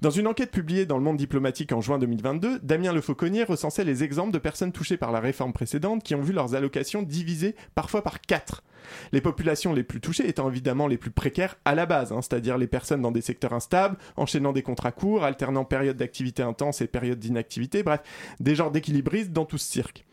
Dans 0.00 0.10
une 0.10 0.26
enquête 0.26 0.50
publiée 0.50 0.86
dans 0.86 0.98
le 0.98 1.02
monde 1.02 1.16
diplomatique 1.16 1.72
en 1.72 1.80
juin 1.80 1.98
2022, 1.98 2.60
Damien 2.60 2.92
Le 2.92 3.00
Fauconnier 3.00 3.44
recensait 3.44 3.84
les 3.84 4.04
exemples 4.04 4.32
de 4.32 4.38
personnes 4.38 4.72
touchées 4.72 4.96
par 4.96 5.12
la 5.12 5.20
réforme 5.20 5.52
précédente 5.52 6.02
qui 6.02 6.14
ont 6.14 6.22
vu 6.22 6.32
leurs 6.32 6.54
allocations 6.54 7.02
divisées 7.02 7.56
parfois 7.74 8.02
par 8.02 8.20
quatre. 8.20 8.62
Les 9.12 9.20
populations 9.20 9.72
les 9.72 9.82
plus 9.82 10.00
touchées 10.00 10.28
étant 10.28 10.48
évidemment 10.48 10.86
les 10.86 10.98
plus 10.98 11.10
précaires 11.10 11.56
à 11.64 11.74
la 11.74 11.86
base, 11.86 12.12
hein, 12.12 12.22
c'est-à-dire 12.22 12.58
les 12.58 12.66
personnes 12.66 13.02
dans 13.02 13.10
des 13.10 13.20
secteurs 13.20 13.52
instables, 13.52 13.96
enchaînant 14.16 14.52
des 14.52 14.62
contrats 14.62 14.92
courts, 14.92 15.24
alternant 15.24 15.64
périodes 15.64 15.96
d'activité 15.96 16.42
intense 16.42 16.80
et 16.80 16.86
périodes 16.86 17.18
d'inactivité, 17.18 17.82
bref, 17.82 18.00
des 18.40 18.54
genres 18.54 18.70
d'équilibristes 18.70 19.32
dans 19.32 19.44
tout 19.44 19.58
ce 19.58 19.70
cirque. 19.70 20.04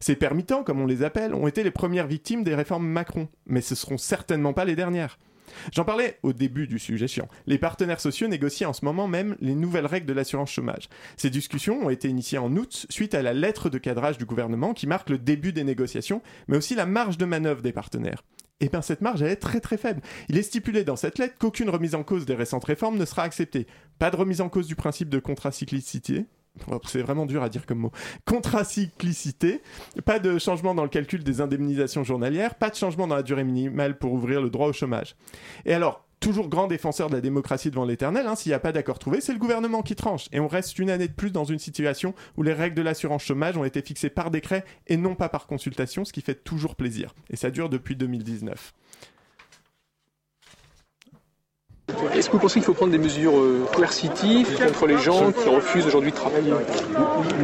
Ces 0.00 0.16
permittants, 0.16 0.62
comme 0.62 0.80
on 0.80 0.86
les 0.86 1.02
appelle, 1.02 1.34
ont 1.34 1.46
été 1.46 1.62
les 1.62 1.70
premières 1.70 2.06
victimes 2.06 2.44
des 2.44 2.54
réformes 2.54 2.86
Macron, 2.86 3.28
mais 3.46 3.60
ce 3.60 3.74
seront 3.74 3.98
certainement 3.98 4.52
pas 4.52 4.64
les 4.64 4.76
dernières. 4.76 5.18
J'en 5.72 5.84
parlais 5.84 6.18
au 6.22 6.32
début 6.32 6.66
du 6.66 6.78
sujet 6.78 7.08
chiant. 7.08 7.28
Les 7.46 7.58
partenaires 7.58 8.00
sociaux 8.00 8.28
négocient 8.28 8.70
en 8.70 8.72
ce 8.72 8.84
moment 8.84 9.08
même 9.08 9.36
les 9.40 9.54
nouvelles 9.54 9.86
règles 9.86 10.06
de 10.06 10.12
l'assurance 10.12 10.50
chômage. 10.50 10.88
Ces 11.16 11.30
discussions 11.30 11.86
ont 11.86 11.90
été 11.90 12.08
initiées 12.08 12.38
en 12.38 12.54
août 12.56 12.86
suite 12.90 13.14
à 13.14 13.22
la 13.22 13.32
lettre 13.32 13.70
de 13.70 13.78
cadrage 13.78 14.18
du 14.18 14.24
gouvernement 14.24 14.74
qui 14.74 14.86
marque 14.86 15.10
le 15.10 15.18
début 15.18 15.52
des 15.52 15.64
négociations, 15.64 16.22
mais 16.48 16.56
aussi 16.56 16.74
la 16.74 16.86
marge 16.86 17.18
de 17.18 17.24
manœuvre 17.24 17.62
des 17.62 17.72
partenaires. 17.72 18.22
Et 18.60 18.66
eh 18.66 18.68
bien 18.68 18.82
cette 18.82 19.00
marge, 19.00 19.20
elle 19.20 19.30
est 19.30 19.36
très 19.36 19.60
très 19.60 19.76
faible. 19.76 20.00
Il 20.28 20.38
est 20.38 20.42
stipulé 20.42 20.84
dans 20.84 20.94
cette 20.94 21.18
lettre 21.18 21.34
qu'aucune 21.38 21.68
remise 21.68 21.96
en 21.96 22.04
cause 22.04 22.24
des 22.24 22.36
récentes 22.36 22.64
réformes 22.64 22.96
ne 22.96 23.04
sera 23.04 23.22
acceptée. 23.22 23.66
Pas 23.98 24.10
de 24.10 24.16
remise 24.16 24.40
en 24.40 24.48
cause 24.48 24.68
du 24.68 24.76
principe 24.76 25.08
de 25.08 25.18
contracyclicité, 25.18 26.26
c'est 26.86 27.02
vraiment 27.02 27.26
dur 27.26 27.42
à 27.42 27.48
dire 27.48 27.66
comme 27.66 27.78
mot, 27.78 27.92
contracyclicité, 28.26 29.60
pas 30.04 30.18
de 30.18 30.38
changement 30.38 30.74
dans 30.74 30.82
le 30.82 30.88
calcul 30.88 31.24
des 31.24 31.40
indemnisations 31.40 32.04
journalières, 32.04 32.54
pas 32.54 32.70
de 32.70 32.76
changement 32.76 33.06
dans 33.06 33.16
la 33.16 33.22
durée 33.22 33.44
minimale 33.44 33.98
pour 33.98 34.12
ouvrir 34.12 34.40
le 34.40 34.50
droit 34.50 34.68
au 34.68 34.72
chômage. 34.72 35.16
Et 35.64 35.74
alors, 35.74 36.04
toujours 36.20 36.48
grand 36.48 36.68
défenseur 36.68 37.10
de 37.10 37.14
la 37.14 37.20
démocratie 37.20 37.70
devant 37.70 37.84
l'éternel, 37.84 38.26
hein, 38.26 38.34
s'il 38.34 38.50
n'y 38.50 38.54
a 38.54 38.60
pas 38.60 38.72
d'accord 38.72 38.98
trouvé, 38.98 39.20
c'est 39.20 39.34
le 39.34 39.38
gouvernement 39.38 39.82
qui 39.82 39.94
tranche. 39.94 40.26
Et 40.32 40.40
on 40.40 40.48
reste 40.48 40.78
une 40.78 40.88
année 40.88 41.08
de 41.08 41.12
plus 41.12 41.30
dans 41.30 41.44
une 41.44 41.58
situation 41.58 42.14
où 42.38 42.42
les 42.42 42.54
règles 42.54 42.76
de 42.76 42.82
l'assurance 42.82 43.24
chômage 43.24 43.58
ont 43.58 43.64
été 43.64 43.82
fixées 43.82 44.08
par 44.08 44.30
décret 44.30 44.64
et 44.86 44.96
non 44.96 45.14
pas 45.14 45.28
par 45.28 45.46
consultation, 45.46 46.04
ce 46.04 46.12
qui 46.14 46.22
fait 46.22 46.42
toujours 46.42 46.76
plaisir. 46.76 47.14
Et 47.28 47.36
ça 47.36 47.50
dure 47.50 47.68
depuis 47.68 47.94
2019. 47.94 48.72
Est-ce 52.14 52.28
que 52.28 52.32
vous 52.32 52.38
pensez 52.38 52.54
qu'il 52.54 52.64
faut 52.64 52.74
prendre 52.74 52.92
des 52.92 52.98
mesures 52.98 53.38
euh, 53.38 53.66
coercitives 53.74 54.56
contre 54.56 54.86
les 54.86 54.98
gens 54.98 55.32
qui 55.32 55.48
refusent 55.48 55.86
aujourd'hui 55.86 56.12
de 56.12 56.16
travailler? 56.16 56.52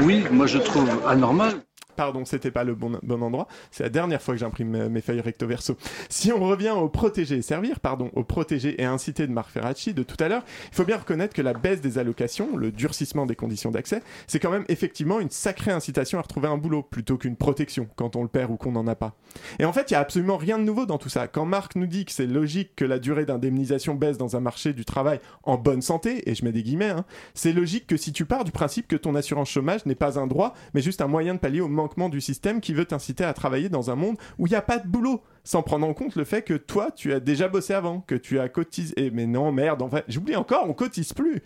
Oui, 0.02 0.24
moi 0.30 0.46
je 0.46 0.58
trouve 0.58 0.88
anormal. 1.06 1.54
Pardon, 2.00 2.24
c'était 2.24 2.50
pas 2.50 2.64
le 2.64 2.74
bon, 2.74 2.94
endroit. 3.20 3.46
C'est 3.70 3.82
la 3.82 3.90
dernière 3.90 4.22
fois 4.22 4.32
que 4.32 4.40
j'imprime 4.40 4.88
mes, 4.88 5.02
feuilles 5.02 5.20
recto 5.20 5.46
verso. 5.46 5.76
Si 6.08 6.32
on 6.32 6.40
revient 6.40 6.70
au 6.70 6.88
protéger 6.88 7.36
et 7.36 7.42
servir, 7.42 7.78
pardon, 7.78 8.10
au 8.14 8.24
protéger 8.24 8.80
et 8.80 8.86
inciter 8.86 9.26
de 9.26 9.32
Marc 9.32 9.50
Ferracci 9.50 9.92
de 9.92 10.02
tout 10.02 10.16
à 10.18 10.28
l'heure, 10.28 10.42
il 10.72 10.74
faut 10.74 10.86
bien 10.86 10.96
reconnaître 10.96 11.34
que 11.34 11.42
la 11.42 11.52
baisse 11.52 11.82
des 11.82 11.98
allocations, 11.98 12.56
le 12.56 12.72
durcissement 12.72 13.26
des 13.26 13.36
conditions 13.36 13.70
d'accès, 13.70 14.02
c'est 14.26 14.38
quand 14.38 14.50
même 14.50 14.64
effectivement 14.68 15.20
une 15.20 15.28
sacrée 15.28 15.72
incitation 15.72 16.18
à 16.18 16.22
retrouver 16.22 16.48
un 16.48 16.56
boulot 16.56 16.82
plutôt 16.82 17.18
qu'une 17.18 17.36
protection 17.36 17.86
quand 17.96 18.16
on 18.16 18.22
le 18.22 18.30
perd 18.30 18.50
ou 18.50 18.56
qu'on 18.56 18.72
n'en 18.72 18.86
a 18.86 18.94
pas. 18.94 19.14
Et 19.58 19.66
en 19.66 19.72
fait, 19.74 19.90
il 19.90 19.92
y 19.92 19.96
a 19.96 20.00
absolument 20.00 20.38
rien 20.38 20.58
de 20.58 20.64
nouveau 20.64 20.86
dans 20.86 20.96
tout 20.96 21.10
ça. 21.10 21.28
Quand 21.28 21.44
Marc 21.44 21.76
nous 21.76 21.86
dit 21.86 22.06
que 22.06 22.12
c'est 22.12 22.26
logique 22.26 22.76
que 22.76 22.86
la 22.86 22.98
durée 22.98 23.26
d'indemnisation 23.26 23.94
baisse 23.94 24.16
dans 24.16 24.36
un 24.36 24.40
marché 24.40 24.72
du 24.72 24.86
travail 24.86 25.20
en 25.42 25.58
bonne 25.58 25.82
santé, 25.82 26.30
et 26.30 26.34
je 26.34 26.46
mets 26.46 26.52
des 26.52 26.62
guillemets, 26.62 26.88
hein, 26.88 27.04
c'est 27.34 27.52
logique 27.52 27.86
que 27.86 27.98
si 27.98 28.14
tu 28.14 28.24
pars 28.24 28.44
du 28.44 28.52
principe 28.52 28.88
que 28.88 28.96
ton 28.96 29.14
assurance 29.14 29.50
chômage 29.50 29.84
n'est 29.84 29.94
pas 29.94 30.18
un 30.18 30.26
droit, 30.26 30.54
mais 30.72 30.80
juste 30.80 31.02
un 31.02 31.08
moyen 31.08 31.34
de 31.34 31.40
pallier 31.40 31.60
au 31.60 31.68
du 32.08 32.20
système 32.20 32.60
qui 32.60 32.72
veut 32.72 32.84
t'inciter 32.84 33.24
à 33.24 33.32
travailler 33.32 33.68
dans 33.68 33.90
un 33.90 33.96
monde 33.96 34.16
où 34.38 34.46
il 34.46 34.50
n'y 34.50 34.56
a 34.56 34.62
pas 34.62 34.78
de 34.78 34.88
boulot, 34.88 35.22
sans 35.44 35.62
prendre 35.62 35.86
en 35.86 35.94
compte 35.94 36.16
le 36.16 36.24
fait 36.24 36.42
que 36.42 36.54
toi, 36.54 36.90
tu 36.90 37.12
as 37.12 37.20
déjà 37.20 37.48
bossé 37.48 37.74
avant, 37.74 38.00
que 38.00 38.14
tu 38.14 38.38
as 38.38 38.48
cotisé. 38.48 38.94
Et 38.96 39.10
mais 39.10 39.26
non, 39.26 39.52
merde, 39.52 39.82
en 39.82 39.88
fait, 39.88 40.04
j'oublie 40.08 40.36
encore, 40.36 40.68
on 40.68 40.72
cotise 40.72 41.12
plus. 41.12 41.42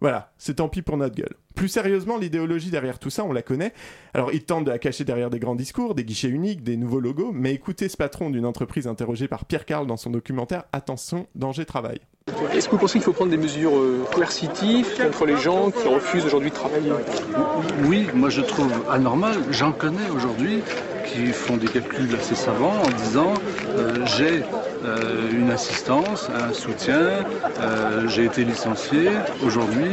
Voilà, 0.00 0.32
c'est 0.38 0.54
tant 0.54 0.68
pis 0.68 0.82
pour 0.82 0.96
notre 0.96 1.14
gueule. 1.14 1.34
Plus 1.54 1.68
sérieusement, 1.68 2.18
l'idéologie 2.18 2.70
derrière 2.70 2.98
tout 2.98 3.08
ça, 3.08 3.24
on 3.24 3.32
la 3.32 3.42
connaît. 3.42 3.72
Alors, 4.12 4.32
ils 4.32 4.44
tentent 4.44 4.64
de 4.64 4.70
la 4.70 4.78
cacher 4.78 5.04
derrière 5.04 5.30
des 5.30 5.38
grands 5.38 5.54
discours, 5.54 5.94
des 5.94 6.04
guichets 6.04 6.28
uniques, 6.28 6.62
des 6.62 6.76
nouveaux 6.76 7.00
logos, 7.00 7.32
mais 7.32 7.54
écoutez 7.54 7.88
ce 7.88 7.96
patron 7.96 8.28
d'une 8.28 8.44
entreprise 8.44 8.86
interrogé 8.86 9.26
par 9.26 9.46
Pierre 9.46 9.64
Carl 9.64 9.86
dans 9.86 9.96
son 9.96 10.10
documentaire 10.10 10.64
Attention, 10.72 11.26
danger 11.34 11.64
travail. 11.64 12.00
Est-ce 12.52 12.66
que 12.66 12.72
vous 12.72 12.78
pensez 12.78 12.94
qu'il 12.94 13.04
faut 13.04 13.12
prendre 13.12 13.30
des 13.30 13.36
mesures 13.36 13.76
euh, 13.76 14.04
coercitives 14.12 14.88
contre 15.00 15.26
les 15.26 15.36
gens 15.36 15.70
qui 15.70 15.86
refusent 15.86 16.26
aujourd'hui 16.26 16.50
de 16.50 16.56
travailler? 16.56 16.90
Oui, 17.84 18.08
moi 18.14 18.30
je 18.30 18.40
trouve 18.40 18.72
anormal. 18.90 19.36
J'en 19.52 19.70
connais 19.70 20.10
aujourd'hui 20.10 20.62
qui 21.06 21.26
font 21.28 21.56
des 21.56 21.68
calculs 21.68 22.12
assez 22.16 22.34
savants 22.34 22.82
en 22.82 22.88
disant 22.88 23.34
euh, 23.76 24.04
j'ai 24.16 24.42
euh, 24.86 25.30
une 25.32 25.50
assistance, 25.50 26.28
un 26.34 26.52
soutien, 26.52 27.00
euh, 27.60 28.08
j'ai 28.08 28.24
été 28.24 28.44
licencié 28.44 29.10
aujourd'hui, 29.44 29.90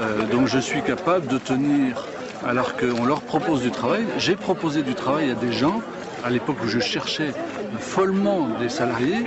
euh, 0.00 0.26
donc 0.26 0.46
je 0.48 0.58
suis 0.58 0.82
capable 0.82 1.26
de 1.28 1.38
tenir 1.38 2.06
alors 2.46 2.76
qu'on 2.76 3.04
leur 3.04 3.22
propose 3.22 3.62
du 3.62 3.70
travail. 3.70 4.04
J'ai 4.18 4.36
proposé 4.36 4.82
du 4.82 4.94
travail 4.94 5.30
à 5.30 5.34
des 5.34 5.52
gens 5.52 5.80
à 6.24 6.30
l'époque 6.30 6.56
où 6.64 6.68
je 6.68 6.78
cherchais 6.78 7.32
follement 7.78 8.48
des 8.60 8.68
salariés 8.68 9.24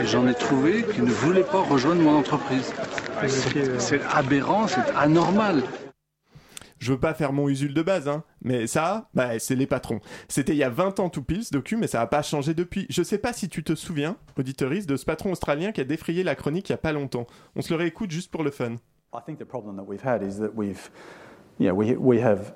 et 0.00 0.06
j'en 0.06 0.26
ai 0.26 0.34
trouvé 0.34 0.84
qui 0.84 1.02
ne 1.02 1.10
voulaient 1.10 1.42
pas 1.42 1.60
rejoindre 1.60 2.02
mon 2.02 2.16
entreprise. 2.18 2.72
C'est- 3.26 3.78
C'est 3.78 4.00
aberrant, 4.14 4.66
c'est 4.66 4.80
anormal. 4.96 5.62
Je 6.78 6.92
veux 6.92 6.98
pas 6.98 7.14
faire 7.14 7.32
mon 7.32 7.48
usul 7.48 7.74
de 7.74 7.82
base, 7.82 8.08
hein, 8.08 8.22
mais 8.42 8.66
ça, 8.66 9.08
bah, 9.14 9.38
c'est 9.38 9.56
les 9.56 9.66
patrons. 9.66 10.00
C'était 10.28 10.52
il 10.52 10.58
y 10.58 10.64
a 10.64 10.70
20 10.70 11.00
ans 11.00 11.08
tout 11.08 11.22
pile 11.22 11.44
ce 11.44 11.52
docu, 11.52 11.76
mais 11.76 11.86
ça 11.86 12.00
a 12.00 12.06
pas 12.06 12.22
changé 12.22 12.54
depuis. 12.54 12.86
Je 12.88 13.02
sais 13.02 13.18
pas 13.18 13.32
si 13.32 13.48
tu 13.48 13.64
te 13.64 13.74
souviens, 13.74 14.16
auditeuriste, 14.38 14.88
de 14.88 14.96
ce 14.96 15.04
patron 15.04 15.32
australien 15.32 15.72
qui 15.72 15.80
a 15.80 15.84
défrayé 15.84 16.22
la 16.22 16.34
chronique 16.34 16.68
il 16.68 16.72
y 16.72 16.74
a 16.74 16.78
pas 16.78 16.92
longtemps. 16.92 17.26
On 17.56 17.62
se 17.62 17.72
le 17.72 17.78
réécoute 17.78 18.10
juste 18.10 18.30
pour 18.30 18.44
le 18.44 18.50
fun. 18.50 18.76
I 19.12 19.20
think 19.24 19.38
the 19.38 19.44
problem 19.44 19.76
that 19.76 19.84
we've 19.84 20.04
had 20.04 20.22
is 20.22 20.38
that 20.38 20.54
we've, 20.54 20.90
you 21.58 21.68
know, 21.68 21.74
we, 21.74 21.96
we 21.96 22.20
have 22.20 22.52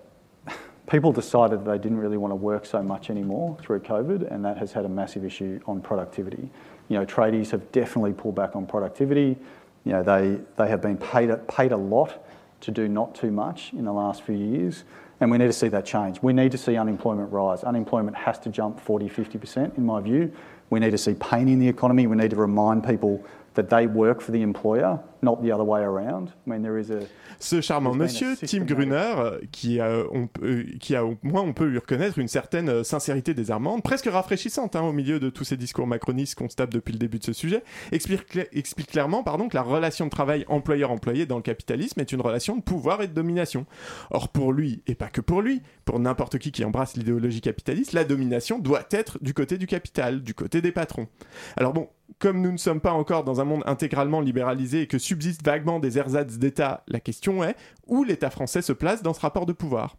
people 0.86 1.12
decided 1.12 1.64
they 1.64 1.78
didn't 1.78 1.98
really 1.98 2.18
want 2.18 2.30
to 2.30 2.36
work 2.36 2.66
so 2.66 2.82
much 2.82 3.08
anymore 3.10 3.56
through 3.62 3.80
COVID, 3.80 4.30
and 4.30 4.44
that 4.44 4.58
has 4.58 4.72
had 4.72 4.84
a 4.84 4.88
massive 4.88 5.24
issue 5.24 5.58
on 5.66 5.80
productivity. 5.80 6.50
You 6.88 6.98
know, 6.98 7.06
tradies 7.06 7.50
have 7.50 7.72
definitely 7.72 8.12
pulled 8.12 8.34
back 8.34 8.54
on 8.54 8.66
productivity. 8.66 9.38
You 9.84 9.92
know, 9.92 10.02
they, 10.02 10.38
they 10.58 10.68
have 10.68 10.82
been 10.82 10.98
paid 10.98 11.72
a 11.72 11.76
lot 11.76 12.22
to 12.62 12.70
do 12.70 12.88
not 12.88 13.14
too 13.14 13.30
much 13.30 13.72
in 13.72 13.84
the 13.84 13.92
last 13.92 14.22
few 14.22 14.36
years, 14.36 14.84
and 15.20 15.30
we 15.30 15.38
need 15.38 15.46
to 15.46 15.52
see 15.52 15.68
that 15.68 15.84
change. 15.84 16.22
We 16.22 16.32
need 16.32 16.50
to 16.52 16.58
see 16.58 16.76
unemployment 16.76 17.30
rise. 17.30 17.62
Unemployment 17.62 18.16
has 18.16 18.38
to 18.40 18.48
jump 18.48 18.80
40, 18.80 19.08
50%, 19.08 19.76
in 19.76 19.86
my 19.86 20.00
view. 20.00 20.32
We 20.70 20.80
need 20.80 20.90
to 20.92 20.98
see 20.98 21.14
pain 21.14 21.48
in 21.48 21.58
the 21.58 21.68
economy. 21.68 22.06
We 22.06 22.16
need 22.16 22.30
to 22.30 22.36
remind 22.36 22.84
people 22.84 23.24
that 23.54 23.64
they 23.64 23.86
work 23.86 24.20
for 24.20 24.32
the 24.32 24.40
employer, 24.40 24.98
not 25.22 25.36
the 25.42 25.52
other 25.52 25.64
way 25.64 25.82
around. 25.82 26.28
I 26.46 26.50
mean, 26.50 26.62
there 26.62 26.78
is 26.78 26.90
a 26.90 27.00
Ce 27.38 27.60
charmant 27.60 27.94
monsieur, 27.94 28.36
Tim 28.36 28.64
Gruner, 28.64 29.14
qui 29.50 29.80
a, 29.80 30.04
on 30.12 30.26
peut- 30.28 30.64
qui 30.80 30.94
a 30.94 31.04
au 31.04 31.16
moins 31.22 31.42
on 31.42 31.52
peut 31.52 31.66
lui 31.66 31.78
reconnaître 31.78 32.18
une 32.18 32.28
certaine 32.28 32.68
euh, 32.68 32.84
sincérité 32.84 33.34
désarmante, 33.34 33.82
presque 33.82 34.06
rafraîchissante 34.06 34.76
hein, 34.76 34.82
au 34.82 34.92
milieu 34.92 35.18
de 35.18 35.28
tous 35.28 35.44
ces 35.44 35.56
discours 35.56 35.86
macronistes 35.86 36.36
qu'on 36.36 36.48
se 36.48 36.54
tape 36.56 36.70
depuis 36.72 36.92
le 36.92 36.98
début 36.98 37.18
de 37.18 37.24
ce 37.24 37.32
sujet, 37.32 37.64
explique, 37.90 38.38
explique 38.52 38.88
clairement 38.92 39.22
pardon, 39.24 39.48
que 39.48 39.56
la 39.56 39.62
relation 39.62 40.04
de 40.04 40.10
travail 40.10 40.44
employeur-employé 40.48 41.26
dans 41.26 41.36
le 41.36 41.42
capitalisme 41.42 42.00
est 42.00 42.12
une 42.12 42.20
relation 42.20 42.56
de 42.56 42.62
pouvoir 42.62 43.02
et 43.02 43.08
de 43.08 43.12
domination. 43.14 43.66
Or 44.10 44.28
pour 44.28 44.52
lui, 44.52 44.82
et 44.86 44.94
pas 44.94 45.08
que 45.08 45.20
pour 45.20 45.42
lui, 45.42 45.62
pour 45.84 45.98
n'importe 45.98 46.38
qui 46.38 46.52
qui 46.52 46.64
embrasse 46.64 46.96
l'idéologie 46.96 47.40
capitaliste, 47.40 47.92
la 47.92 48.04
domination 48.04 48.58
doit 48.60 48.86
être 48.92 49.18
du 49.20 49.34
côté 49.34 49.58
du 49.58 49.66
capital, 49.66 50.22
du 50.22 50.34
côté 50.34 50.60
des 50.60 50.72
patrons. 50.72 51.08
Alors 51.56 51.72
bon, 51.72 51.88
comme 52.18 52.40
nous 52.40 52.52
ne 52.52 52.56
sommes 52.56 52.80
pas 52.80 52.92
encore 52.92 53.24
dans 53.24 53.40
un 53.40 53.44
monde 53.44 53.62
intégralement 53.66 54.20
libéralisé 54.20 54.82
et 54.82 54.86
que 54.86 54.98
subsistent 54.98 55.44
vaguement 55.44 55.80
des 55.80 55.98
ersatz 55.98 56.38
d'État, 56.38 56.82
la 56.88 57.00
question 57.00 57.44
est 57.44 57.56
où 57.86 58.04
l'État 58.04 58.30
français 58.30 58.62
se 58.62 58.72
place 58.72 59.02
dans 59.02 59.14
ce 59.14 59.20
rapport 59.20 59.46
de 59.46 59.52
pouvoir? 59.52 59.96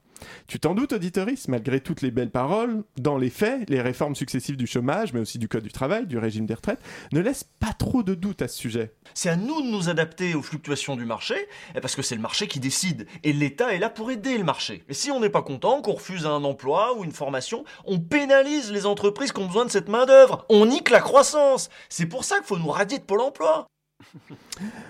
Tu 0.48 0.60
t'en 0.60 0.74
doutes, 0.74 0.94
auditoris, 0.94 1.48
malgré 1.48 1.80
toutes 1.80 2.02
les 2.02 2.12
belles 2.12 2.32
paroles, 2.32 2.84
dans 2.98 3.18
les 3.18 3.30
faits, 3.30 3.70
les 3.70 3.82
réformes 3.82 4.16
successives 4.16 4.58
du 4.58 4.68
chômage, 4.68 5.14
mais 5.14 5.20
aussi 5.20 5.40
du 5.40 5.48
Code 5.48 5.64
du 5.64 5.72
travail, 5.72 6.08
du 6.08 6.18
régime 6.18 6.46
des 6.46 6.54
retraites, 6.54 6.82
ne 7.12 7.20
laissent 7.20 7.46
pas 7.60 7.74
trop 7.74 8.04
de 8.04 8.14
doutes 8.14 8.42
à 8.42 8.48
ce 8.48 8.58
sujet. 8.58 8.94
C'est 9.14 9.30
à 9.30 9.36
nous 9.36 9.62
de 9.62 9.68
nous 9.68 9.90
adapter 9.90 10.36
aux 10.36 10.42
fluctuations 10.42 10.96
du 10.96 11.06
marché, 11.06 11.36
eh, 11.76 11.82
parce 11.82 11.96
que 11.96 12.02
c'est 12.02 12.16
le 12.16 12.22
marché 12.22 12.48
qui 12.48 12.60
décide, 12.60 13.08
et 13.24 13.34
l'État 13.34 13.74
est 13.74 13.80
là 13.80 13.90
pour 13.90 14.12
aider 14.12 14.38
le 14.38 14.44
marché. 14.44 14.84
Et 14.90 14.94
si 14.94 15.12
on 15.12 15.20
n'est 15.20 15.30
pas 15.30 15.42
content, 15.42 15.82
qu'on 15.82 15.94
refuse 15.94 16.26
un 16.26 16.44
emploi 16.44 16.98
ou 16.98 17.04
une 17.04 17.12
formation, 17.12 17.64
on 17.86 18.00
pénalise 18.00 18.72
les 18.72 18.86
entreprises 18.86 19.32
qui 19.32 19.42
ont 19.42 19.48
besoin 19.48 19.66
de 19.66 19.72
cette 19.72 19.90
main-d'œuvre. 19.90 20.46
On 20.50 20.66
nique 20.66 20.90
la 20.90 21.02
croissance. 21.02 21.70
C'est 21.90 22.06
pour 22.06 22.24
ça 22.24 22.38
qu'il 22.38 22.46
faut 22.46 22.58
nous 22.58 22.70
radier 22.70 23.00
de 23.00 23.04
Pôle 23.04 23.22
emploi. 23.22 23.68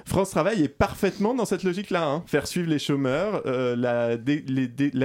France 0.06 0.32
Travail 0.32 0.63
est 0.63 0.67
parfaitement 0.67 1.34
dans 1.34 1.45
cette 1.45 1.63
logique-là. 1.63 2.06
hein. 2.06 2.23
Faire 2.28 2.47
suivre 2.47 2.69
les 2.69 2.80
chômeurs, 2.80 3.43
euh, 3.45 3.76
la, 3.76 4.17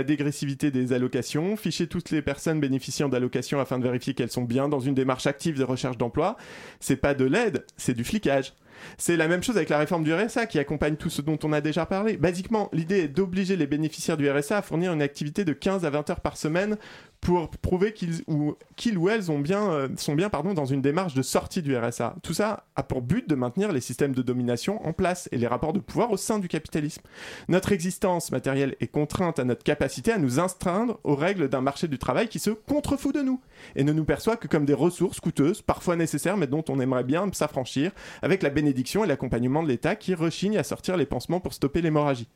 dégressivité 0.02 0.70
des 0.70 0.92
allocations, 0.92 1.56
ficher 1.56 1.86
toutes 1.86 2.10
les 2.10 2.22
personnes 2.22 2.60
bénéficiant 2.60 3.08
d'allocations 3.08 3.60
afin 3.60 3.78
de 3.78 3.84
vérifier 3.84 4.14
qu'elles 4.14 4.30
sont 4.30 4.44
bien 4.44 4.68
dans 4.68 4.80
une 4.80 4.94
démarche 4.94 5.26
active 5.26 5.58
de 5.58 5.64
recherche 5.64 5.98
d'emploi. 5.98 6.36
C'est 6.80 6.96
pas 6.96 7.14
de 7.14 7.24
l'aide, 7.24 7.64
c'est 7.76 7.94
du 7.94 8.04
flicage. 8.04 8.54
C'est 8.96 9.16
la 9.16 9.28
même 9.28 9.42
chose 9.42 9.56
avec 9.56 9.68
la 9.68 9.78
réforme 9.78 10.04
du 10.04 10.12
RSA 10.12 10.46
qui 10.46 10.58
accompagne 10.58 10.96
tout 10.96 11.10
ce 11.10 11.22
dont 11.22 11.38
on 11.42 11.52
a 11.52 11.60
déjà 11.60 11.86
parlé. 11.86 12.16
Basiquement, 12.16 12.68
l'idée 12.72 13.00
est 13.00 13.08
d'obliger 13.08 13.56
les 13.56 13.66
bénéficiaires 13.66 14.16
du 14.16 14.30
RSA 14.30 14.58
à 14.58 14.62
fournir 14.62 14.92
une 14.92 15.02
activité 15.02 15.44
de 15.44 15.52
15 15.52 15.84
à 15.84 15.90
20 15.90 16.10
heures 16.10 16.20
par 16.20 16.36
semaine 16.36 16.76
pour 17.20 17.50
prouver 17.50 17.92
qu'ils 17.92 18.22
ou, 18.28 18.54
qu'ils 18.76 18.96
ou 18.96 19.08
elles 19.08 19.30
ont 19.30 19.38
bien, 19.38 19.70
euh, 19.70 19.88
sont 19.96 20.14
bien 20.14 20.30
pardon, 20.30 20.54
dans 20.54 20.66
une 20.66 20.80
démarche 20.80 21.14
de 21.14 21.22
sortie 21.22 21.62
du 21.62 21.76
RSA. 21.76 22.14
Tout 22.22 22.32
ça 22.32 22.64
a 22.76 22.82
pour 22.82 23.02
but 23.02 23.28
de 23.28 23.34
maintenir 23.34 23.72
les 23.72 23.80
systèmes 23.80 24.14
de 24.14 24.22
domination 24.22 24.86
en 24.86 24.92
place 24.92 25.28
et 25.32 25.38
les 25.38 25.46
rapports 25.46 25.72
de 25.72 25.80
pouvoir 25.80 26.12
au 26.12 26.16
sein 26.16 26.38
du 26.38 26.48
capitalisme. 26.48 27.02
Notre 27.48 27.72
existence 27.72 28.30
matérielle 28.30 28.76
est 28.80 28.86
contrainte 28.86 29.38
à 29.38 29.44
notre 29.44 29.64
capacité 29.64 30.12
à 30.12 30.18
nous 30.18 30.38
astreindre 30.38 31.00
aux 31.02 31.16
règles 31.16 31.48
d'un 31.48 31.60
marché 31.60 31.88
du 31.88 31.98
travail 31.98 32.28
qui 32.28 32.38
se 32.38 32.50
contrefout 32.50 33.14
de 33.14 33.22
nous 33.22 33.40
et 33.74 33.84
ne 33.84 33.92
nous 33.92 34.04
perçoit 34.04 34.36
que 34.36 34.46
comme 34.46 34.64
des 34.64 34.74
ressources 34.74 35.20
coûteuses, 35.20 35.62
parfois 35.62 35.96
nécessaires, 35.96 36.36
mais 36.36 36.46
dont 36.46 36.64
on 36.68 36.80
aimerait 36.80 37.04
bien 37.04 37.28
s'affranchir 37.32 37.92
avec 38.22 38.42
la 38.42 38.50
et 39.04 39.06
l'accompagnement 39.06 39.62
de 39.62 39.68
l'État 39.68 39.96
qui 39.96 40.14
rechigne 40.14 40.58
à 40.58 40.62
sortir 40.62 40.96
les 40.96 41.06
pansements 41.06 41.40
pour 41.40 41.54
stopper 41.54 41.82
l'hémorragie. 41.82 42.28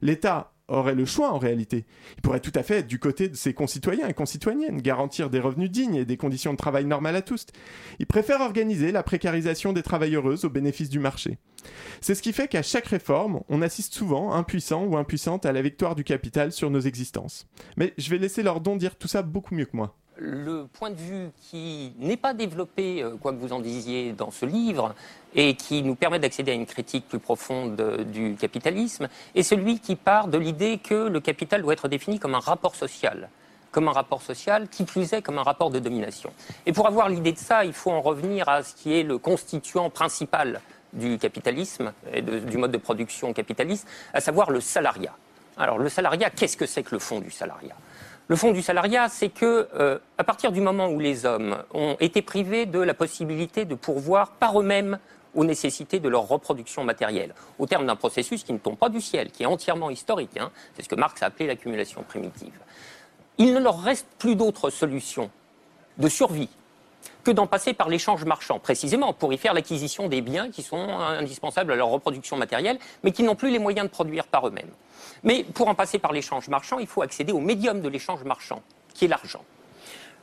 L'État 0.00 0.52
aurait 0.68 0.94
le 0.94 1.04
choix 1.04 1.32
en 1.32 1.38
réalité. 1.38 1.84
Il 2.16 2.22
pourrait 2.22 2.40
tout 2.40 2.52
à 2.54 2.62
fait 2.62 2.78
être 2.78 2.86
du 2.86 2.98
côté 2.98 3.28
de 3.28 3.34
ses 3.34 3.54
concitoyens 3.54 4.08
et 4.08 4.14
concitoyennes, 4.14 4.80
garantir 4.80 5.30
des 5.30 5.40
revenus 5.40 5.70
dignes 5.70 5.96
et 5.96 6.04
des 6.04 6.16
conditions 6.16 6.52
de 6.52 6.58
travail 6.58 6.84
normales 6.84 7.16
à 7.16 7.22
tous. 7.22 7.46
Il 7.98 8.06
préfère 8.06 8.40
organiser 8.40 8.92
la 8.92 9.02
précarisation 9.02 9.72
des 9.72 9.82
travailleuses 9.82 10.44
au 10.44 10.50
bénéfice 10.50 10.88
du 10.88 10.98
marché. 10.98 11.38
C'est 12.00 12.14
ce 12.14 12.22
qui 12.22 12.32
fait 12.32 12.48
qu'à 12.48 12.62
chaque 12.62 12.86
réforme, 12.86 13.42
on 13.48 13.62
assiste 13.62 13.94
souvent, 13.94 14.32
impuissant 14.32 14.84
ou 14.84 14.96
impuissante, 14.96 15.46
à 15.46 15.52
la 15.52 15.62
victoire 15.62 15.94
du 15.94 16.04
capital 16.04 16.52
sur 16.52 16.70
nos 16.70 16.80
existences. 16.80 17.46
Mais 17.76 17.92
je 17.98 18.10
vais 18.10 18.18
laisser 18.18 18.42
Lordon 18.42 18.76
dire 18.76 18.96
tout 18.96 19.08
ça 19.08 19.22
beaucoup 19.22 19.54
mieux 19.54 19.66
que 19.66 19.76
moi. 19.76 19.96
Le 20.22 20.66
point 20.72 20.90
de 20.90 20.96
vue 20.96 21.30
qui 21.50 21.92
n'est 21.98 22.16
pas 22.16 22.32
développé, 22.32 23.02
euh, 23.02 23.16
quoi 23.20 23.32
que 23.32 23.38
vous 23.38 23.52
en 23.52 23.58
disiez, 23.58 24.12
dans 24.12 24.30
ce 24.30 24.46
livre, 24.46 24.94
et 25.34 25.54
qui 25.56 25.82
nous 25.82 25.96
permet 25.96 26.20
d'accéder 26.20 26.52
à 26.52 26.54
une 26.54 26.66
critique 26.66 27.08
plus 27.08 27.18
profonde 27.18 27.80
euh, 27.80 28.04
du 28.04 28.36
capitalisme, 28.36 29.08
est 29.34 29.42
celui 29.42 29.80
qui 29.80 29.96
part 29.96 30.28
de 30.28 30.38
l'idée 30.38 30.78
que 30.78 31.08
le 31.08 31.20
capital 31.20 31.62
doit 31.62 31.72
être 31.72 31.88
défini 31.88 32.18
comme 32.18 32.34
un 32.34 32.40
rapport 32.40 32.74
social 32.74 33.28
comme 33.72 33.88
un 33.88 33.92
rapport 33.92 34.20
social, 34.20 34.68
qui 34.68 34.84
plus 34.84 35.14
est 35.14 35.22
comme 35.22 35.38
un 35.38 35.42
rapport 35.42 35.70
de 35.70 35.78
domination. 35.78 36.30
Et 36.66 36.74
pour 36.74 36.86
avoir 36.86 37.08
l'idée 37.08 37.32
de 37.32 37.38
ça, 37.38 37.64
il 37.64 37.72
faut 37.72 37.90
en 37.90 38.02
revenir 38.02 38.46
à 38.46 38.62
ce 38.62 38.74
qui 38.74 38.92
est 38.92 39.02
le 39.02 39.16
constituant 39.16 39.88
principal 39.88 40.60
du 40.92 41.16
capitalisme 41.16 41.94
et 42.12 42.20
du 42.20 42.58
mode 42.58 42.70
de 42.70 42.76
production 42.76 43.32
capitaliste, 43.32 43.88
à 44.12 44.20
savoir 44.20 44.50
le 44.50 44.60
salariat. 44.60 45.16
Alors 45.56 45.78
le 45.78 45.88
salariat, 45.88 46.28
qu'est-ce 46.28 46.58
que 46.58 46.66
c'est 46.66 46.82
que 46.82 46.94
le 46.94 46.98
fond 46.98 47.20
du 47.20 47.30
salariat? 47.30 47.74
Le 48.32 48.36
fond 48.36 48.52
du 48.52 48.62
salariat, 48.62 49.10
c'est 49.10 49.28
que 49.28 49.68
euh, 49.74 49.98
à 50.16 50.24
partir 50.24 50.52
du 50.52 50.62
moment 50.62 50.88
où 50.88 50.98
les 50.98 51.26
hommes 51.26 51.62
ont 51.74 51.98
été 52.00 52.22
privés 52.22 52.64
de 52.64 52.78
la 52.78 52.94
possibilité 52.94 53.66
de 53.66 53.74
pourvoir 53.74 54.30
par 54.30 54.58
eux-mêmes 54.58 54.98
aux 55.34 55.44
nécessités 55.44 56.00
de 56.00 56.08
leur 56.08 56.28
reproduction 56.28 56.82
matérielle, 56.82 57.34
au 57.58 57.66
terme 57.66 57.84
d'un 57.84 57.94
processus 57.94 58.42
qui 58.42 58.54
ne 58.54 58.58
tombe 58.58 58.78
pas 58.78 58.88
du 58.88 59.02
ciel, 59.02 59.30
qui 59.30 59.42
est 59.42 59.46
entièrement 59.46 59.90
historique. 59.90 60.38
Hein. 60.40 60.50
C'est 60.74 60.82
ce 60.82 60.88
que 60.88 60.94
Marx 60.94 61.22
a 61.22 61.26
appelé 61.26 61.46
l'accumulation 61.46 62.02
primitive. 62.04 62.54
Il 63.36 63.52
ne 63.52 63.60
leur 63.60 63.82
reste 63.82 64.06
plus 64.18 64.34
d'autre 64.34 64.70
solution 64.70 65.30
de 65.98 66.08
survie 66.08 66.48
que 67.24 67.32
d'en 67.32 67.46
passer 67.46 67.74
par 67.74 67.90
l'échange 67.90 68.24
marchand, 68.24 68.58
précisément 68.58 69.12
pour 69.12 69.34
y 69.34 69.36
faire 69.36 69.52
l'acquisition 69.52 70.08
des 70.08 70.22
biens 70.22 70.50
qui 70.50 70.62
sont 70.62 70.88
indispensables 70.88 71.70
à 71.70 71.76
leur 71.76 71.88
reproduction 71.88 72.38
matérielle, 72.38 72.78
mais 73.04 73.12
qui 73.12 73.24
n'ont 73.24 73.36
plus 73.36 73.50
les 73.50 73.58
moyens 73.58 73.86
de 73.86 73.92
produire 73.92 74.26
par 74.26 74.48
eux-mêmes. 74.48 74.70
Mais 75.24 75.44
pour 75.44 75.68
en 75.68 75.74
passer 75.74 75.98
par 75.98 76.12
l'échange 76.12 76.48
marchand, 76.48 76.78
il 76.78 76.86
faut 76.86 77.02
accéder 77.02 77.32
au 77.32 77.40
médium 77.40 77.80
de 77.80 77.88
l'échange 77.88 78.24
marchand, 78.24 78.62
qui 78.94 79.04
est 79.04 79.08
l'argent. 79.08 79.44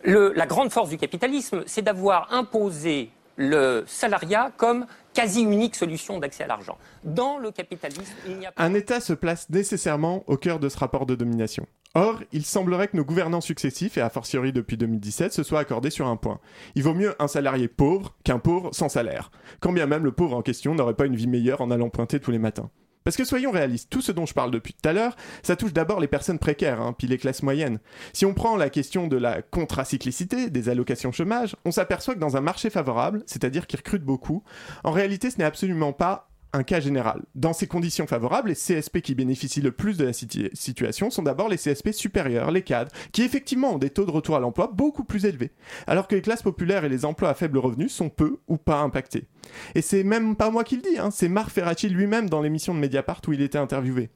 la 0.04 0.46
grande 0.46 0.72
force 0.72 0.90
du 0.90 0.98
capitalisme, 0.98 1.64
c'est 1.66 1.82
d'avoir 1.82 2.34
imposé 2.34 3.12
le 3.40 3.86
salariat 3.88 4.52
comme 4.58 4.86
quasi 5.14 5.42
unique 5.42 5.76
solution 5.76 6.20
d'accès 6.20 6.44
à 6.44 6.48
l'argent. 6.48 6.78
Dans 7.06 7.38
le 7.38 7.52
capitalisme, 7.52 8.14
il 8.28 8.38
n'y 8.38 8.46
a 8.46 8.52
pas... 8.52 8.62
Un 8.62 8.74
État 8.74 9.00
se 9.00 9.14
place 9.14 9.50
nécessairement 9.50 10.24
au 10.28 10.36
cœur 10.36 10.60
de 10.60 10.68
ce 10.68 10.78
rapport 10.78 11.06
de 11.06 11.16
domination. 11.16 11.66
Or, 11.96 12.20
il 12.34 12.46
semblerait 12.46 12.90
que 12.90 12.98
nos 12.98 13.06
gouvernants 13.06 13.42
successifs, 13.42 13.98
et 13.98 14.02
a 14.02 14.10
fortiori 14.10 14.54
depuis 14.54 14.78
2017, 14.78 15.34
se 15.34 15.44
soient 15.44 15.62
accordés 15.62 15.90
sur 15.90 16.08
un 16.08 16.18
point. 16.18 16.40
Il 16.76 16.84
vaut 16.84 16.94
mieux 16.94 17.16
un 17.18 17.28
salarié 17.28 17.68
pauvre 17.68 18.16
qu'un 18.24 18.40
pauvre 18.40 18.70
sans 18.74 18.90
salaire. 18.90 19.32
Quand 19.60 19.72
bien 19.72 19.88
même 19.88 20.04
le 20.04 20.12
pauvre 20.12 20.36
en 20.36 20.42
question 20.42 20.76
n'aurait 20.76 20.94
pas 20.94 21.06
une 21.06 21.16
vie 21.16 21.28
meilleure 21.28 21.62
en 21.62 21.72
allant 21.72 21.90
pointer 21.90 22.20
tous 22.20 22.32
les 22.32 22.40
matins. 22.40 22.70
Parce 23.04 23.18
que 23.18 23.24
soyons 23.26 23.52
réalistes, 23.52 23.90
tout 23.90 24.02
ce 24.02 24.12
dont 24.12 24.26
je 24.26 24.34
parle 24.34 24.52
depuis 24.52 24.74
tout 24.74 24.88
à 24.88 24.94
l'heure, 24.94 25.16
ça 25.42 25.56
touche 25.56 25.74
d'abord 25.74 26.00
les 26.00 26.08
personnes 26.08 26.40
précaires, 26.40 26.82
hein, 26.82 26.94
puis 26.98 27.08
les 27.08 27.18
classes 27.18 27.44
moyennes. 27.44 27.80
Si 28.14 28.26
on 28.26 28.34
prend 28.34 28.58
la 28.58 28.70
question 28.70 29.08
de 29.08 29.18
la 29.18 29.42
contracyclicité, 29.42 30.50
des 30.50 30.70
allocations 30.70 31.12
chômage, 31.12 31.56
on 31.66 31.72
s'aperçoit 31.72 32.16
que 32.16 32.20
dans 32.20 32.38
un 32.38 32.42
marché 32.42 32.70
favorable, 32.70 33.24
c'est-à-dire 33.26 33.68
qui 33.68 33.78
recrute 33.78 34.04
beaucoup, 34.04 34.44
en 34.84 34.92
réalité 34.92 35.32
ce 35.32 35.38
n'est 35.38 35.44
absolument 35.44 35.94
pas 35.94 36.29
un 36.54 36.64
cas 36.64 36.80
général. 36.80 37.22
Dans 37.36 37.54
ces 37.54 37.68
conditions 37.68 38.08
favorables, 38.08 38.50
les 38.50 38.56
CSP 38.56 39.02
qui 39.02 39.16
bénéficient 39.16 39.62
le 39.62 39.72
plus 39.72 39.98
de 39.98 40.06
la 40.06 40.14
situation 40.14 41.10
sont 41.10 41.24
d'abord 41.24 41.50
les 41.50 41.58
CSP 41.58 41.92
supérieurs, 41.92 42.52
les 42.52 42.64
cadres, 42.64 42.92
qui 43.12 43.22
effectivement 43.22 43.76
ont 43.76 43.78
des 43.78 43.90
taux 43.90 44.06
de 44.06 44.12
retour 44.12 44.36
à 44.36 44.40
l'emploi 44.40 44.72
beaucoup 44.74 45.04
plus 45.04 45.26
élevés, 45.26 45.52
alors 45.86 46.08
que 46.08 46.16
les 46.16 46.22
classes 46.22 46.42
populaires 46.42 46.86
et 46.86 46.90
les 46.90 47.06
emplois 47.06 47.30
à 47.30 47.34
faible 47.34 47.60
revenu 47.60 47.90
sont 47.90 48.10
peu 48.10 48.38
ou 48.48 48.58
pas 48.58 48.80
impactés. 48.82 49.28
Et 49.76 49.82
c'est 49.82 50.04
même 50.04 50.36
pas 50.36 50.50
moi 50.50 50.64
qui 50.64 50.76
le 50.76 50.82
dis, 50.82 50.98
hein, 50.98 51.12
c'est 51.12 51.30
Marc 51.30 51.52
Ferracci 51.52 51.90
lui-même 51.90 52.30
dans 52.30 52.42
l'émission 52.42 52.74
de 52.74 52.80
Mediapart 52.80 53.22
où 53.28 53.34
il 53.34 53.42
était 53.42 53.58
interviewé. 53.58 54.10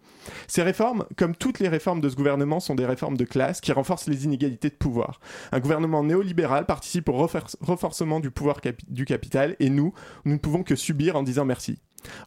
Ces 0.47 0.63
réformes, 0.63 1.05
comme 1.17 1.35
toutes 1.35 1.59
les 1.59 1.69
réformes 1.69 2.01
de 2.01 2.09
ce 2.09 2.15
gouvernement, 2.15 2.59
sont 2.59 2.75
des 2.75 2.85
réformes 2.85 3.17
de 3.17 3.25
classe 3.25 3.61
qui 3.61 3.71
renforcent 3.71 4.07
les 4.07 4.25
inégalités 4.25 4.69
de 4.69 4.75
pouvoir. 4.75 5.19
Un 5.51 5.59
gouvernement 5.59 6.03
néolibéral 6.03 6.65
participe 6.65 7.09
au 7.09 7.27
renforcement 7.61 8.19
du 8.19 8.31
pouvoir 8.31 8.59
du 8.87 9.05
capital 9.05 9.55
et 9.59 9.69
nous, 9.69 9.93
nous 10.25 10.33
ne 10.33 10.39
pouvons 10.39 10.63
que 10.63 10.75
subir 10.75 11.15
en 11.15 11.23
disant 11.23 11.45
merci. 11.45 11.79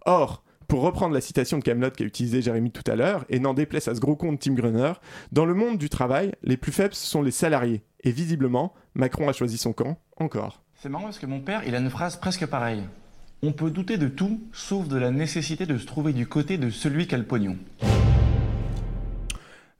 Or, 0.05 0.43
pour 0.68 0.83
reprendre 0.83 1.14
la 1.14 1.20
citation 1.20 1.59
de 1.59 1.62
Camelot 1.62 1.91
qu'a 1.91 2.05
utilisée 2.05 2.43
Jérémy 2.43 2.70
tout 2.70 2.91
à 2.91 2.97
l'heure, 2.97 3.24
et 3.29 3.39
n'en 3.39 3.55
déplace 3.55 3.89
à 3.89 3.95
ce 3.95 4.01
gros 4.01 4.16
compte 4.16 4.41
Tim 4.41 4.55
Grunner, 4.55 4.93
dans 5.33 5.45
le 5.45 5.55
monde 5.55 5.79
du 5.79 5.89
travail, 5.89 6.33
les 6.43 6.57
plus 6.57 6.72
faibles 6.72 6.95
ce 6.95 7.07
sont 7.07 7.22
les 7.22 7.31
salariés. 7.31 7.83
Et 8.03 8.11
visiblement, 8.11 8.74
Macron 8.95 9.29
a 9.29 9.33
choisi 9.33 9.59
son 9.59 9.72
camp, 9.72 9.99
encore. 10.16 10.62
C'est 10.74 10.89
marrant 10.89 11.05
parce 11.05 11.18
que 11.18 11.27
mon 11.27 11.41
père, 11.41 11.62
il 11.66 11.74
a 11.74 11.79
une 11.79 11.91
phrase 11.91 12.16
presque 12.16 12.47
pareille. 12.47 12.83
On 13.43 13.53
peut 13.53 13.70
douter 13.70 13.97
de 13.97 14.09
tout, 14.09 14.41
sauf 14.53 14.89
de 14.89 14.97
la 14.97 15.11
nécessité 15.11 15.66
de 15.66 15.79
se 15.79 15.87
trouver 15.87 16.12
du 16.12 16.27
côté 16.27 16.59
de 16.59 16.70
celui 16.70 17.07
qui 17.07 17.14
a 17.14 17.18
le 17.18 17.24
pognon. 17.24 17.57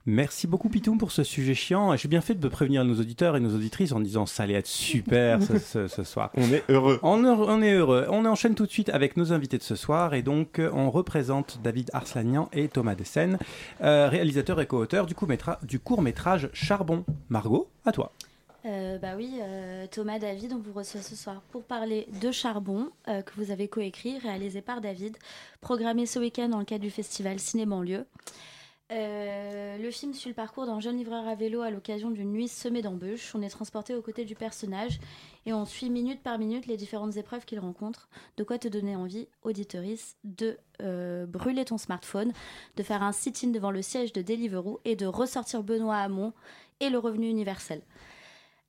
Merci 0.09 0.47
beaucoup 0.47 0.69
Pitoum 0.69 0.97
pour 0.97 1.11
ce 1.11 1.25
sujet 1.25 1.53
chiant. 1.53 1.93
J'ai 1.97 2.07
bien 2.07 2.21
fait 2.21 2.33
de 2.33 2.47
prévenir 2.47 2.85
nos 2.85 2.97
auditeurs 2.97 3.35
et 3.35 3.41
nos 3.41 3.53
auditrices 3.53 3.91
en 3.91 3.99
disant 3.99 4.25
ça 4.25 4.43
allait 4.43 4.53
être 4.53 4.65
super 4.65 5.39
ce, 5.43 5.85
soir. 6.05 6.31
On 6.37 6.49
est 6.53 6.63
heureux. 6.69 6.97
On, 7.03 7.25
on, 7.25 7.61
est 7.61 7.73
heureux. 7.73 8.07
On 8.09 8.23
enchaîne 8.23 8.55
tout 8.55 8.65
de 8.65 8.71
suite 8.71 8.87
avec 8.87 9.17
nos 9.17 9.33
invités 9.33 9.57
de 9.57 9.63
ce 9.63 9.75
soir 9.75 10.13
et 10.13 10.21
donc 10.21 10.61
on 10.73 10.89
représente 10.89 11.59
David 11.61 11.89
Arslanian 11.91 12.47
et 12.53 12.69
Thomas 12.69 12.95
Dessen, 12.95 13.37
euh, 13.81 14.07
réalisateurs 14.07 14.61
et 14.61 14.65
co-auteurs 14.65 15.07
du, 15.07 15.15
du 15.63 15.79
court 15.79 16.01
métrage 16.01 16.49
Charbon. 16.53 17.03
Margot, 17.27 17.67
à 17.83 17.91
toi. 17.91 18.13
Euh, 18.65 18.97
bah 18.99 19.15
oui, 19.17 19.39
euh, 19.41 19.87
Thomas 19.91 20.19
David, 20.19 20.53
on 20.53 20.59
vous 20.59 20.71
reçoit 20.71 21.01
ce 21.01 21.17
soir 21.17 21.41
pour 21.51 21.63
parler 21.63 22.07
de 22.21 22.31
Charbon, 22.31 22.91
que 23.05 23.31
vous 23.35 23.51
avez 23.51 23.67
coécrit, 23.67 24.19
réalisé 24.19 24.61
par 24.61 24.79
David, 24.79 25.17
programmé 25.59 26.05
ce 26.05 26.17
week-end 26.17 26.47
dans 26.47 26.59
le 26.59 26.65
cadre 26.65 26.83
du 26.83 26.91
festival 26.91 27.39
Ciné 27.39 27.65
Banlieue. 27.65 28.05
Euh, 28.89 29.77
le 29.77 29.91
film 29.91 30.13
suit 30.13 30.29
le 30.29 30.35
parcours 30.35 30.65
d'un 30.65 30.79
jeune 30.79 30.97
livreur 30.97 31.27
à 31.27 31.35
vélo 31.35 31.61
à 31.61 31.69
l'occasion 31.71 32.09
d'une 32.09 32.31
nuit 32.31 32.47
semée 32.47 32.81
d'embûches. 32.81 33.35
On 33.35 33.41
est 33.41 33.49
transporté 33.49 33.93
aux 33.93 34.01
côtés 34.01 34.23
du 34.23 34.33
personnage 34.33 34.99
et 35.45 35.51
on 35.51 35.65
suit 35.65 35.89
minute 35.89 36.23
par 36.23 36.39
minute 36.39 36.67
les 36.67 36.77
différentes 36.77 37.17
épreuves 37.17 37.43
qu'il 37.43 37.59
rencontre. 37.59 38.07
De 38.37 38.43
quoi 38.43 38.57
te 38.57 38.69
donner 38.69 38.95
envie, 38.95 39.27
auditoris, 39.43 40.15
de 40.23 40.57
euh, 40.81 41.25
brûler 41.25 41.65
ton 41.65 41.77
smartphone, 41.77 42.31
de 42.77 42.83
faire 42.83 43.03
un 43.03 43.11
sit-in 43.11 43.49
devant 43.49 43.71
le 43.71 43.81
siège 43.81 44.13
de 44.13 44.21
Deliveroo 44.21 44.79
et 44.85 44.95
de 44.95 45.05
ressortir 45.05 45.63
Benoît 45.63 45.97
Hamon 45.97 46.31
et 46.79 46.89
le 46.89 46.97
revenu 46.97 47.27
universel. 47.27 47.81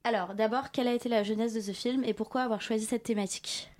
Alors, 0.02 0.34
d'abord, 0.34 0.72
quelle 0.72 0.88
a 0.88 0.94
été 0.94 1.08
la 1.08 1.22
jeunesse 1.22 1.54
de 1.54 1.60
ce 1.60 1.72
film 1.72 2.02
et 2.02 2.14
pourquoi 2.14 2.42
avoir 2.42 2.60
choisi 2.60 2.86
cette 2.86 3.04
thématique? 3.04 3.70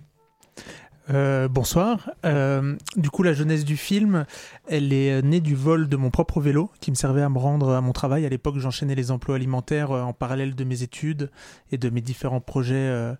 Euh, 1.11 1.47
bonsoir. 1.47 2.11
Euh, 2.25 2.75
du 2.95 3.09
coup, 3.09 3.23
la 3.23 3.33
jeunesse 3.33 3.65
du 3.65 3.77
film, 3.77 4.25
elle 4.67 4.93
est 4.93 5.21
née 5.21 5.39
du 5.39 5.55
vol 5.55 5.89
de 5.89 5.97
mon 5.97 6.11
propre 6.11 6.39
vélo 6.39 6.71
qui 6.81 6.91
me 6.91 6.95
servait 6.95 7.21
à 7.21 7.29
me 7.29 7.37
rendre 7.37 7.71
à 7.71 7.81
mon 7.81 7.93
travail. 7.93 8.25
À 8.25 8.29
l'époque, 8.29 8.57
j'enchaînais 8.57 8.95
les 8.95 9.09
emplois 9.09 9.35
alimentaires 9.35 9.91
euh, 9.91 10.01
en 10.01 10.13
parallèle 10.13 10.55
de 10.55 10.63
mes 10.63 10.83
études 10.83 11.31
et 11.71 11.77
de 11.77 11.89
mes 11.89 12.01
différents 12.01 12.41
projets 12.41 13.15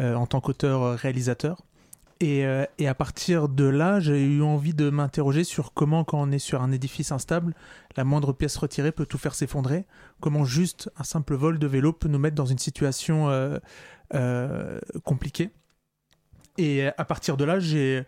en 0.00 0.26
tant 0.26 0.40
qu'auteur-réalisateur. 0.40 1.62
Et, 2.20 2.44
et, 2.78 2.88
à 2.88 2.94
partir 2.94 3.48
de 3.48 3.64
là, 3.64 3.98
j'ai 3.98 4.24
eu 4.24 4.42
envie 4.42 4.74
de 4.74 4.90
m'interroger 4.90 5.42
sur 5.42 5.72
comment, 5.72 6.04
quand 6.04 6.20
on 6.20 6.30
est 6.30 6.38
sur 6.38 6.62
un 6.62 6.70
édifice 6.70 7.10
instable, 7.10 7.54
la 7.96 8.04
moindre 8.04 8.32
pièce 8.32 8.56
retirée 8.56 8.92
peut 8.92 9.06
tout 9.06 9.18
faire 9.18 9.34
s'effondrer. 9.34 9.86
Comment 10.20 10.44
juste 10.44 10.90
un 10.96 11.04
simple 11.04 11.34
vol 11.34 11.58
de 11.58 11.66
vélo 11.66 11.92
peut 11.92 12.08
nous 12.08 12.18
mettre 12.18 12.36
dans 12.36 12.46
une 12.46 12.58
situation 12.58 13.28
compliquée. 15.04 15.50
Et 16.58 16.86
à 16.86 17.04
partir 17.04 17.36
de 17.36 17.44
là, 17.44 17.58
j'ai 17.58 18.04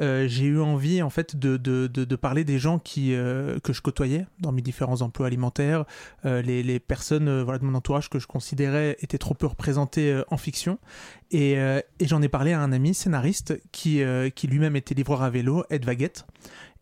euh, 0.00 0.26
j'ai 0.26 0.46
eu 0.46 0.60
envie 0.60 1.02
en 1.02 1.10
fait 1.10 1.36
de, 1.36 2.16
parler 2.16 2.44
des 2.44 2.58
gens 2.58 2.78
qui, 2.78 3.14
euh, 3.14 3.58
que 3.60 3.72
je 3.72 3.80
côtoyais 3.80 4.26
dans 4.40 4.50
mes 4.50 4.62
différents 4.62 5.02
emplois 5.02 5.26
alimentaires, 5.26 5.84
euh, 6.24 6.42
les, 6.42 6.80
personnes 6.80 7.42
voilà, 7.42 7.58
de 7.58 7.64
mon 7.64 7.74
entourage 7.74 8.10
que 8.10 8.18
je 8.18 8.26
considérais 8.26 8.96
étaient 9.00 9.18
trop 9.18 9.34
peu 9.34 9.46
représentées 9.46 10.22
en 10.28 10.36
fiction. 10.36 10.78
Et, 11.30 11.56
j'en 12.00 12.22
ai 12.22 12.28
parlé 12.28 12.52
à 12.52 12.60
un 12.60 12.72
ami 12.72 12.94
scénariste 12.94 13.60
qui, 13.72 14.02
qui 14.34 14.46
lui-même 14.46 14.76
était 14.76 14.94
livreur 14.94 15.22
à 15.22 15.30
vélo, 15.30 15.64
Ed 15.70 15.84
Vaguette. 15.84 16.26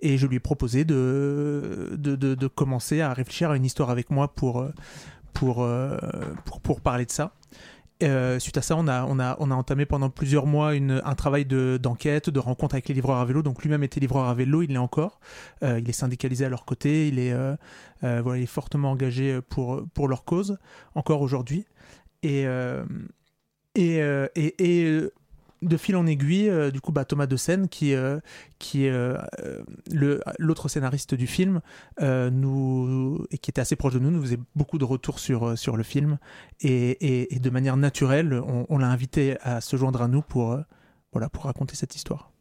Et 0.00 0.18
je 0.18 0.26
lui 0.26 0.36
ai 0.36 0.40
proposé 0.40 0.84
de, 0.84 2.46
commencer 2.54 3.00
à 3.00 3.12
réfléchir 3.12 3.50
à 3.50 3.56
une 3.56 3.64
histoire 3.64 3.90
avec 3.90 4.10
moi 4.10 4.34
pour, 4.34 4.66
pour, 5.32 5.68
pour 6.62 6.80
parler 6.80 7.06
de 7.06 7.10
ça. 7.10 7.34
Euh, 8.02 8.38
suite 8.38 8.56
à 8.56 8.62
ça, 8.62 8.76
on 8.76 8.88
a, 8.88 9.04
on, 9.04 9.18
a, 9.18 9.36
on 9.38 9.50
a 9.50 9.54
entamé 9.54 9.86
pendant 9.86 10.10
plusieurs 10.10 10.46
mois 10.46 10.74
une, 10.74 11.00
un 11.04 11.14
travail 11.14 11.44
d'enquête, 11.44 12.30
de, 12.30 12.38
rencontre 12.38 12.74
avec 12.74 12.88
les 12.88 12.94
livreurs 12.94 13.18
à 13.18 13.24
vélo. 13.24 13.42
Donc 13.42 13.62
lui-même 13.62 13.82
était 13.82 14.00
livreur 14.00 14.26
à 14.28 14.34
vélo, 14.34 14.62
il 14.62 14.70
l'est 14.70 14.78
encore. 14.78 15.20
Euh, 15.62 15.78
il 15.80 15.88
est 15.88 15.92
syndicalisé 15.92 16.44
à 16.44 16.48
leur 16.48 16.64
côté, 16.64 17.08
il 17.08 17.18
est, 17.18 17.32
euh, 17.32 17.56
voilà, 18.02 18.38
il 18.38 18.42
est 18.42 18.46
fortement 18.46 18.90
engagé 18.90 19.40
pour, 19.42 19.82
pour 19.94 20.08
leur 20.08 20.24
cause, 20.24 20.58
encore 20.94 21.22
aujourd'hui. 21.22 21.66
Et, 22.22 22.46
et, 23.74 24.00
de 25.62 25.76
fil 25.76 25.96
en 25.96 26.06
aiguille, 26.06 26.50
euh, 26.50 26.70
du 26.70 26.80
coup, 26.80 26.92
bah, 26.92 27.04
Thomas 27.04 27.26
de 27.26 27.36
Seine, 27.36 27.68
qui, 27.68 27.94
euh, 27.94 28.18
est 28.74 28.88
euh, 28.88 29.16
l'autre 30.38 30.68
scénariste 30.68 31.14
du 31.14 31.26
film, 31.26 31.60
et 32.00 33.38
qui 33.38 33.50
était 33.50 33.60
assez 33.60 33.76
proche 33.76 33.94
de 33.94 33.98
nous, 33.98 34.10
nous 34.10 34.22
faisait 34.22 34.38
beaucoup 34.54 34.78
de 34.78 34.84
retours 34.84 35.18
sur, 35.18 35.56
sur 35.56 35.76
le 35.76 35.82
film. 35.82 36.18
Et, 36.60 37.34
et, 37.34 37.38
de 37.38 37.50
manière 37.50 37.76
naturelle, 37.76 38.34
on, 38.34 38.66
on 38.68 38.78
l'a 38.78 38.88
invité 38.88 39.36
à 39.40 39.60
se 39.60 39.76
joindre 39.76 40.02
à 40.02 40.08
nous 40.08 40.22
pour, 40.22 40.58
voilà, 41.12 41.28
pour 41.28 41.44
raconter 41.44 41.76
cette 41.76 41.94
histoire 41.94 42.31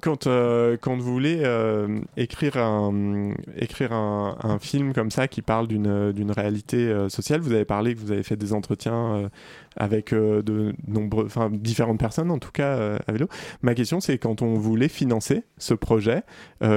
quand, 0.00 0.26
euh, 0.26 0.76
quand 0.80 0.96
vous 0.96 1.12
voulez 1.12 1.40
euh, 1.44 2.00
écrire, 2.16 2.56
un, 2.56 3.32
écrire 3.56 3.92
un, 3.92 4.58
film 4.60 4.92
comme 4.92 5.10
ça 5.10 5.28
qui 5.28 5.42
parle 5.42 5.68
d'une 5.68 6.30
réalité 6.30 6.76
euh, 6.76 7.08
sociale, 7.08 7.40
vous 7.40 7.52
avez 7.52 7.64
parlé 7.64 7.94
que 7.94 8.00
vous 8.00 8.12
avez 8.12 8.22
fait 8.22 8.36
des 8.36 8.52
entretiens 8.52 9.30
avec 9.76 10.12
de 10.12 10.74
nombreux, 10.86 11.28
différentes 11.52 11.98
personnes 11.98 12.30
en 12.30 12.38
tout 12.38 12.50
cas 12.50 12.98
à 13.06 13.12
vélo. 13.12 13.28
Ma 13.62 13.74
question 13.74 14.00
c'est 14.00 14.18
quand 14.18 14.42
on 14.42 14.54
voulait 14.54 14.88
financer 14.88 15.44
ce 15.58 15.74
projet, 15.74 16.22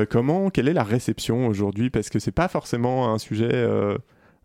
comment, 0.10 0.50
quelle 0.50 0.68
est 0.68 0.74
la 0.74 0.84
réception 0.84 1.48
aujourd'hui? 1.48 1.90
Parce 1.90 2.10
que 2.10 2.20
c'est 2.20 2.32
pas 2.32 2.48
forcément 2.48 3.14
un 3.14 3.18
sujet 3.18 3.68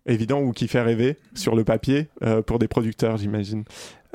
évident 0.07 0.41
ou 0.41 0.53
qui 0.53 0.69
fait 0.69 0.83
rêver 0.83 1.19
sur 1.35 1.55
le 1.55 1.65
papier 1.65 2.09
pour 2.47 2.59
des 2.59 2.69
producteurs, 2.69 3.17
j'imagine. 3.17 3.65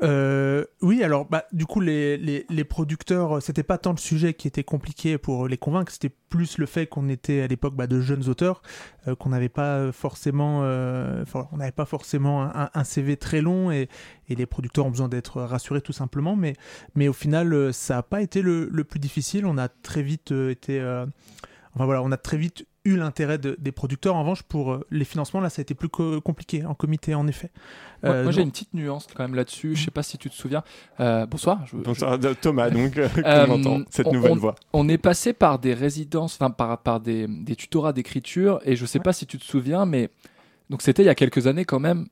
Euh, 0.03 0.65
oui, 0.81 1.03
alors 1.03 1.25
bah, 1.25 1.45
du 1.51 1.67
coup, 1.67 1.79
les, 1.79 2.17
les, 2.17 2.45
les 2.49 2.63
producteurs, 2.63 3.37
euh, 3.37 3.39
c'était 3.39 3.61
pas 3.61 3.77
tant 3.77 3.91
le 3.91 3.97
sujet 3.97 4.33
qui 4.33 4.47
était 4.47 4.63
compliqué 4.63 5.19
pour 5.19 5.47
les 5.47 5.57
convaincre, 5.57 5.91
c'était 5.91 6.09
plus 6.29 6.57
le 6.57 6.65
fait 6.65 6.87
qu'on 6.87 7.07
était 7.07 7.41
à 7.41 7.47
l'époque 7.47 7.75
bah, 7.75 7.85
de 7.85 8.01
jeunes 8.01 8.27
auteurs, 8.27 8.63
euh, 9.07 9.15
qu'on 9.15 9.29
n'avait 9.29 9.49
pas 9.49 9.91
forcément, 9.91 10.61
euh, 10.63 11.23
on 11.51 11.57
n'avait 11.57 11.71
pas 11.71 11.85
forcément 11.85 12.41
un, 12.43 12.71
un 12.73 12.83
CV 12.83 13.15
très 13.15 13.41
long 13.41 13.69
et, 13.69 13.89
et 14.27 14.35
les 14.35 14.47
producteurs 14.47 14.87
ont 14.87 14.91
besoin 14.91 15.09
d'être 15.09 15.39
rassurés 15.43 15.81
tout 15.81 15.93
simplement. 15.93 16.35
Mais, 16.35 16.53
mais 16.95 17.07
au 17.07 17.13
final, 17.13 17.53
euh, 17.53 17.71
ça 17.71 17.95
n'a 17.95 18.03
pas 18.03 18.21
été 18.21 18.41
le, 18.41 18.69
le 18.71 18.83
plus 18.83 18.99
difficile. 18.99 19.45
On 19.45 19.59
a 19.59 19.67
très 19.67 20.01
vite 20.01 20.31
euh, 20.31 20.49
été, 20.49 20.79
euh, 20.79 21.05
enfin 21.75 21.85
voilà, 21.85 22.01
on 22.03 22.11
a 22.11 22.17
très 22.17 22.37
vite 22.37 22.65
eu 22.83 22.97
l'intérêt 22.97 23.37
de- 23.37 23.55
des 23.59 23.71
producteurs. 23.71 24.15
En 24.15 24.21
revanche, 24.21 24.41
pour 24.41 24.71
euh, 24.73 24.85
les 24.89 25.05
financements, 25.05 25.39
là, 25.39 25.49
ça 25.49 25.59
a 25.59 25.63
été 25.63 25.75
plus 25.75 25.87
co- 25.89 26.19
compliqué 26.19 26.65
en 26.65 26.73
comité, 26.73 27.13
en 27.13 27.27
effet. 27.27 27.51
Moi, 28.03 28.11
Euh, 28.13 28.23
moi, 28.23 28.31
j'ai 28.31 28.41
une 28.41 28.49
petite 28.49 28.73
nuance 28.73 29.07
quand 29.15 29.23
même 29.23 29.35
là-dessus. 29.35 29.75
Je 29.75 29.85
sais 29.85 29.91
pas 29.91 30.01
si 30.01 30.17
tu 30.17 30.29
te 30.31 30.35
souviens. 30.35 30.63
Euh, 30.99 31.27
bonsoir. 31.27 31.59
je- 31.67 31.77
Bonsoir, 31.77 32.19
je- 32.19 32.29
Thomas, 32.29 32.71
donc, 32.71 32.97
euh, 32.97 33.07
Euh, 33.23 33.45
entend 33.47 33.81
cette 33.91 34.07
on- 34.07 34.13
nouvelle 34.13 34.31
on- 34.31 34.35
voix 34.37 34.55
On 34.73 34.89
est 34.89 34.97
passé 34.97 35.33
par 35.33 35.59
des 35.59 35.75
résidences, 35.75 36.33
enfin 36.35 36.49
par, 36.49 36.79
par 36.79 36.99
des, 36.99 37.27
des 37.27 37.55
tutorats 37.55 37.93
d'écriture, 37.93 38.59
et 38.65 38.75
je 38.75 38.85
sais 38.87 38.99
pas 38.99 39.13
si 39.13 39.27
tu 39.27 39.37
te 39.37 39.43
souviens, 39.45 39.85
mais 39.85 40.09
donc 40.71 40.81
c'était 40.81 41.03
il 41.03 41.05
y 41.05 41.09
a 41.09 41.15
quelques 41.15 41.45
années 41.45 41.65
quand 41.65 41.79
même. 41.79 42.07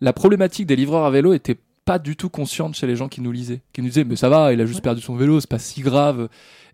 La 0.00 0.12
problématique 0.14 0.66
des 0.66 0.76
livreurs 0.76 1.04
à 1.04 1.10
vélo 1.10 1.32
était 1.34 1.58
pas 1.86 1.98
du 1.98 2.16
tout 2.16 2.28
consciente 2.28 2.74
chez 2.74 2.86
les 2.86 2.96
gens 2.96 3.08
qui 3.08 3.22
nous 3.22 3.32
lisaient, 3.32 3.62
qui 3.72 3.80
nous 3.80 3.88
disaient 3.88 4.04
mais 4.04 4.16
ça 4.16 4.28
va, 4.28 4.52
il 4.52 4.60
a 4.60 4.66
juste 4.66 4.82
perdu 4.82 5.00
son 5.00 5.16
vélo, 5.16 5.40
c'est 5.40 5.48
pas 5.48 5.58
si 5.58 5.80
grave. 5.80 6.28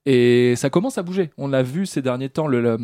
Et 0.05 0.55
ça 0.57 0.69
commence 0.69 0.99
à 0.99 1.05
bouger. 1.05 1.31
On 1.39 1.47
l'a 1.47 1.63
vu 1.63 1.87
ces 1.87 2.03
derniers 2.03 2.29
temps, 2.29 2.49
le, 2.49 2.61
le, 2.61 2.77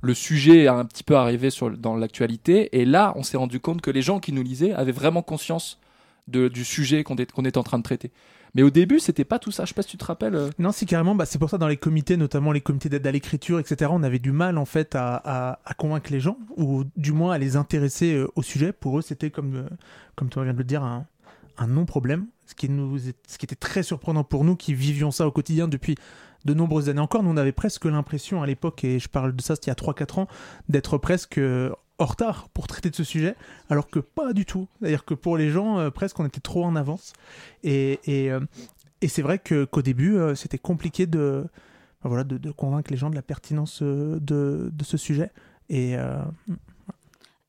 le 0.00 0.14
sujet 0.14 0.66
a 0.68 0.74
un 0.74 0.86
petit 0.86 1.04
peu 1.04 1.16
arrivé 1.16 1.50
sur, 1.50 1.70
dans 1.76 1.96
l'actualité, 1.96 2.80
et 2.80 2.86
là 2.86 3.12
on 3.16 3.22
s'est 3.22 3.36
rendu 3.36 3.60
compte 3.60 3.82
que 3.82 3.90
les 3.90 4.00
gens 4.00 4.20
qui 4.20 4.32
nous 4.32 4.42
lisaient 4.42 4.72
avaient 4.72 4.90
vraiment 4.92 5.20
conscience 5.20 5.78
de, 6.28 6.48
du 6.48 6.64
sujet 6.64 7.02
qu'on 7.04 7.16
est, 7.16 7.30
est 7.36 7.56
en 7.58 7.62
train 7.62 7.78
de 7.78 7.82
traiter. 7.82 8.10
Mais 8.54 8.62
au 8.62 8.68
début, 8.70 9.00
c'était 9.00 9.24
pas 9.24 9.38
tout 9.38 9.50
ça. 9.50 9.64
Je 9.64 9.70
sais 9.70 9.74
pas 9.74 9.80
si 9.82 9.88
tu 9.88 9.96
te 9.96 10.04
rappelles. 10.04 10.34
euh. 10.34 10.50
Non, 10.58 10.72
si 10.72 10.84
carrément, 10.84 11.14
bah, 11.14 11.24
c'est 11.24 11.38
pour 11.38 11.48
ça 11.48 11.56
dans 11.56 11.68
les 11.68 11.78
comités, 11.78 12.18
notamment 12.18 12.52
les 12.52 12.60
comités 12.60 12.90
d'aide 12.90 13.06
à 13.06 13.10
l'écriture, 13.10 13.58
etc., 13.58 13.90
on 13.92 14.02
avait 14.02 14.18
du 14.18 14.30
mal 14.30 14.58
en 14.58 14.66
fait 14.66 14.94
à, 14.94 15.16
à- 15.24 15.58
à 15.64 15.72
convaincre 15.74 16.12
les 16.12 16.20
gens, 16.20 16.36
ou 16.58 16.84
du 16.96 17.12
moins 17.12 17.32
à 17.32 17.38
les 17.38 17.56
intéresser 17.56 18.14
euh, 18.14 18.28
au 18.36 18.42
sujet. 18.42 18.72
Pour 18.72 18.98
eux, 18.98 19.02
c'était 19.02 19.30
comme, 19.30 19.56
euh, 19.56 19.68
comme 20.16 20.28
tu 20.28 20.38
viens 20.42 20.52
de 20.52 20.58
le 20.58 20.64
dire, 20.64 20.82
un, 20.84 21.06
un 21.58 21.66
non-problème, 21.66 22.26
ce 22.46 22.54
qui, 22.54 22.68
ce 23.28 23.38
qui 23.38 23.46
était 23.46 23.54
très 23.56 23.82
surprenant 23.82 24.24
pour 24.24 24.44
nous 24.44 24.56
qui 24.56 24.74
vivions 24.74 25.10
ça 25.10 25.26
au 25.26 25.30
quotidien 25.30 25.68
depuis 25.68 25.96
de 26.44 26.54
nombreuses 26.54 26.88
années 26.88 27.00
encore. 27.00 27.22
Nous, 27.22 27.30
on 27.30 27.36
avait 27.36 27.52
presque 27.52 27.84
l'impression 27.84 28.42
à 28.42 28.46
l'époque, 28.46 28.84
et 28.84 28.98
je 28.98 29.08
parle 29.08 29.34
de 29.34 29.42
ça 29.42 29.54
c'était 29.54 29.70
il 29.70 29.70
y 29.70 29.88
a 29.88 29.92
3-4 29.92 30.20
ans, 30.20 30.28
d'être 30.68 30.98
presque 30.98 31.38
euh, 31.38 31.70
en 31.98 32.06
retard 32.06 32.48
pour 32.50 32.66
traiter 32.66 32.90
de 32.90 32.96
ce 32.96 33.04
sujet, 33.04 33.36
alors 33.70 33.88
que 33.88 33.98
pas 33.98 34.32
du 34.32 34.44
tout. 34.44 34.68
C'est-à-dire 34.80 35.04
que 35.04 35.14
pour 35.14 35.36
les 35.36 35.50
gens, 35.50 35.78
euh, 35.78 35.90
presque 35.90 36.18
on 36.20 36.26
était 36.26 36.40
trop 36.40 36.64
en 36.64 36.76
avance. 36.76 37.12
Et, 37.62 38.00
et, 38.04 38.30
euh, 38.30 38.40
c'est 39.06 39.22
vrai 39.22 39.38
que, 39.38 39.64
qu'au 39.64 39.82
début, 39.82 40.16
euh, 40.16 40.34
c'était 40.34 40.58
compliqué 40.58 41.06
de, 41.06 41.44
voilà, 42.02 42.24
de, 42.24 42.50
convaincre 42.50 42.90
les 42.90 42.96
gens 42.96 43.10
de 43.10 43.14
la 43.14 43.22
pertinence 43.22 43.80
euh, 43.82 44.18
de, 44.20 44.70
de 44.72 44.84
ce 44.84 44.96
sujet. 44.96 45.30
Et 45.68 45.96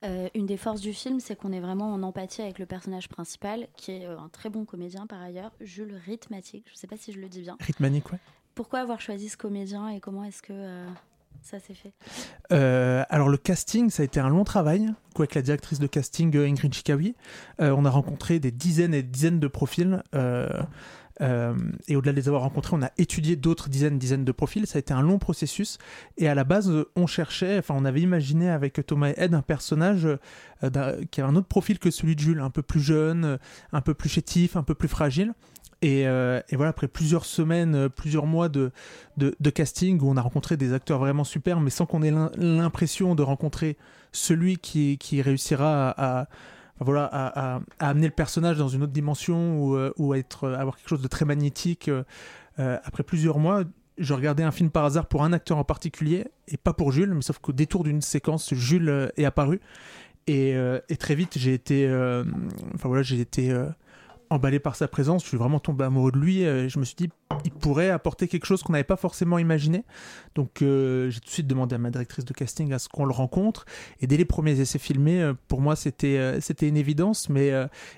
euh, 0.03 0.29
une 0.35 0.45
des 0.45 0.57
forces 0.57 0.81
du 0.81 0.93
film, 0.93 1.19
c'est 1.19 1.35
qu'on 1.35 1.51
est 1.51 1.59
vraiment 1.59 1.93
en 1.93 2.03
empathie 2.03 2.41
avec 2.41 2.59
le 2.59 2.65
personnage 2.65 3.09
principal, 3.09 3.67
qui 3.77 3.91
est 3.91 4.05
euh, 4.05 4.17
un 4.17 4.29
très 4.29 4.49
bon 4.49 4.65
comédien 4.65 5.07
par 5.07 5.21
ailleurs, 5.21 5.51
Jules 5.61 5.95
Rhythmatique. 6.05 6.65
Je 6.67 6.73
ne 6.73 6.77
sais 6.77 6.87
pas 6.87 6.97
si 6.97 7.11
je 7.11 7.19
le 7.19 7.29
dis 7.29 7.41
bien. 7.41 7.57
rythmanique, 7.59 8.11
ouais. 8.11 8.19
Pourquoi 8.55 8.79
avoir 8.79 9.01
choisi 9.01 9.29
ce 9.29 9.37
comédien 9.37 9.89
et 9.89 9.99
comment 9.99 10.23
est-ce 10.23 10.41
que 10.41 10.53
euh, 10.53 10.87
ça 11.41 11.59
s'est 11.59 11.73
fait? 11.73 11.93
Alors 13.09 13.29
le 13.29 13.37
casting, 13.37 13.89
ça 13.89 14.03
a 14.03 14.05
été 14.05 14.19
un 14.19 14.29
long 14.29 14.43
travail, 14.43 14.93
coup, 15.15 15.23
avec 15.23 15.33
la 15.33 15.41
directrice 15.41 15.79
de 15.79 15.87
casting 15.87 16.35
Ingrid 16.37 16.73
Chikawi. 16.73 17.15
On 17.57 17.83
a 17.85 17.89
rencontré 17.89 18.39
des 18.39 18.51
dizaines 18.51 18.93
et 18.93 19.01
des 19.01 19.09
dizaines 19.09 19.39
de 19.39 19.47
profils. 19.47 20.03
Euh, 21.21 21.53
et 21.87 21.95
au-delà 21.95 22.11
de 22.11 22.17
les 22.17 22.27
avoir 22.27 22.43
rencontrés, 22.43 22.75
on 22.75 22.81
a 22.81 22.91
étudié 22.97 23.35
d'autres 23.35 23.69
dizaines, 23.69 23.97
dizaines 23.97 24.25
de 24.25 24.31
profils. 24.31 24.65
Ça 24.67 24.77
a 24.77 24.79
été 24.79 24.93
un 24.93 25.01
long 25.01 25.19
processus. 25.19 25.77
Et 26.17 26.27
à 26.27 26.35
la 26.35 26.43
base, 26.43 26.71
on 26.95 27.07
cherchait, 27.07 27.59
enfin, 27.59 27.75
on 27.77 27.85
avait 27.85 28.01
imaginé 28.01 28.49
avec 28.49 28.85
Thomas 28.85 29.09
et 29.09 29.15
Ed 29.17 29.33
un 29.33 29.41
personnage 29.41 30.07
euh, 30.63 31.01
qui 31.11 31.21
avait 31.21 31.29
un 31.29 31.35
autre 31.35 31.47
profil 31.47 31.79
que 31.79 31.91
celui 31.91 32.15
de 32.15 32.21
Jules, 32.21 32.39
un 32.39 32.49
peu 32.49 32.61
plus 32.61 32.81
jeune, 32.81 33.37
un 33.71 33.81
peu 33.81 33.93
plus 33.93 34.09
chétif, 34.09 34.55
un 34.55 34.63
peu 34.63 34.75
plus 34.75 34.87
fragile. 34.87 35.33
Et, 35.81 36.07
euh, 36.07 36.39
voilà, 36.53 36.69
après 36.69 36.87
plusieurs 36.87 37.25
semaines, 37.25 37.89
plusieurs 37.89 38.25
mois 38.25 38.47
de, 38.47 38.71
casting 39.53 39.99
où 40.01 40.09
on 40.09 40.15
a 40.15 40.21
rencontré 40.21 40.55
des 40.55 40.73
acteurs 40.73 40.97
vraiment 40.97 41.25
super, 41.25 41.59
mais 41.59 41.69
sans 41.69 41.85
qu'on 41.85 42.01
ait 42.03 42.11
l'im- 42.11 42.31
l'impression 42.37 43.15
de 43.15 43.21
rencontrer 43.21 43.77
celui 44.13 44.57
qui, 44.57 44.97
réussira 45.21 45.93
à- 45.97 46.27
voilà, 46.79 47.09
à, 47.11 47.59
amener 47.79 48.07
le 48.07 48.13
personnage 48.13 48.57
dans 48.57 48.67
une 48.67 48.83
autre 48.83 48.91
dimension 48.91 49.59
ou, 49.59 49.75
euh, 49.75 49.93
ou 49.97 50.13
à 50.13 50.17
être, 50.17 50.49
à 50.49 50.59
avoir 50.59 50.77
quelque 50.77 50.89
chose 50.89 51.01
de 51.01 51.07
très 51.07 51.25
magnétique. 51.25 51.87
euh, 51.87 52.03
euh, 52.59 52.77
après 52.83 53.03
plusieurs 53.03 53.39
mois, 53.39 53.63
je 53.97 54.13
regardais 54.13 54.43
un 54.43 54.51
film 54.51 54.69
par 54.69 54.85
hasard 54.85 55.07
pour 55.07 55.23
un 55.23 55.33
acteur 55.33 55.57
en 55.57 55.63
particulier, 55.63 56.25
et 56.47 56.57
pas 56.57 56.73
pour 56.73 56.91
Jules, 56.91 57.13
mais 57.13 57.21
sauf 57.21 57.39
qu'au 57.39 57.53
détour 57.53 57.83
d'une 57.83 58.01
séquence, 58.01 58.53
Jules 58.53 58.89
euh, 58.89 59.07
est 59.17 59.25
apparu. 59.25 59.59
Et, 60.27 60.55
euh, 60.55 60.79
et 60.89 60.95
très 60.95 61.15
vite, 61.15 61.37
j'ai 61.37 61.53
été, 61.53 61.85
euh, 61.85 62.23
enfin 62.73 62.87
voilà, 62.87 63.03
j'ai 63.03 63.19
été 63.19 63.51
euh, 63.51 63.65
emballé 64.33 64.59
par 64.59 64.75
sa 64.75 64.87
présence. 64.87 65.23
Je 65.23 65.29
suis 65.29 65.37
vraiment 65.37 65.59
tombé 65.59 65.85
amoureux 65.85 66.11
de 66.11 66.17
lui. 66.17 66.45
euh, 66.45 66.67
je 66.67 66.79
me 66.79 66.85
suis 66.85 66.95
dit, 66.95 67.09
il 67.45 67.51
pourrait 67.51 67.89
apporter 67.89 68.27
quelque 68.27 68.45
chose 68.45 68.63
qu'on 68.63 68.73
n'avait 68.73 68.83
pas 68.83 68.95
forcément 68.95 69.37
imaginé. 69.37 69.83
Donc, 70.35 70.61
euh, 70.61 71.09
j'ai 71.09 71.19
tout 71.19 71.27
de 71.27 71.31
suite 71.31 71.47
demandé 71.47 71.75
à 71.75 71.77
ma 71.77 71.89
directrice 71.89 72.25
de 72.25 72.33
casting 72.33 72.73
à 72.73 72.79
ce 72.79 72.89
qu'on 72.89 73.05
le 73.05 73.13
rencontre. 73.13 73.65
Et 74.01 74.07
dès 74.07 74.17
les 74.17 74.25
premiers 74.25 74.59
essais 74.59 74.79
filmés, 74.79 75.21
euh, 75.21 75.33
pour 75.47 75.61
moi, 75.61 75.75
c'était 75.75 76.39
c'était 76.41 76.67
une 76.67 76.77
évidence. 76.77 77.29
Mais 77.29 77.49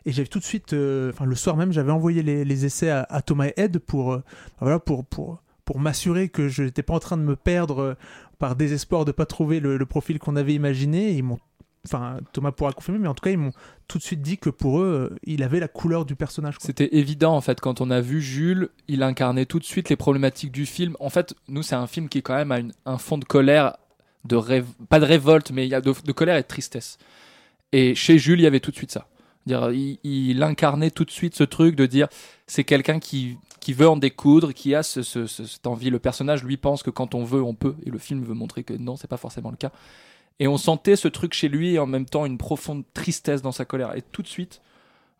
et 0.05 0.11
j'avais 0.11 0.27
tout 0.27 0.39
de 0.39 0.43
suite, 0.43 0.73
enfin 0.73 1.25
le 1.25 1.36
soir 1.36 1.57
même, 1.57 1.71
j'avais 1.71 1.91
envoyé 1.91 2.23
les, 2.23 2.65
essais 2.65 2.89
à, 2.89 3.05
à 3.09 3.21
Thomas 3.21 3.47
et 3.47 3.53
Ed 3.57 3.79
pour, 3.79 4.19
voilà, 4.59 4.79
pour 4.79 5.05
pour 5.05 5.41
pour 5.63 5.79
m'assurer 5.79 6.29
que 6.29 6.47
je 6.47 6.63
n'étais 6.63 6.83
pas 6.83 6.93
en 6.93 6.99
train 6.99 7.17
de 7.17 7.23
me 7.23 7.36
perdre 7.36 7.97
par 8.38 8.55
désespoir 8.55 9.03
de 9.03 9.11
pas 9.11 9.25
trouver 9.25 9.59
le, 9.59 9.77
le 9.77 9.86
profil 9.86 10.19
qu'on 10.19 10.36
avait 10.36 10.53
imaginé. 10.53 11.09
Et 11.09 11.13
ils 11.13 11.23
m'ont 11.23 11.39
Enfin, 11.86 12.17
Thomas 12.33 12.51
pourra 12.51 12.71
confirmer, 12.73 12.99
mais 12.99 13.07
en 13.07 13.13
tout 13.13 13.23
cas, 13.23 13.31
ils 13.31 13.38
m'ont 13.38 13.51
tout 13.88 13.97
de 13.97 14.03
suite 14.03 14.21
dit 14.21 14.38
que 14.38 14.49
pour 14.49 14.79
eux, 14.81 15.09
euh, 15.11 15.15
il 15.23 15.43
avait 15.43 15.59
la 15.59 15.67
couleur 15.67 16.05
du 16.05 16.15
personnage. 16.15 16.55
C'était 16.59 16.95
évident 16.97 17.36
en 17.36 17.41
fait 17.41 17.61
quand 17.61 17.81
on 17.81 17.91
a 17.91 18.01
vu 18.01 18.21
Jules, 18.21 18.69
il 18.88 19.03
incarnait 19.03 19.45
tout 19.45 19.59
de 19.59 19.63
suite 19.63 19.89
les 19.89 19.95
problématiques 19.95 20.51
du 20.51 20.65
film. 20.65 20.95
En 20.99 21.09
fait, 21.09 21.36
nous 21.47 21.63
c'est 21.63 21.75
un 21.75 21.88
film 21.88 22.09
qui 22.09 22.21
quand 22.21 22.36
même 22.36 22.51
a 22.51 22.91
un 22.91 22.97
fond 22.97 23.17
de 23.17 23.25
colère, 23.25 23.77
de 24.25 24.39
pas 24.89 24.99
de 24.99 25.05
révolte, 25.05 25.51
mais 25.51 25.65
il 25.67 25.69
y 25.69 25.75
a 25.75 25.81
de, 25.81 25.91
colère 26.11 26.36
et 26.38 26.41
de 26.41 26.47
tristesse. 26.47 26.97
Et 27.71 27.93
chez 27.95 28.17
Jules, 28.17 28.39
il 28.39 28.43
y 28.43 28.47
avait 28.47 28.59
tout 28.59 28.71
de 28.71 28.75
suite 28.75 28.91
ça. 28.91 29.07
Dire, 29.45 29.69
il, 29.71 30.41
incarnait 30.41 30.89
tout 30.89 31.05
de 31.05 31.11
suite 31.11 31.36
ce 31.36 31.43
truc 31.43 31.75
de 31.75 31.86
dire 31.86 32.07
c'est 32.47 32.63
quelqu'un 32.63 32.99
qui 32.99 33.38
qui 33.59 33.73
veut 33.73 33.89
en 33.89 33.97
découdre, 33.97 34.53
qui 34.53 34.75
a 34.75 34.83
ce- 34.83 35.01
ce- 35.01 35.25
ce- 35.25 35.45
cette 35.45 35.65
envie. 35.65 35.89
Le 35.89 35.97
personnage 35.97 36.43
lui 36.43 36.55
pense 36.55 36.83
que 36.83 36.91
quand 36.91 37.15
on 37.15 37.23
veut, 37.23 37.41
on 37.41 37.55
peut, 37.55 37.73
et 37.83 37.89
le 37.89 37.97
film 37.97 38.23
veut 38.23 38.36
montrer 38.36 38.63
que 38.63 38.73
non, 38.75 38.95
c'est 38.95 39.07
pas 39.07 39.17
forcément 39.17 39.49
le 39.49 39.57
cas. 39.57 39.71
Et 40.39 40.47
on 40.47 40.57
sentait 40.57 40.95
ce 40.95 41.07
truc 41.07 41.33
chez 41.33 41.47
lui 41.47 41.75
et 41.75 41.79
en 41.79 41.86
même 41.86 42.05
temps 42.05 42.25
une 42.25 42.38
profonde 42.38 42.83
tristesse 42.93 43.41
dans 43.41 43.51
sa 43.53 43.65
colère. 43.65 43.95
Et 43.95 44.01
tout 44.01 44.21
de 44.21 44.27
suite, 44.27 44.61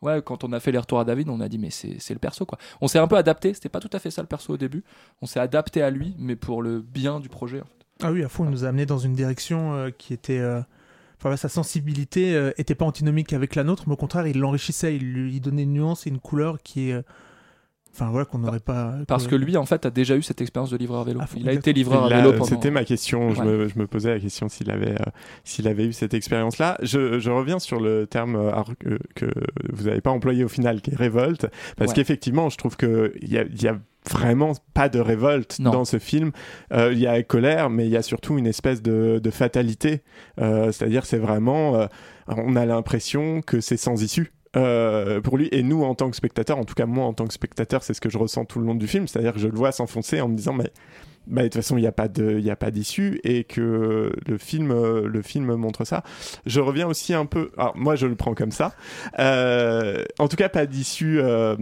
ouais, 0.02 0.22
quand 0.22 0.44
on 0.44 0.52
a 0.52 0.60
fait 0.60 0.72
les 0.72 0.78
retours 0.78 1.00
à 1.00 1.06
David, 1.06 1.30
on 1.30 1.40
a 1.40 1.48
dit 1.48 1.58
mais 1.58 1.70
c'est 1.70 2.14
le 2.14 2.20
perso 2.20 2.46
quoi. 2.46 2.58
On 2.82 2.88
s'est 2.88 3.00
un 3.00 3.08
peu 3.08 3.16
adapté, 3.16 3.54
c'était 3.54 3.70
pas 3.70 3.80
tout 3.80 3.90
à 3.94 4.00
fait 4.00 4.12
ça 4.12 4.22
le 4.22 4.28
perso 4.28 4.54
au 4.54 4.58
début. 4.58 4.84
On 5.22 5.26
s'est 5.26 5.40
adapté 5.40 5.82
à 5.82 5.90
lui, 5.90 6.16
mais 6.20 6.36
pour 6.36 6.62
le 6.62 6.82
bien 6.82 7.20
du 7.20 7.30
projet. 7.30 7.64
Ah 8.02 8.12
oui, 8.12 8.24
à 8.24 8.30
fond, 8.30 8.44
il 8.44 8.52
nous 8.52 8.66
a 8.66 8.68
amené 8.68 8.86
dans 8.86 8.98
une 8.98 9.14
direction 9.14 9.74
euh, 9.74 9.90
qui 9.90 10.14
était. 10.14 10.40
euh, 10.40 10.62
Enfin, 11.18 11.38
sa 11.38 11.48
sensibilité 11.48 12.36
euh, 12.36 12.52
était 12.58 12.76
pas 12.76 12.84
antinomique 12.86 13.32
avec 13.32 13.56
la 13.56 13.64
nôtre, 13.64 13.84
mais 13.88 13.94
au 13.94 13.98
contraire, 13.98 14.28
il 14.28 14.38
l'enrichissait, 14.38 14.98
il 14.98 15.14
lui 15.14 15.40
donnait 15.40 15.64
une 15.64 15.74
nuance 15.74 16.06
et 16.06 16.10
une 16.10 16.20
couleur 16.20 16.62
qui 16.62 16.90
est. 16.90 17.02
euh, 17.96 18.04
Enfin, 18.06 18.10
voilà, 18.12 18.26
qu'on 18.26 18.40
n'aurait 18.40 18.60
pas. 18.60 18.94
Parce 19.08 19.26
que 19.28 19.36
lui, 19.36 19.56
en 19.58 19.66
fait, 19.66 19.86
a 19.86 19.90
déjà 19.90 20.16
eu 20.18 20.22
cette 20.22 20.42
expérience 20.42 20.70
de 20.70 20.78
livreur 20.78 21.02
à 21.02 21.04
vélo. 21.06 21.20
Ah, 21.24 21.28
il 21.38 21.48
a 21.48 21.54
été 21.54 21.72
livreur 21.74 22.06
à 22.06 22.10
vélo 22.10 22.34
pendant. 22.34 22.46
C'était 22.46 22.72
ma 22.72 22.84
question. 22.84 23.34
Je, 23.34 23.40
Ouais. 23.42 23.46
me, 23.48 23.68
je 23.70 23.80
me 23.80 23.88
posais 23.88 24.14
la 24.14 24.20
question 24.20 24.50
s'il 24.50 24.70
avait, 24.72 24.92
euh, 24.94 25.06
s'il 25.44 25.68
avait 25.68 25.86
eu 25.86 25.94
cette 25.94 26.14
expérience-là. 26.14 26.78
Je, 26.82 27.20
je 27.20 27.30
reviens 27.32 27.60
sur 27.60 27.80
le 27.80 28.06
terme 28.08 28.36
euh, 28.36 28.52
que, 28.80 29.00
que 29.16 29.26
vous 29.72 29.86
n'avez 29.86 30.02
pas 30.02 30.12
employé 30.12 30.44
au 30.44 30.48
final, 30.50 30.82
qui 30.82 30.92
est 30.92 30.96
révolte, 30.96 31.48
parce 31.78 31.90
Ouais. 31.92 31.96
qu'effectivement, 31.96 32.50
je 32.50 32.58
trouve 32.58 32.76
que 32.76 33.14
il 33.22 33.32
y 33.32 33.38
a, 33.38 33.44
y 33.62 33.68
a 33.68 33.78
vraiment 34.12 34.52
pas 34.74 34.88
de 34.90 35.00
révolte 35.00 35.58
Non. 35.60 35.72
dans 35.72 35.86
ce 35.86 35.98
film. 35.98 36.32
Euh, 36.74 36.92
Il 36.94 37.00
y 37.00 37.08
a 37.08 37.24
colère, 37.24 37.70
mais 37.70 37.86
il 37.86 37.92
y 37.92 37.98
a 37.98 38.02
surtout 38.04 38.38
une 38.38 38.46
espèce 38.48 38.82
de, 38.84 39.20
de 39.24 39.32
fatalité. 39.32 40.04
Euh, 40.40 40.72
C'est-à-dire, 40.72 41.06
c'est 41.06 41.18
vraiment, 41.18 41.76
euh, 41.76 41.88
on 42.28 42.56
a 42.56 42.66
l'impression 42.66 43.42
que 43.42 43.62
c'est 43.62 43.78
sans 43.78 44.04
issue. 44.04 44.32
Euh, 44.56 45.22
pour 45.22 45.38
lui 45.38 45.50
et 45.52 45.64
nous 45.64 45.84
en 45.84 45.96
tant 45.96 46.10
que 46.10 46.16
spectateur 46.16 46.58
en 46.58 46.64
tout 46.64 46.76
cas 46.76 46.86
moi 46.86 47.06
en 47.06 47.14
tant 47.14 47.26
que 47.26 47.34
spectateur 47.34 47.84
c'est 47.84 47.94
ce 47.94 48.02
que 48.02 48.10
je 48.10 48.18
ressens 48.18 48.46
tout 48.46 48.60
le 48.60 48.66
long 48.66 48.76
du 48.76 48.88
film 48.88 49.08
c'est 49.08 49.20
à 49.20 49.22
dire 49.22 49.34
que 49.34 49.40
je 49.40 49.48
le 49.48 49.56
vois 49.56 49.72
s'enfoncer 49.72 50.22
en 50.22 50.28
me 50.28 50.36
disant 50.36 50.54
mais 50.54 50.72
bah, 51.28 51.42
de 51.44 51.48
toute 51.48 51.56
façon, 51.56 51.78
il 51.78 51.82
n'y 51.82 51.88
a 51.88 51.92
pas 51.92 52.08
de, 52.08 52.38
il 52.40 52.50
a 52.50 52.56
pas 52.56 52.72
d'issue 52.72 53.20
et 53.24 53.44
que 53.44 54.12
le 54.28 54.38
film, 54.38 54.72
euh, 54.72 55.08
le 55.08 55.22
film 55.22 55.54
montre 55.56 55.86
ça. 55.86 56.04
Je 56.46 56.60
reviens 56.60 56.88
aussi 56.88 57.14
un 57.14 57.26
peu. 57.26 57.52
Alors 57.58 57.76
moi, 57.78 57.96
je 57.96 58.08
le 58.08 58.16
prends 58.16 58.34
comme 58.34 58.52
ça. 58.52 58.74
Euh, 59.20 60.04
en 60.20 60.28
tout 60.28 60.36
cas, 60.36 60.50
pas 60.50 60.66
d'issue, 60.66 61.20
euh, 61.20 61.56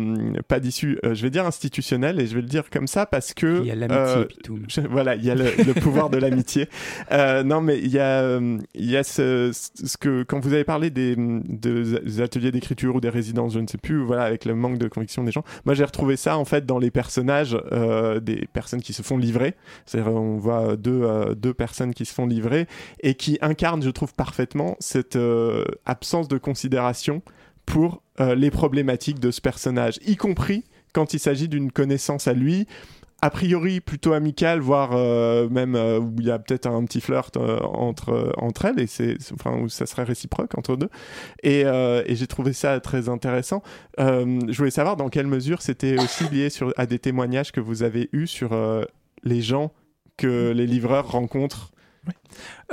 pas 0.47 0.59
d'issue. 0.59 0.97
euh, 1.05 1.13
je 1.13 1.21
vais 1.23 1.29
dire 1.29 1.45
institutionnelle 1.45 2.19
et 2.19 2.27
je 2.27 2.35
vais 2.35 2.41
le 2.41 2.47
dire 2.47 2.69
comme 2.69 2.87
ça 2.87 3.05
parce 3.05 3.33
que 3.33 3.61
Il 3.61 3.67
y 3.67 3.71
a 3.71 3.75
l'amitié, 3.75 4.27
euh, 4.49 4.87
voilà, 4.89 5.15
il 5.15 5.23
y 5.23 5.29
a 5.31 5.35
le, 5.35 5.45
le 5.65 5.73
pouvoir 5.73 6.09
de 6.09 6.17
l'amitié. 6.17 6.67
Euh, 7.11 7.43
non, 7.43 7.61
mais 7.61 7.79
il 7.79 7.91
y 7.91 7.99
a, 7.99 8.39
il 8.75 8.89
y 8.89 8.97
a 8.97 9.03
ce, 9.03 9.51
ce 9.53 9.97
que 9.97 10.23
quand 10.23 10.39
vous 10.39 10.53
avez 10.53 10.63
parlé 10.63 10.89
des, 10.89 11.15
de- 11.15 12.01
des 12.03 12.21
ateliers 12.21 12.51
d'écriture 12.51 12.95
ou 12.95 13.01
des 13.01 13.09
résidences, 13.09 13.53
je 13.53 13.59
ne 13.59 13.67
sais 13.67 13.77
plus, 13.77 14.03
voilà, 14.03 14.23
avec 14.23 14.45
le 14.45 14.55
manque 14.55 14.77
de 14.77 14.87
conviction 14.87 15.23
des 15.23 15.31
gens. 15.31 15.43
Moi, 15.65 15.73
j'ai 15.75 15.83
retrouvé 15.85 16.15
ça 16.17 16.37
en 16.37 16.45
fait 16.45 16.65
dans 16.65 16.79
les 16.79 16.91
personnages 16.91 17.57
euh, 17.71 18.19
des 18.19 18.47
personnes 18.53 18.81
qui 18.81 18.93
se 18.93 19.01
font 19.01 19.17
livrer. 19.17 19.52
C'est-à-dire, 19.85 20.11
on 20.13 20.37
voit 20.37 20.75
deux, 20.75 21.01
euh, 21.03 21.33
deux 21.35 21.53
personnes 21.53 21.93
qui 21.93 22.05
se 22.05 22.13
font 22.13 22.25
livrer 22.25 22.67
et 23.01 23.15
qui 23.15 23.37
incarnent, 23.41 23.81
je 23.83 23.89
trouve, 23.89 24.13
parfaitement 24.13 24.75
cette 24.79 25.15
euh, 25.15 25.63
absence 25.85 26.27
de 26.27 26.37
considération 26.37 27.21
pour 27.65 28.01
euh, 28.19 28.35
les 28.35 28.51
problématiques 28.51 29.19
de 29.19 29.31
ce 29.31 29.41
personnage, 29.41 29.99
y 30.05 30.15
compris 30.17 30.63
quand 30.93 31.13
il 31.13 31.19
s'agit 31.19 31.47
d'une 31.47 31.71
connaissance 31.71 32.27
à 32.27 32.33
lui, 32.33 32.67
a 33.21 33.29
priori 33.29 33.79
plutôt 33.79 34.11
amicale, 34.11 34.59
voire 34.59 34.89
euh, 34.93 35.47
même 35.47 35.75
euh, 35.75 35.97
où 35.97 36.13
il 36.19 36.25
y 36.25 36.29
a 36.31 36.37
peut-être 36.39 36.67
un 36.67 36.83
petit 36.83 36.99
flirt 36.99 37.37
euh, 37.37 37.57
entre, 37.61 38.09
euh, 38.09 38.31
entre 38.35 38.65
elles, 38.65 38.81
et 38.81 38.85
c'est, 38.85 39.15
c'est- 39.21 39.33
enfin, 39.33 39.57
où 39.57 39.69
ça 39.69 39.85
serait 39.85 40.03
réciproque 40.03 40.57
entre 40.57 40.75
deux. 40.75 40.89
Et, 41.41 41.63
euh, 41.65 42.03
et 42.05 42.15
j'ai 42.17 42.27
trouvé 42.27 42.51
ça 42.51 42.81
très 42.81 43.07
intéressant. 43.07 43.63
Euh, 44.01 44.41
je 44.49 44.57
voulais 44.57 44.71
savoir 44.71 44.97
dans 44.97 45.07
quelle 45.07 45.27
mesure 45.27 45.61
c'était 45.61 45.97
aussi 46.03 46.27
lié 46.29 46.49
sur, 46.49 46.73
à 46.75 46.85
des 46.85 46.99
témoignages 46.99 47.53
que 47.53 47.61
vous 47.61 47.81
avez 47.81 48.09
eus 48.11 48.27
sur 48.27 48.51
euh, 48.51 48.83
les 49.23 49.41
gens 49.41 49.71
que 50.17 50.51
les 50.51 50.67
livreurs 50.67 51.11
rencontrent. 51.11 51.71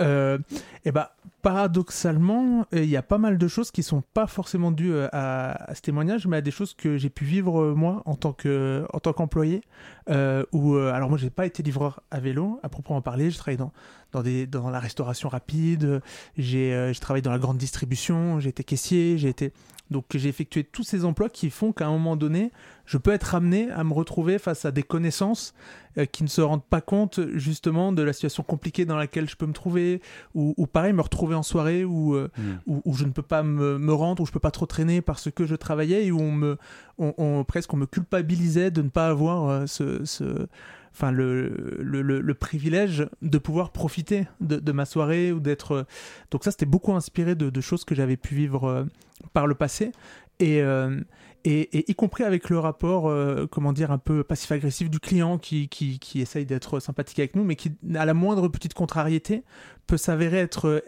Euh, 0.01 0.39
et 0.85 0.93
bah, 0.93 1.15
paradoxalement, 1.43 2.67
euh, 2.75 2.83
il 2.83 2.89
y 2.89 2.97
a 2.97 3.03
pas 3.03 3.19
mal 3.19 3.39
de 3.39 3.49
choses 3.49 3.71
qui 3.71 3.83
sont 3.83 4.03
pas 4.15 4.27
forcément 4.27 4.71
dues 4.71 4.93
euh, 4.93 5.09
à, 5.13 5.75
ce 5.75 5.81
témoignage, 5.83 6.27
mais 6.27 6.39
à 6.39 6.41
des 6.41 6.51
choses 6.51 6.75
que 6.75 6.97
j'ai 6.97 7.11
pu 7.11 7.25
vivre 7.25 7.75
moi 7.75 8.03
en 8.07 8.15
tant 8.15 8.33
que 8.33 8.87
en 8.93 8.99
tant 8.99 9.13
qu'employé. 9.13 9.63
Euh, 10.09 10.45
alors 10.93 11.09
moi, 11.09 11.19
j'ai 11.19 11.31
pas 11.31 11.47
été 11.47 11.63
livreur 11.63 12.03
à 12.11 12.21
vélo 12.21 12.59
à 12.63 12.69
proprement 12.69 13.03
parler. 13.03 13.31
J'ai 13.31 13.39
travaillé 13.39 13.59
dans 13.59 13.73
dans 14.13 14.71
la 14.71 14.81
restauration 14.81 15.29
rapide. 15.29 16.03
J'ai 16.37 16.75
euh, 16.75 16.93
travaillé 16.95 17.23
dans 17.23 17.31
la 17.31 17.39
grande 17.39 17.59
distribution. 17.59 18.41
J'ai 18.41 18.51
été 18.51 18.65
caissier. 18.65 19.19
J'ai 19.19 19.29
été 19.29 19.53
donc 19.91 20.05
j'ai 20.15 20.29
effectué 20.29 20.65
tous 20.65 20.85
ces 20.85 21.05
emplois 21.05 21.29
qui 21.29 21.51
font 21.51 21.73
qu'à 21.73 21.87
un 21.87 21.91
moment 21.91 22.17
donné, 22.17 22.53
je 22.91 22.99
peux 22.99 23.13
être 23.13 23.37
amené 23.37 23.71
à 23.71 23.85
me 23.85 23.93
retrouver 23.93 24.41
face 24.41 24.65
à 24.65 24.73
des 24.73 24.83
connaissances 24.83 25.55
euh, 25.97 26.07
qui 26.07 26.25
ne 26.25 26.29
se 26.29 26.41
rendent 26.41 26.65
pas 26.65 26.81
compte 26.81 27.21
justement 27.37 27.93
de 27.93 28.03
la 28.03 28.13
situation 28.13 28.43
compliquée 28.43 28.85
dans 28.85 28.97
laquelle 28.97 29.29
je 29.31 29.37
peux 29.37 29.47
me 29.47 29.53
trouver, 29.53 30.03
ou, 30.35 30.55
ou 30.57 30.67
pareil 30.67 30.93
me 30.93 31.01
retrouver 31.01 31.37
en 31.37 31.45
soirée 31.45 31.85
où, 31.85 32.17
euh, 32.17 32.29
Mm. 32.37 32.43
où, 32.67 32.83
où 32.85 32.95
je 32.97 33.05
ne 33.05 33.13
peux 33.13 33.23
pas 33.23 33.45
me, 33.45 33.79
me 33.79 33.93
rendre, 33.93 34.23
où 34.25 34.27
je 34.27 34.33
peux 34.33 34.41
pas 34.41 34.51
trop 34.51 34.67
traîner 34.67 35.03
parce 35.03 35.31
que 35.31 35.47
je 35.47 35.55
travaillais 35.55 36.07
et 36.07 36.11
où 36.11 36.19
on 36.21 36.33
me, 36.33 36.59
on, 36.99 37.15
on- 37.17 37.45
presque 37.45 37.73
on 37.73 37.77
me 37.77 37.87
culpabilisait 37.87 38.73
de 38.73 38.83
ne 38.83 38.89
pas 38.89 39.07
avoir 39.09 39.49
euh, 39.49 39.67
ce, 39.67 40.05
ce- 40.05 40.49
enfin 40.93 41.13
le, 41.13 41.77
le, 41.79 42.03
le- 42.03 42.21
le 42.21 42.35
privilège 42.35 43.07
de 43.23 43.39
pouvoir 43.39 43.71
profiter 43.71 44.27
de, 44.41 44.57
de 44.59 44.73
ma 44.73 44.85
soirée 44.85 45.31
ou 45.31 45.39
d'être. 45.39 45.87
Donc 46.33 46.43
ça, 46.43 46.51
c'était 46.51 46.67
beaucoup 46.67 46.93
inspiré 46.93 47.37
de, 47.37 47.51
de 47.51 47.61
choses 47.61 47.85
que 47.85 47.95
j'avais 47.95 48.17
pu 48.17 48.35
vivre 48.35 48.65
euh, 48.69 48.85
par 49.33 49.47
le 49.47 49.55
passé 49.55 49.93
et, 50.41 50.61
euh, 50.63 51.01
et, 51.45 51.91
y 51.91 51.95
compris 51.95 52.25
avec 52.25 52.51
le 52.51 52.59
rapport, 52.59 53.09
euh, 53.09 53.47
comment 53.51 53.73
dire, 53.73 53.91
un 53.91 53.99
peu 53.99 54.23
passif-agressif 54.23 54.91
du 54.91 55.01
client 55.01 55.39
qui, 55.39 55.69
qui, 55.69 56.21
essaye 56.21 56.47
d'être 56.47 56.81
sympathique 56.81 57.19
avec 57.19 57.35
nous, 57.35 57.45
mais 57.45 57.57
qui, 57.57 57.73
à 57.95 58.05
la 58.05 58.15
moindre 58.15 58.49
petite 58.49 58.75
contrariété, 58.75 59.43
peut 59.87 59.97
s'avérer 59.97 60.39
être 60.39 60.69
euh, 60.69 60.81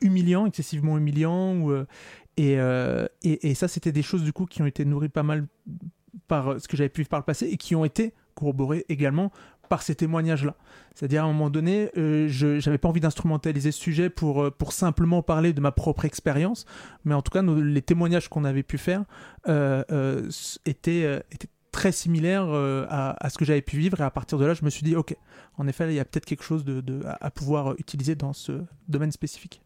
humiliant, 0.00 0.46
excessivement 0.46 0.96
humiliant. 0.96 1.68
Euh, 1.70 3.08
et, 3.22 3.50
et, 3.50 3.54
ça, 3.54 3.68
c'était 3.68 3.92
des 3.92 4.02
choses 4.02 4.22
du 4.22 4.32
coup 4.32 4.46
qui 4.46 4.62
ont 4.62 4.66
été 4.66 4.84
nourries 4.84 5.08
pas 5.08 5.22
mal 5.22 5.46
par 6.26 6.60
ce 6.60 6.68
que 6.68 6.76
j'avais 6.76 6.88
pu 6.88 7.02
vivre 7.02 7.10
par 7.10 7.20
le 7.20 7.24
passé 7.24 7.46
et 7.46 7.56
qui 7.56 7.74
ont 7.74 7.84
été 7.84 8.14
corroborées 8.34 8.84
également 8.88 9.32
par 9.68 9.82
ces 9.82 9.94
témoignages-là. 9.94 10.54
C'est-à-dire 10.94 11.22
à 11.22 11.26
un 11.26 11.32
moment 11.32 11.50
donné, 11.50 11.90
euh, 11.96 12.26
je 12.28 12.64
n'avais 12.64 12.78
pas 12.78 12.88
envie 12.88 13.00
d'instrumentaliser 13.00 13.72
ce 13.72 13.80
sujet 13.80 14.10
pour, 14.10 14.42
euh, 14.42 14.50
pour 14.50 14.72
simplement 14.72 15.22
parler 15.22 15.52
de 15.52 15.60
ma 15.60 15.72
propre 15.72 16.04
expérience, 16.04 16.64
mais 17.04 17.14
en 17.14 17.22
tout 17.22 17.30
cas, 17.30 17.42
les 17.42 17.82
témoignages 17.82 18.28
qu'on 18.28 18.44
avait 18.44 18.62
pu 18.62 18.78
faire 18.78 19.04
euh, 19.48 20.28
étaient, 20.66 21.22
étaient 21.30 21.48
très 21.70 21.92
similaires 21.92 22.48
à, 22.48 23.30
ce 23.30 23.38
que 23.38 23.44
j'avais 23.44 23.62
pu 23.62 23.76
vivre, 23.76 24.00
et 24.00 24.04
à 24.04 24.10
partir 24.10 24.38
de 24.38 24.44
là, 24.44 24.54
je 24.54 24.64
me 24.64 24.70
suis 24.70 24.82
dit, 24.82 24.96
ok, 24.96 25.14
en 25.58 25.68
effet, 25.68 25.86
il 25.88 25.94
y 25.94 26.00
a 26.00 26.04
peut-être 26.04 26.26
quelque 26.26 26.42
chose 26.42 26.64
à 27.20 27.30
pouvoir 27.30 27.74
utiliser 27.78 28.14
dans 28.14 28.32
ce 28.32 28.62
domaine 28.88 29.12
spécifique. 29.12 29.62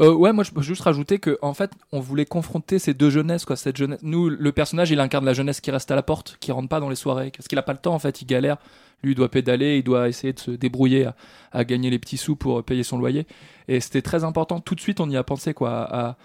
Euh, 0.00 0.12
ouais, 0.12 0.32
moi 0.32 0.44
je 0.44 0.50
peux 0.50 0.62
juste 0.62 0.82
rajouter 0.82 1.18
que 1.18 1.38
en 1.42 1.54
fait, 1.54 1.70
on 1.92 2.00
voulait 2.00 2.24
confronter 2.24 2.78
ces 2.78 2.94
deux 2.94 3.10
jeunesses, 3.10 3.44
quoi. 3.44 3.56
Cette 3.56 3.76
jeunesse, 3.76 4.00
nous, 4.02 4.28
le 4.28 4.52
personnage, 4.52 4.90
il 4.90 5.00
incarne 5.00 5.24
la 5.24 5.34
jeunesse 5.34 5.60
qui 5.60 5.70
reste 5.70 5.90
à 5.90 5.96
la 5.96 6.02
porte, 6.02 6.36
qui 6.40 6.52
rentre 6.52 6.68
pas 6.68 6.80
dans 6.80 6.88
les 6.88 6.96
soirées, 6.96 7.30
parce 7.36 7.48
qu'il 7.48 7.58
a 7.58 7.62
pas 7.62 7.72
le 7.72 7.78
temps 7.78 7.94
en 7.94 7.98
fait, 7.98 8.22
il 8.22 8.26
galère. 8.26 8.56
Lui, 9.02 9.12
il 9.12 9.14
doit 9.14 9.30
pédaler, 9.30 9.76
il 9.76 9.82
doit 9.82 10.08
essayer 10.08 10.32
de 10.32 10.38
se 10.38 10.50
débrouiller 10.50 11.08
à, 11.52 11.64
gagner 11.64 11.90
les 11.90 11.98
petits 11.98 12.16
sous 12.16 12.36
pour 12.36 12.64
payer 12.64 12.82
son 12.82 12.96
loyer. 12.96 13.26
Et 13.68 13.80
c'était 13.80 14.00
très 14.00 14.24
important. 14.24 14.60
Tout 14.60 14.74
de 14.74 14.80
suite, 14.80 14.98
on 14.98 15.10
y 15.10 15.16
a 15.16 15.22
pensé, 15.22 15.52
quoi, 15.52 16.16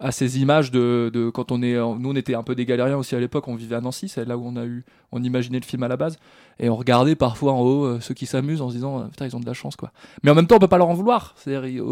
à 0.00 0.10
ces 0.12 0.40
images 0.40 0.70
de, 0.70 1.10
de 1.12 1.30
quand 1.30 1.52
on 1.52 1.62
est, 1.62 1.74
nous, 1.74 2.10
on 2.10 2.16
était 2.16 2.34
un 2.34 2.42
peu 2.42 2.54
des 2.54 2.64
galériens 2.64 2.96
aussi 2.96 3.14
à 3.14 3.20
l'époque. 3.20 3.46
On 3.48 3.54
vivait 3.54 3.76
à 3.76 3.80
Nancy, 3.80 4.08
c'est 4.08 4.24
là 4.24 4.36
où 4.36 4.46
on 4.46 4.56
a 4.56 4.64
eu, 4.64 4.84
on 5.12 5.22
imaginait 5.22 5.60
le 5.60 5.64
film 5.64 5.82
à 5.82 5.88
la 5.88 5.96
base, 5.96 6.18
et 6.58 6.68
on 6.68 6.76
regardait 6.76 7.14
parfois 7.14 7.52
en 7.52 7.60
haut 7.60 7.84
euh, 7.84 8.00
ceux 8.00 8.14
qui 8.14 8.26
s'amusent 8.26 8.62
en 8.62 8.70
se 8.70 8.74
disant, 8.74 9.00
euh, 9.00 9.04
putain, 9.04 9.26
ils 9.26 9.36
ont 9.36 9.40
de 9.40 9.46
la 9.46 9.52
chance, 9.52 9.76
quoi. 9.76 9.92
Mais 10.22 10.30
en 10.30 10.34
même 10.34 10.46
temps, 10.46 10.56
on 10.56 10.58
peut 10.58 10.68
pas 10.68 10.78
leur 10.78 10.88
en 10.88 10.94
vouloir. 10.94 11.34
C'est-à-dire, 11.36 11.84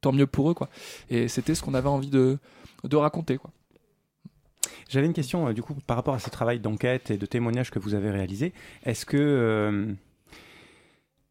tant 0.00 0.12
mieux 0.12 0.26
pour 0.26 0.50
eux, 0.50 0.54
quoi. 0.54 0.68
Et 1.10 1.28
c'était 1.28 1.54
ce 1.54 1.62
qu'on 1.62 1.74
avait 1.74 1.88
envie 1.88 2.10
de, 2.10 2.38
de 2.84 2.96
raconter, 2.96 3.36
quoi. 3.36 3.50
J'avais 4.88 5.06
une 5.06 5.12
question 5.12 5.48
euh, 5.48 5.52
du 5.52 5.60
coup 5.60 5.74
par 5.86 5.96
rapport 5.98 6.14
à 6.14 6.18
ce 6.18 6.30
travail 6.30 6.60
d'enquête 6.60 7.10
et 7.10 7.18
de 7.18 7.26
témoignage 7.26 7.70
que 7.70 7.78
vous 7.78 7.94
avez 7.94 8.10
réalisé. 8.10 8.54
Est-ce 8.84 9.04
que 9.04 9.94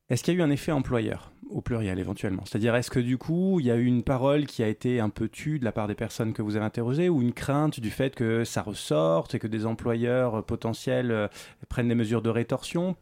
est-ce 0.09 0.23
qu'il 0.23 0.33
y 0.33 0.37
a 0.37 0.39
eu 0.39 0.43
un 0.43 0.49
effet 0.49 0.71
employeur 0.71 1.31
au 1.49 1.61
pluriel 1.61 1.99
éventuellement? 1.99 2.43
C'est-à-dire 2.45 2.75
est-ce 2.75 2.89
que 2.89 2.99
du 2.99 3.17
coup 3.17 3.59
il 3.59 3.65
y 3.65 3.71
a 3.71 3.75
eu 3.75 3.85
une 3.85 4.03
parole 4.03 4.45
qui 4.45 4.63
a 4.63 4.67
été 4.67 4.99
un 4.99 5.09
peu 5.09 5.27
tue 5.27 5.59
de 5.59 5.65
la 5.65 5.71
part 5.71 5.87
des 5.87 5.95
personnes 5.95 6.33
que 6.33 6.41
vous 6.41 6.55
avez 6.55 6.65
interrogées 6.65 7.09
ou 7.09 7.21
une 7.21 7.33
crainte 7.33 7.79
du 7.79 7.89
fait 7.89 8.15
que 8.15 8.43
ça 8.43 8.61
ressorte 8.61 9.35
et 9.35 9.39
que 9.39 9.47
des 9.47 9.65
employeurs 9.65 10.35
euh, 10.35 10.41
potentiels 10.41 11.11
euh, 11.11 11.27
prennent 11.67 11.89
des 11.89 11.95
mesures 11.95 12.21
de 12.21 12.29
rétorsion? 12.29 12.95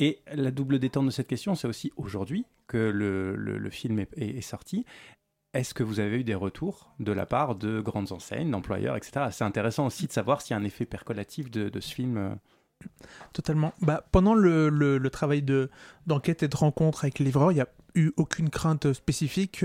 Et 0.00 0.20
la 0.34 0.50
double 0.50 0.80
détente 0.80 1.06
de 1.06 1.10
cette 1.10 1.28
question, 1.28 1.54
c'est 1.54 1.68
aussi 1.68 1.92
aujourd'hui 1.96 2.46
que 2.66 2.78
le, 2.78 3.70
film 3.70 4.04
est, 4.16 4.40
sorti. 4.40 4.84
Est-ce 5.52 5.72
que 5.72 5.84
vous 5.84 6.00
avez 6.00 6.18
eu 6.18 6.24
des 6.24 6.34
retours 6.34 6.92
de 6.98 7.12
la 7.12 7.26
part 7.26 7.54
de 7.54 7.80
grandes 7.80 8.10
enseignes, 8.10 8.50
d'employeurs, 8.50 8.96
etc. 8.96 9.26
C'est 9.30 9.44
intéressant 9.44 9.86
aussi 9.86 10.08
de 10.08 10.12
savoir 10.12 10.40
s'il 10.40 10.56
y 10.56 10.58
a 10.58 10.60
un 10.60 10.64
effet 10.64 10.84
percolatif 10.84 11.48
de, 11.48 11.68
de 11.68 11.80
ce 11.80 11.94
film. 11.94 12.36
Totalement. 13.32 13.72
Bah, 13.82 14.04
pendant 14.12 14.34
le, 14.34 14.68
le- 14.68 14.98
le 14.98 15.10
travail 15.10 15.42
de, 15.42 15.70
d'enquête 16.06 16.42
et 16.42 16.48
de 16.48 16.56
rencontre 16.56 17.04
avec 17.04 17.18
les 17.18 17.24
livreurs, 17.24 17.52
il 17.52 17.56
n'y 17.56 17.60
a 17.60 17.68
eu 17.94 18.12
aucune 18.16 18.50
crainte 18.50 18.92
spécifique. 18.92 19.64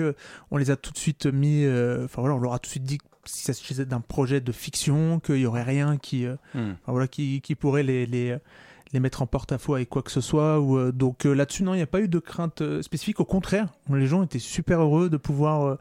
On 0.51 0.57
les 0.57 0.71
a 0.71 0.75
tout 0.75 0.91
de 0.91 0.97
suite 0.97 1.25
mis. 1.25 1.63
euh, 1.65 2.05
Enfin 2.05 2.21
voilà, 2.21 2.35
on 2.35 2.39
leur 2.39 2.53
a 2.53 2.59
tout 2.59 2.67
de 2.67 2.71
suite 2.71 2.83
dit 2.83 2.97
que 2.97 3.03
si 3.25 3.43
ça 3.43 3.53
s'agissait 3.53 3.85
d'un 3.85 4.01
projet 4.01 4.41
de 4.41 4.51
fiction, 4.51 5.19
qu'il 5.19 5.35
n'y 5.35 5.45
aurait 5.45 5.63
rien 5.63 5.97
qui, 5.97 6.25
euh, 6.25 6.35
Hmm. 6.53 6.71
enfin, 6.81 6.91
voilà, 6.91 7.07
qui, 7.07 7.41
qui 7.41 7.53
pourrait 7.55 7.83
les, 7.83 8.05
les, 8.07 8.37
les 8.93 8.99
mettre 8.99 9.21
en 9.21 9.27
porte-à-faux 9.27 9.75
avec 9.75 9.89
quoi 9.89 10.01
que 10.01 10.11
ce 10.11 10.21
soit. 10.21 10.59
Ou, 10.59 10.77
euh, 10.77 10.91
donc 10.91 11.25
là-dessus, 11.25 11.63
non, 11.63 11.73
il 11.73 11.77
n'y 11.77 11.83
a 11.83 11.87
pas 11.87 12.01
eu 12.01 12.07
de 12.07 12.19
crainte 12.19 12.63
spécifique. 12.81 13.19
Au 13.19 13.25
contraire, 13.25 13.67
les 13.93 14.07
gens 14.07 14.23
étaient 14.23 14.39
super 14.39 14.81
heureux 14.81 15.09
de 15.09 15.17
pouvoir. 15.17 15.77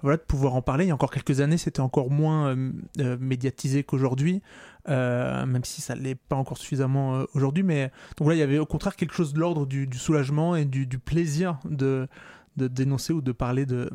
Voilà, 0.00 0.16
de 0.16 0.22
pouvoir 0.22 0.54
en 0.54 0.62
parler. 0.62 0.84
Il 0.84 0.88
y 0.88 0.90
a 0.90 0.94
encore 0.94 1.10
quelques 1.10 1.40
années, 1.40 1.58
c'était 1.58 1.80
encore 1.80 2.10
moins 2.10 2.48
euh, 2.48 2.72
euh, 3.00 3.16
médiatisé 3.20 3.82
qu'aujourd'hui, 3.82 4.42
euh, 4.88 5.44
même 5.44 5.64
si 5.64 5.80
ça 5.80 5.94
ne 5.94 6.00
l'est 6.00 6.14
pas 6.14 6.36
encore 6.36 6.58
suffisamment 6.58 7.24
aujourd'hui. 7.34 7.62
Mais 7.62 7.90
donc 8.16 8.28
là, 8.28 8.34
il 8.34 8.38
y 8.38 8.42
avait 8.42 8.58
au 8.58 8.66
contraire 8.66 8.96
quelque 8.96 9.14
chose 9.14 9.32
de 9.32 9.40
l'ordre 9.40 9.66
du, 9.66 9.88
soulagement 9.92 10.54
et 10.56 10.64
du, 10.64 10.86
plaisir 10.98 11.58
de, 11.64 12.08
dénoncer 12.56 13.12
ou 13.12 13.20
de 13.20 13.32
parler 13.32 13.66
de, 13.66 13.90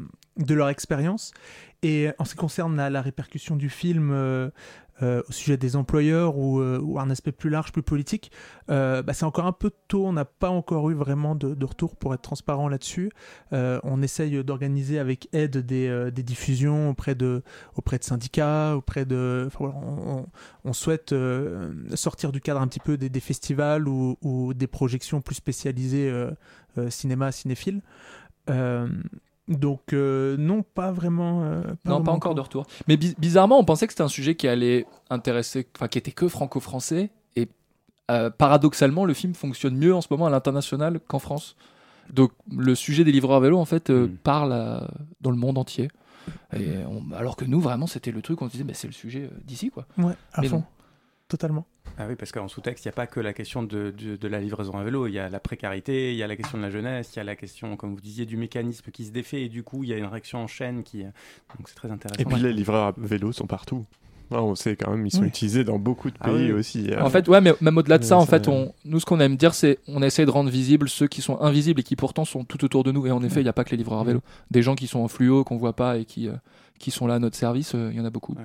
leur 0.49 0.70
expérience. 0.70 1.32
Et 1.84 2.10
en 2.18 2.26
ce 2.26 2.32
qui 2.32 2.38
concerne 2.38 2.76
la, 2.76 3.01
répercussion 3.01 3.56
du 3.56 3.70
film 3.70 4.51
au 5.02 5.32
sujet 5.32 5.58
des 5.58 5.76
employeurs 5.76 6.38
ou, 6.38 6.60
euh, 6.60 6.80
ou 6.80 7.00
un 7.00 7.10
aspect 7.10 7.32
plus 7.32 7.50
large, 7.50 7.72
plus 7.72 7.84
politique, 7.84 8.32
euh, 8.70 9.02
bah, 9.02 9.14
c'est 9.14 9.26
encore 9.26 9.46
un 9.46 9.52
peu 9.52 9.72
tôt. 9.88 10.06
On 10.06 10.14
n'a 10.14 10.26
pas 10.26 10.50
encore 10.50 10.89
eu 10.89 10.94
vraiment 10.94 11.36
de, 11.36 11.66
retour 11.66 11.96
pour 11.96 12.14
être 12.14 12.22
transparent 12.22 12.68
là-dessus. 12.68 13.12
Euh, 13.52 13.80
on 13.84 14.02
essaye 14.02 14.44
d'organiser 14.44 15.00
avec 15.00 15.28
aide 15.34 15.58
des, 15.58 15.88
euh, 15.88 16.12
diffusions 16.12 16.89
auprès 16.89 17.16
de, 17.16 17.44
auprès 17.76 17.98
de 17.98 18.04
syndicats, 18.04 18.76
auprès 18.76 19.06
de. 19.06 19.50
on, 20.64 20.74
souhaite 20.74 21.14
euh, 21.14 21.72
sortir 21.96 22.32
du 22.32 22.41
cadre 22.41 22.62
un 22.62 22.68
petit 22.68 22.80
peu 22.80 22.98
des, 22.98 23.20
festivals 23.20 23.88
ou, 23.88 24.54
des 24.54 24.68
projections 24.68 25.22
plus 25.22 25.36
spécialisées 25.36 26.10
euh, 26.10 26.32
euh, 26.78 26.89
cinéma, 26.89 27.32
cinéphile. 27.32 27.82
Euh, 28.50 28.88
donc 29.48 29.94
euh, 29.94 30.38
non, 30.38 30.64
pas 30.64 30.91
vraiment. 30.91 31.44
euh, 31.44 31.62
non, 31.86 31.96
vraiment 31.96 32.04
pas 32.04 32.12
encore 32.14 32.36
de 32.36 32.41
retour. 32.41 32.66
Mais 32.88 32.98
bi- 32.98 33.16
bizarrement, 33.18 33.60
on 33.60 33.66
pensait 33.66 33.88
que 33.88 33.94
c'était 33.94 34.04
un 34.04 34.08
sujet 34.08 34.36
qui 34.36 34.48
allait 34.48 34.86
intéresser, 35.10 35.68
enfin, 35.76 35.88
qui 35.88 35.98
était 35.98 36.12
que 36.12 36.28
franco-français. 36.28 37.10
Et 37.36 37.50
euh, 38.12 38.30
paradoxalement, 38.30 39.06
le 39.06 39.14
film 39.14 39.34
fonctionne 39.34 39.76
mieux 39.76 39.94
en 39.94 40.02
ce 40.02 40.08
moment 40.12 40.28
à 40.28 40.30
l'international 40.30 41.00
qu'en 41.08 41.20
France. 41.20 41.56
Donc 42.12 42.32
le 42.52 42.76
sujet 42.76 43.04
des 43.04 43.12
livreurs 43.12 43.38
à 43.38 43.39
vélo, 43.39 43.58
en 43.60 43.66
fait, 43.66 43.89
euh, 43.89 44.10
parle 44.24 44.88
dans 45.22 45.32
le 45.32 45.38
monde 45.38 45.58
entier. 45.58 45.89
Et 46.56 46.68
on- 46.88 47.14
alors 47.16 47.36
que 47.36 47.44
nous, 47.46 47.60
vraiment, 47.60 47.88
c'était 47.88 48.12
le 48.12 48.22
truc, 48.22 48.41
on 48.41 48.48
se 48.48 48.52
disait, 48.54 48.64
bah, 48.64 48.74
c'est 48.76 48.88
le 48.88 48.94
sujet 48.94 49.24
euh, 49.32 49.38
d'ici, 49.46 49.70
quoi. 49.72 49.86
Ouais, 49.98 50.14
à 50.34 50.41
Mais 50.41 50.48
fond. 50.48 50.58
non. 50.58 50.64
Totalement. 51.34 51.65
Ah 51.97 52.03
oui, 52.07 52.15
parce 52.15 52.31
qu'en 52.31 52.47
sous-texte, 52.47 52.86
il 52.86 52.89
n'y 52.89 52.91
a 52.91 52.95
pas 52.95 53.07
que 53.07 53.19
la 53.19 53.34
question 53.34 53.63
de, 53.63 53.91
de- 53.97 54.17
de 54.17 54.27
la 54.27 54.39
livraison 54.39 54.77
à 54.77 54.84
vélo, 54.84 55.07
il 55.07 55.13
y 55.13 55.17
a 55.19 55.29
la 55.29 55.39
précarité, 55.39 56.11
il 56.11 56.15
y 56.17 56.21
a 56.21 56.27
la 56.27 56.36
question 56.36 56.59
de 56.59 56.63
la 56.63 56.69
jeunesse, 56.69 57.09
il 57.15 57.17
y 57.17 57.19
a 57.21 57.23
la 57.23 57.36
question, 57.36 57.75
comme 57.75 57.95
vous 57.95 58.01
disiez, 58.01 58.27
du 58.27 58.38
mécanisme 58.38 58.91
qui 58.91 59.03
se 59.05 59.11
défait, 59.11 59.41
et 59.41 59.49
du 59.49 59.63
coup, 59.63 59.84
il 59.84 59.89
y 59.89 59.93
a 59.93 59.97
une 59.97 60.05
réaction 60.05 60.38
en 60.43 60.45
chaîne 60.47 60.84
qui... 60.84 60.99
Donc 61.01 61.67
c'est 61.67 61.73
très 61.73 61.89
intéressant. 61.89 62.21
Et 62.21 62.25
puis 62.25 62.39
les 62.39 62.53
livreurs 62.53 62.89
à 62.89 62.93
vélo 62.97 63.31
sont 63.31 63.47
partout. 63.47 63.84
Ah, 64.29 64.43
on 64.43 64.53
sait 64.53 64.75
quand 64.75 64.91
même, 64.91 65.05
ils 65.07 65.11
sont 65.11 65.21
Oui. 65.21 65.27
utilisés 65.29 65.63
dans 65.63 65.79
beaucoup 65.79 66.11
de 66.11 66.15
Ah 66.19 66.25
pays 66.29 66.51
oui. 66.51 66.59
aussi. 66.59 66.91
euh. 66.91 67.01
En 67.01 67.09
fait, 67.09 67.27
ouais, 67.27 67.41
mais 67.41 67.53
même 67.61 67.77
au-delà 67.79 67.97
de 67.97 68.03
Mais 68.03 68.09
ça, 68.09 68.17
en 68.19 68.27
fait, 68.27 68.47
on, 68.47 68.73
nous, 68.86 68.99
ce 68.99 69.05
qu'on 69.05 69.19
aime 69.19 69.36
dire, 69.36 69.55
c'est 69.55 69.79
on 69.88 70.03
essaie 70.03 70.25
de 70.27 70.31
rendre 70.31 70.51
visibles 70.51 70.89
ceux 70.89 71.07
qui 71.07 71.23
sont 71.23 71.41
invisibles 71.41 71.79
et 71.79 71.84
qui 71.84 71.95
pourtant 71.95 72.25
sont 72.25 72.43
tout 72.43 72.63
autour 72.63 72.84
de 72.84 72.91
nous. 72.91 73.07
Et 73.07 73.11
en 73.11 73.23
effet, 73.23 73.39
il 73.41 73.43
n'y 73.43 73.49
a 73.49 73.53
pas 73.53 73.63
que 73.63 73.71
les 73.71 73.77
livreurs 73.77 73.99
à 74.01 74.03
vélo. 74.03 74.21
Des 74.51 74.61
gens 74.61 74.75
qui 74.75 74.86
sont 74.86 74.99
en 74.99 75.07
fluo, 75.07 75.43
qu'on 75.43 75.57
voit 75.57 75.75
pas 75.75 75.97
et 75.97 76.05
qui, 76.05 76.27
euh, 76.29 76.34
qui 76.80 76.91
sont 76.91 77.07
là 77.07 77.15
à 77.15 77.19
notre 77.19 77.38
service, 77.38 77.76
euh, 77.76 77.89
il 77.91 77.97
y 77.97 78.01
en 78.01 78.05
a 78.05 78.09
beaucoup. 78.09 78.36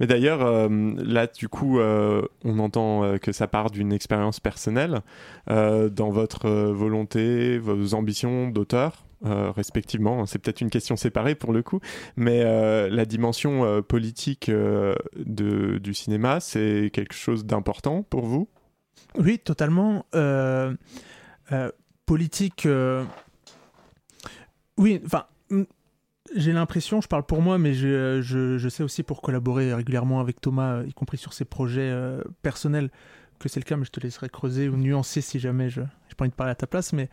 Mais 0.00 0.06
d'ailleurs, 0.06 0.42
euh, 0.42 0.68
là, 0.96 1.26
du 1.26 1.48
coup, 1.48 1.78
euh, 1.78 2.22
on 2.44 2.58
entend 2.58 3.04
euh, 3.04 3.18
que 3.18 3.32
ça 3.32 3.46
part 3.46 3.70
d'une 3.70 3.92
expérience 3.92 4.40
personnelle. 4.40 5.00
Euh, 5.48 5.88
dans 5.88 6.10
votre 6.10 6.46
euh, 6.46 6.72
volonté, 6.72 7.58
vos 7.58 7.94
ambitions 7.94 8.48
d'auteur, 8.48 9.04
euh, 9.24 9.50
respectivement, 9.50 10.26
c'est 10.26 10.38
peut-être 10.38 10.60
une 10.60 10.70
question 10.70 10.96
séparée 10.96 11.34
pour 11.34 11.52
le 11.52 11.62
coup, 11.62 11.80
mais 12.16 12.42
euh, 12.42 12.88
la 12.88 13.04
dimension 13.04 13.64
euh, 13.64 13.82
politique 13.82 14.48
euh, 14.48 14.94
de, 15.16 15.78
du 15.78 15.94
cinéma, 15.94 16.40
c'est 16.40 16.90
quelque 16.92 17.14
chose 17.14 17.44
d'important 17.44 18.02
pour 18.02 18.24
vous? 18.24 18.48
Oui, 19.18 19.38
totalement. 19.38 20.06
Euh, 20.14 20.74
euh, 21.52 21.70
politique. 22.06 22.66
euh, 22.66 23.04
Oui, 24.78 25.00
enfin. 25.04 25.24
J'ai 26.36 26.52
l'impression, 26.52 27.00
je 27.00 27.08
parle 27.08 27.24
pour 27.24 27.42
moi, 27.42 27.58
mais 27.58 27.74
je, 27.74 28.20
je- 28.22 28.56
je 28.56 28.68
sais 28.68 28.84
aussi 28.84 29.02
pour 29.02 29.20
collaborer 29.20 29.74
régulièrement 29.74 30.20
avec 30.20 30.40
Thomas, 30.40 30.76
euh, 30.76 30.86
y 30.86 30.92
compris 30.92 31.16
sur 31.18 31.32
ses 31.32 31.44
projets 31.44 31.90
euh, 31.90 32.22
personnels, 32.42 32.90
que 33.40 33.48
c'est 33.48 33.58
le 33.58 33.64
cas, 33.64 33.76
mais 33.76 33.84
je 33.84 33.90
te 33.90 33.98
laisserai 34.00 34.28
creuser 34.28 34.68
ou 34.68 34.76
nuancer 34.76 35.22
si 35.22 35.40
jamais 35.40 35.70
je 35.70 35.80
n'ai 35.80 35.86
pas 36.16 36.24
envie 36.24 36.30
de 36.30 36.36
parler 36.36 36.52
à 36.52 36.54
ta 36.54 36.68
place. 36.68 36.92
Mais, 36.92 37.08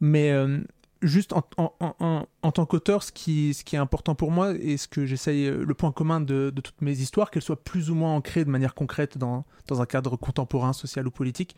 mais 0.00 0.30
euh, 0.30 0.58
juste 1.02 1.34
en, 1.34 1.42
en- 1.58 1.74
en- 1.80 2.26
en- 2.42 2.52
tant 2.52 2.64
qu'auteur, 2.64 3.02
ce 3.02 3.12
qui, 3.12 3.52
ce 3.52 3.62
qui 3.62 3.76
est 3.76 3.78
important 3.80 4.14
pour 4.14 4.30
moi 4.30 4.54
et 4.58 4.78
ce 4.78 4.88
que 4.88 5.04
j'essaye, 5.04 5.46
euh, 5.48 5.64
le 5.66 5.74
point 5.74 5.92
commun 5.92 6.20
de, 6.22 6.50
de 6.54 6.60
toutes 6.62 6.80
mes 6.80 6.92
histoires, 6.98 7.30
qu'elles 7.30 7.42
soient 7.42 7.62
plus 7.62 7.90
ou 7.90 7.94
moins 7.94 8.14
ancrées 8.14 8.44
de 8.46 8.50
manière 8.50 8.74
concrète 8.74 9.18
dans, 9.18 9.44
dans 9.68 9.82
un 9.82 9.86
cadre 9.86 10.16
contemporain, 10.16 10.72
social 10.72 11.06
ou 11.06 11.10
politique, 11.10 11.56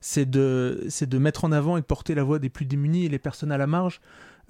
c'est 0.00 0.28
de, 0.30 0.84
c'est 0.88 1.08
de 1.08 1.18
mettre 1.18 1.44
en 1.44 1.52
avant 1.52 1.76
et 1.76 1.80
de 1.80 1.86
porter 1.86 2.14
la 2.14 2.22
voix 2.22 2.38
des 2.38 2.48
plus 2.50 2.64
démunis 2.64 3.04
et 3.04 3.08
les 3.08 3.18
personnes 3.18 3.52
à 3.52 3.58
la 3.58 3.66
marge 3.66 4.00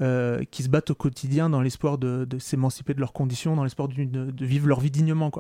euh, 0.01 0.43
qui 0.51 0.65
se 0.65 0.69
battent 0.69 0.91
au 0.91 0.97
quotidien 0.97 1.49
dans 1.49 1.61
l'espoir 1.61 1.99
de, 1.99 2.27
s'émanciper 2.41 2.95
de 2.95 3.01
leurs 3.01 3.13
conditions, 3.13 3.55
dans 3.55 3.63
l'espoir 3.63 3.87
de, 3.87 4.45
vivre 4.45 4.67
leur 4.67 4.81
vie 4.81 4.91
dignement. 4.91 5.31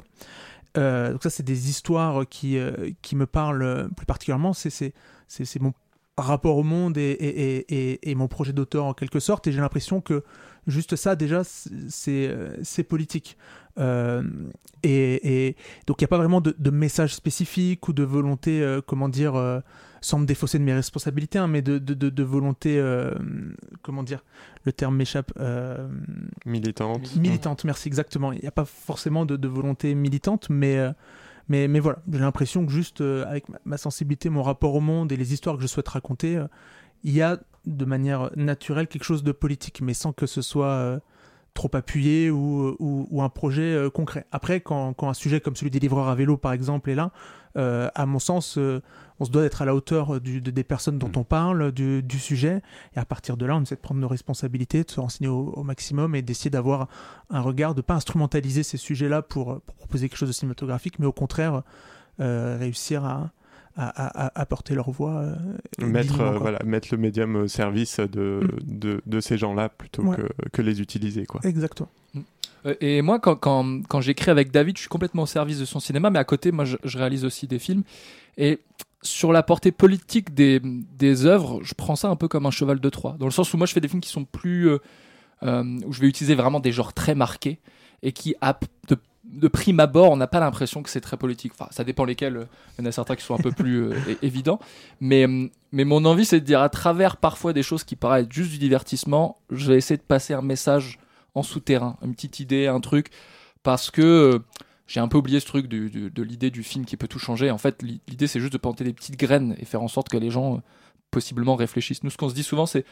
Euh, 0.76 1.10
donc 1.10 1.24
ça, 1.24 1.30
c'est 1.30 1.42
des 1.42 1.70
histoires 1.70 2.24
qui, 2.28 2.56
euh, 2.56 2.90
qui 3.02 3.16
me 3.16 3.26
parlent 3.26 3.88
plus 3.96 4.06
particulièrement. 4.06 4.52
C'est, 4.52 4.94
mon 5.60 5.72
rapport 6.16 6.56
au 6.56 6.62
monde 6.62 6.96
et, 6.96 7.10
et, 7.10 8.10
et, 8.10 8.14
mon 8.14 8.28
projet 8.28 8.52
d'auteur 8.52 8.84
en 8.84 8.94
quelque 8.94 9.18
sorte. 9.18 9.48
Et 9.48 9.52
j'ai 9.52 9.60
l'impression 9.60 10.00
que 10.00 10.22
juste 10.68 10.94
ça, 10.94 11.16
déjà, 11.16 11.42
c'est, 11.42 12.86
politique. 12.88 13.36
Et, 13.76 15.56
donc 15.88 16.00
il 16.00 16.04
n'y 16.04 16.06
a 16.06 16.08
pas 16.08 16.18
vraiment 16.18 16.40
de, 16.40 16.70
message 16.70 17.12
spécifique 17.12 17.88
ou 17.88 17.92
de 17.92 18.04
volonté, 18.04 18.78
comment 18.86 19.08
dire, 19.08 19.62
sans 20.04 20.18
me 20.18 20.26
défausser 20.26 20.58
de 20.58 20.64
mes 20.64 20.74
responsabilités, 20.74 21.38
hein, 21.38 21.46
mais 21.46 21.62
de, 21.62 21.78
de, 21.78 21.94
de, 21.94 22.10
de 22.10 22.22
volonté, 22.22 22.78
euh, 22.78 23.14
comment 23.80 24.02
dire, 24.02 24.22
le 24.64 24.72
terme 24.72 24.96
m'échappe. 24.96 25.32
euh, 25.40 25.88
Militante. 26.44 27.16
Militante, 27.16 27.64
merci, 27.64 27.88
exactement. 27.88 28.30
Il 28.32 28.40
n'y 28.40 28.46
a 28.46 28.52
pas 28.52 28.66
forcément 28.66 29.24
de, 29.24 29.48
volonté 29.48 29.94
militante, 29.94 30.50
mais, 30.50 30.76
euh, 30.76 30.92
mais, 31.48 31.68
mais 31.68 31.80
voilà, 31.80 32.00
j'ai 32.12 32.18
l'impression 32.18 32.66
que 32.66 32.70
juste 32.72 33.00
avec 33.00 33.48
ma, 33.48 33.58
ma 33.64 33.76
sensibilité, 33.78 34.28
mon 34.28 34.42
rapport 34.42 34.74
au 34.74 34.80
monde 34.80 35.10
et 35.10 35.16
les 35.16 35.32
histoires 35.32 35.56
que 35.56 35.62
je 35.62 35.66
souhaite 35.68 35.88
raconter, 35.88 36.38
il 37.02 37.12
y 37.12 37.22
a 37.22 37.38
de 37.64 37.84
manière 37.86 38.30
naturelle 38.36 38.88
quelque 38.88 39.04
chose 39.04 39.22
de 39.24 39.32
politique, 39.32 39.80
mais 39.80 39.94
sans 39.94 40.12
que 40.12 40.26
ce 40.26 40.42
soit 40.42 41.00
trop 41.54 41.70
appuyé 41.74 42.30
ou, 42.30 42.76
ou, 42.80 43.06
ou 43.10 43.22
un 43.22 43.28
projet 43.28 43.62
euh, 43.74 43.88
concret. 43.90 44.26
Après, 44.32 44.60
quand, 44.60 44.92
quand 44.92 45.08
un 45.08 45.14
sujet 45.14 45.40
comme 45.40 45.54
celui 45.56 45.70
des 45.70 45.78
livreurs 45.78 46.08
à 46.08 46.14
vélo, 46.16 46.36
par 46.36 46.52
exemple, 46.52 46.90
est 46.90 46.96
là, 46.96 47.12
euh, 47.56 47.88
à 47.94 48.06
mon 48.06 48.18
sens, 48.18 48.58
euh, 48.58 48.82
on 49.20 49.24
se 49.24 49.30
doit 49.30 49.42
d'être 49.42 49.62
à 49.62 49.64
la 49.64 49.76
hauteur 49.76 50.20
du- 50.20 50.40
de- 50.40 50.50
des 50.50 50.64
personnes 50.64 50.98
dont 50.98 51.12
on 51.14 51.22
parle, 51.22 51.70
du, 51.70 52.02
du 52.02 52.18
sujet, 52.18 52.60
et 52.96 52.98
à 52.98 53.04
partir 53.04 53.36
de 53.36 53.46
là, 53.46 53.54
on 53.56 53.62
essaie 53.62 53.76
de 53.76 53.80
prendre 53.80 54.00
nos 54.00 54.08
responsabilités, 54.08 54.82
de 54.82 54.90
se 54.90 54.98
renseigner 54.98 55.28
au, 55.28 55.52
au 55.54 55.62
maximum 55.62 56.16
et 56.16 56.22
d'essayer 56.22 56.50
d'avoir 56.50 56.88
un 57.30 57.40
regard, 57.40 57.76
de 57.76 57.82
pas 57.82 57.94
instrumentaliser 57.94 58.64
ces 58.64 58.76
sujets-là 58.76 59.22
pour, 59.22 59.60
pour 59.60 59.76
proposer 59.76 60.08
quelque 60.08 60.18
chose 60.18 60.28
de 60.28 60.34
cinématographique, 60.34 60.98
mais 60.98 61.06
au 61.06 61.12
contraire, 61.12 61.62
euh, 62.20 62.56
réussir 62.58 63.04
à, 63.04 63.30
à, 63.76 64.26
à- 64.26 64.40
à 64.40 64.46
porter 64.46 64.74
leur 64.74 64.90
voix. 64.90 65.16
euh, 65.80 65.86
mettre, 65.86 66.20
euh, 66.20 66.38
voilà, 66.38 66.58
mettre 66.64 66.88
le 66.92 66.98
médium 66.98 67.36
au 67.36 67.48
service 67.48 68.00
de, 68.00 68.40
de, 68.64 69.00
de 69.04 69.20
ces 69.20 69.36
gens-là 69.38 69.68
plutôt 69.68 70.02
Ouais. 70.02 70.16
que, 70.16 70.48
que 70.52 70.62
les 70.62 70.80
utiliser. 70.80 71.26
Quoi. 71.26 71.40
Exactement. 71.44 71.88
Euh, 72.66 72.74
Et 72.80 73.02
moi, 73.02 73.18
quand, 73.18 73.36
quand, 73.36 73.82
quand 73.88 74.00
j'écris 74.00 74.30
avec 74.30 74.50
David, 74.50 74.76
je 74.76 74.80
suis 74.82 74.88
complètement 74.88 75.22
au 75.22 75.26
service 75.26 75.58
de 75.58 75.64
son 75.64 75.80
cinéma, 75.80 76.10
mais 76.10 76.18
à 76.18 76.24
côté, 76.24 76.50
moi, 76.52 76.64
je, 76.64 76.76
je 76.84 76.98
réalise 76.98 77.24
aussi 77.24 77.46
des 77.46 77.58
films. 77.58 77.82
Et 78.38 78.60
sur 79.02 79.32
la 79.32 79.42
portée 79.42 79.70
politique 79.72 80.32
des, 80.34 80.60
des 80.60 81.26
œuvres, 81.26 81.60
je 81.62 81.74
prends 81.74 81.94
ça 81.96 82.08
un 82.08 82.16
peu 82.16 82.26
comme 82.28 82.46
un 82.46 82.50
cheval 82.50 82.80
de 82.80 82.88
Troie. 82.88 83.16
Dans 83.18 83.26
le 83.26 83.32
sens 83.32 83.52
où 83.52 83.58
moi, 83.58 83.66
je 83.66 83.72
fais 83.74 83.80
des 83.80 83.88
films 83.88 84.00
qui 84.00 84.08
sont 84.10 84.24
plus. 84.24 84.68
euh, 84.70 84.78
euh, 85.42 85.62
où 85.84 85.92
je 85.92 86.00
vais 86.00 86.06
utiliser 86.08 86.34
vraiment 86.34 86.58
des 86.60 86.72
genres 86.72 86.94
très 86.94 87.14
marqués 87.14 87.58
et 88.02 88.12
qui, 88.12 88.34
de, 88.88 88.96
de 89.24 89.48
prime 89.48 89.80
abord, 89.80 90.10
on 90.12 90.16
n'a 90.16 90.26
pas 90.26 90.40
l'impression 90.40 90.82
que 90.82 90.90
c'est 90.90 91.00
très 91.00 91.16
politique. 91.16 91.52
Enfin, 91.54 91.68
ça 91.70 91.82
dépend 91.84 92.04
lesquels. 92.04 92.36
euh, 92.36 92.44
Il 92.78 92.82
y 92.82 92.86
en 92.86 92.88
a 92.88 92.92
certains 92.92 93.16
qui 93.16 93.24
sont 93.24 93.34
un 93.34 93.38
peu 93.42 93.52
plus 93.52 93.84
euh, 93.84 93.94
évidents. 94.22 94.60
Mais, 95.00 95.26
euh, 95.26 95.48
mais 95.72 95.84
mon 95.84 96.04
envie, 96.04 96.24
c'est 96.24 96.40
de 96.40 96.44
dire 96.44 96.60
à 96.60 96.68
travers 96.68 97.16
parfois 97.16 97.52
des 97.52 97.62
choses 97.62 97.84
qui 97.84 97.96
paraissent 97.96 98.26
juste 98.30 98.50
du 98.50 98.58
divertissement, 98.58 99.36
je 99.50 99.72
vais 99.72 99.78
essayer 99.78 99.96
de 99.96 100.02
passer 100.02 100.34
un 100.34 100.42
message 100.42 100.98
en 101.34 101.42
souterrain, 101.42 101.96
une 102.04 102.14
petite 102.14 102.38
idée, 102.38 102.68
un 102.68 102.80
truc, 102.80 103.08
parce 103.62 103.90
que 103.90 104.40
j'ai 104.86 105.00
un 105.00 105.08
peu 105.08 105.18
oublié 105.18 105.40
ce 105.40 105.46
truc 105.46 105.66
de 105.66 106.22
l'idée 106.22 106.50
du 106.50 106.62
film 106.62 106.84
qui 106.84 106.96
peut 106.96 107.08
tout 107.08 107.18
changer. 107.18 107.50
En 107.50 107.58
fait, 107.58 107.82
l'i- 107.82 108.00
l'idée 108.06 108.26
c'est 108.26 108.38
juste 108.38 108.52
de 108.52 108.58
planter 108.58 108.84
des 108.84 108.92
petites 108.92 109.18
graines 109.18 109.56
et 109.58 109.64
faire 109.64 109.82
en 109.82 109.88
sorte 109.88 110.10
que 110.10 110.18
les 110.18 110.30
gens 110.30 110.60
possiblement 111.10 111.56
réfléchissent. 111.56 112.04
Nous, 112.04 112.10
ce 112.10 112.16
qu'on 112.18 112.28
se 112.28 112.34
dit 112.34 112.42
souvent, 112.42 112.66
c'est 112.66 112.84